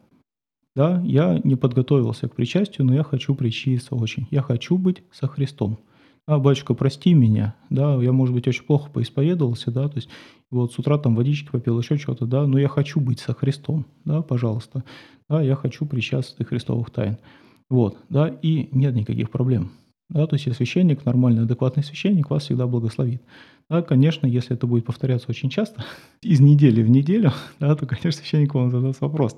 да, 0.75 1.01
я 1.05 1.39
не 1.43 1.55
подготовился 1.55 2.27
к 2.27 2.35
причастию, 2.35 2.87
но 2.87 2.95
я 2.95 3.03
хочу 3.03 3.35
причаститься 3.35 3.95
очень. 3.95 4.27
Я 4.31 4.41
хочу 4.41 4.77
быть 4.77 5.03
со 5.11 5.27
Христом. 5.27 5.79
А, 6.25 6.39
батюшка, 6.39 6.73
прости 6.73 7.13
меня, 7.13 7.55
да, 7.69 8.01
я, 8.01 8.11
может 8.13 8.33
быть, 8.33 8.47
очень 8.47 8.63
плохо 8.63 8.89
поисповедовался, 8.89 9.71
да, 9.71 9.89
то 9.89 9.97
есть 9.97 10.09
вот 10.51 10.71
с 10.71 10.79
утра 10.79 10.97
там 10.97 11.15
водички 11.15 11.49
попил, 11.51 11.79
еще 11.79 11.97
что-то, 11.97 12.25
да, 12.25 12.47
но 12.47 12.57
я 12.57 12.69
хочу 12.69 13.01
быть 13.01 13.19
со 13.19 13.33
Христом, 13.33 13.85
да, 14.05 14.21
пожалуйста 14.21 14.83
да, 15.29 15.41
я 15.41 15.55
хочу 15.55 15.85
причастия 15.85 16.45
Христовых 16.45 16.89
тайн. 16.91 17.17
Вот, 17.69 17.97
да, 18.09 18.27
и 18.27 18.69
нет 18.71 18.93
никаких 18.93 19.31
проблем. 19.31 19.71
Да, 20.09 20.27
то 20.27 20.35
есть 20.35 20.45
если 20.45 20.57
священник, 20.57 21.05
нормальный, 21.05 21.43
адекватный 21.43 21.83
священник, 21.83 22.29
вас 22.29 22.43
всегда 22.43 22.67
благословит. 22.67 23.23
Да, 23.69 23.81
конечно, 23.81 24.27
если 24.27 24.55
это 24.55 24.67
будет 24.67 24.85
повторяться 24.85 25.27
очень 25.29 25.49
часто, 25.49 25.83
из 26.21 26.39
недели 26.39 26.83
в 26.83 26.89
неделю, 26.89 27.31
да, 27.59 27.75
то, 27.75 27.85
конечно, 27.85 28.11
священник 28.11 28.53
вам 28.53 28.69
задаст 28.69 29.01
вопрос. 29.01 29.37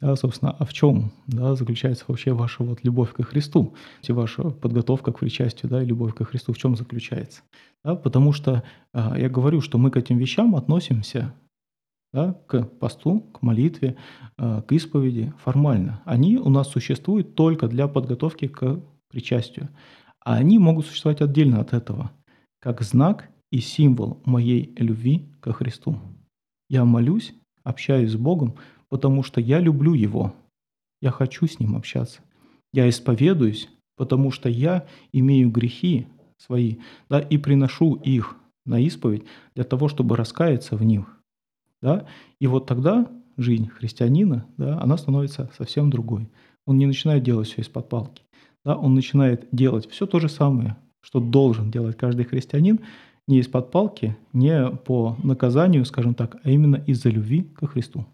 Да, 0.00 0.14
собственно, 0.14 0.52
а 0.52 0.64
в 0.64 0.72
чем 0.72 1.10
да, 1.26 1.56
заключается 1.56 2.04
вообще 2.06 2.32
ваша 2.32 2.62
вот 2.62 2.84
любовь 2.84 3.12
ко 3.12 3.24
Христу, 3.24 3.74
и 4.06 4.12
ваша 4.12 4.50
подготовка 4.50 5.12
к 5.12 5.18
причастию, 5.18 5.70
да, 5.70 5.82
и 5.82 5.86
любовь 5.86 6.14
ко 6.14 6.24
Христу, 6.24 6.52
в 6.52 6.58
чем 6.58 6.76
заключается? 6.76 7.42
Да, 7.84 7.96
потому 7.96 8.32
что 8.32 8.62
а, 8.92 9.18
я 9.18 9.28
говорю, 9.28 9.60
что 9.60 9.76
мы 9.76 9.90
к 9.90 9.96
этим 9.96 10.16
вещам 10.18 10.54
относимся 10.54 11.34
да, 12.12 12.34
к 12.46 12.62
посту, 12.62 13.20
к 13.20 13.42
молитве, 13.42 13.96
э, 14.38 14.62
к 14.66 14.72
исповеди 14.72 15.32
формально. 15.42 16.00
Они 16.04 16.38
у 16.38 16.48
нас 16.48 16.68
существуют 16.68 17.34
только 17.34 17.68
для 17.68 17.88
подготовки 17.88 18.48
к 18.48 18.80
причастию. 19.10 19.68
А 20.24 20.36
они 20.36 20.58
могут 20.58 20.86
существовать 20.86 21.20
отдельно 21.20 21.60
от 21.60 21.72
этого, 21.72 22.12
как 22.60 22.82
знак 22.82 23.28
и 23.50 23.58
символ 23.58 24.22
моей 24.24 24.74
любви 24.76 25.28
ко 25.40 25.52
Христу. 25.52 25.98
Я 26.68 26.84
молюсь, 26.84 27.34
общаюсь 27.62 28.12
с 28.12 28.16
Богом, 28.16 28.56
потому 28.88 29.22
что 29.22 29.40
я 29.40 29.60
люблю 29.60 29.94
Его. 29.94 30.34
Я 31.00 31.10
хочу 31.10 31.46
с 31.46 31.60
Ним 31.60 31.76
общаться. 31.76 32.20
Я 32.72 32.88
исповедуюсь, 32.88 33.68
потому 33.96 34.30
что 34.30 34.48
я 34.48 34.86
имею 35.12 35.50
грехи 35.50 36.06
свои, 36.36 36.76
да, 37.08 37.20
и 37.20 37.38
приношу 37.38 37.94
их 37.94 38.36
на 38.66 38.80
исповедь 38.80 39.24
для 39.54 39.64
того, 39.64 39.88
чтобы 39.88 40.16
раскаяться 40.16 40.76
в 40.76 40.84
них 40.84 41.18
да, 41.82 42.06
и 42.40 42.46
вот 42.46 42.66
тогда 42.66 43.08
жизнь 43.36 43.68
христианина, 43.68 44.46
да, 44.56 44.80
она 44.80 44.96
становится 44.96 45.50
совсем 45.56 45.90
другой. 45.90 46.28
Он 46.66 46.76
не 46.76 46.86
начинает 46.86 47.22
делать 47.22 47.48
все 47.48 47.62
из-под 47.62 47.88
палки, 47.88 48.22
да, 48.64 48.76
он 48.76 48.94
начинает 48.94 49.46
делать 49.52 49.88
все 49.88 50.06
то 50.06 50.18
же 50.18 50.28
самое, 50.28 50.76
что 51.00 51.20
должен 51.20 51.70
делать 51.70 51.96
каждый 51.96 52.24
христианин, 52.24 52.80
не 53.26 53.38
из-под 53.40 53.70
палки, 53.70 54.16
не 54.32 54.70
по 54.70 55.16
наказанию, 55.22 55.84
скажем 55.84 56.14
так, 56.14 56.38
а 56.42 56.50
именно 56.50 56.76
из-за 56.86 57.10
любви 57.10 57.42
ко 57.42 57.66
Христу. 57.66 58.06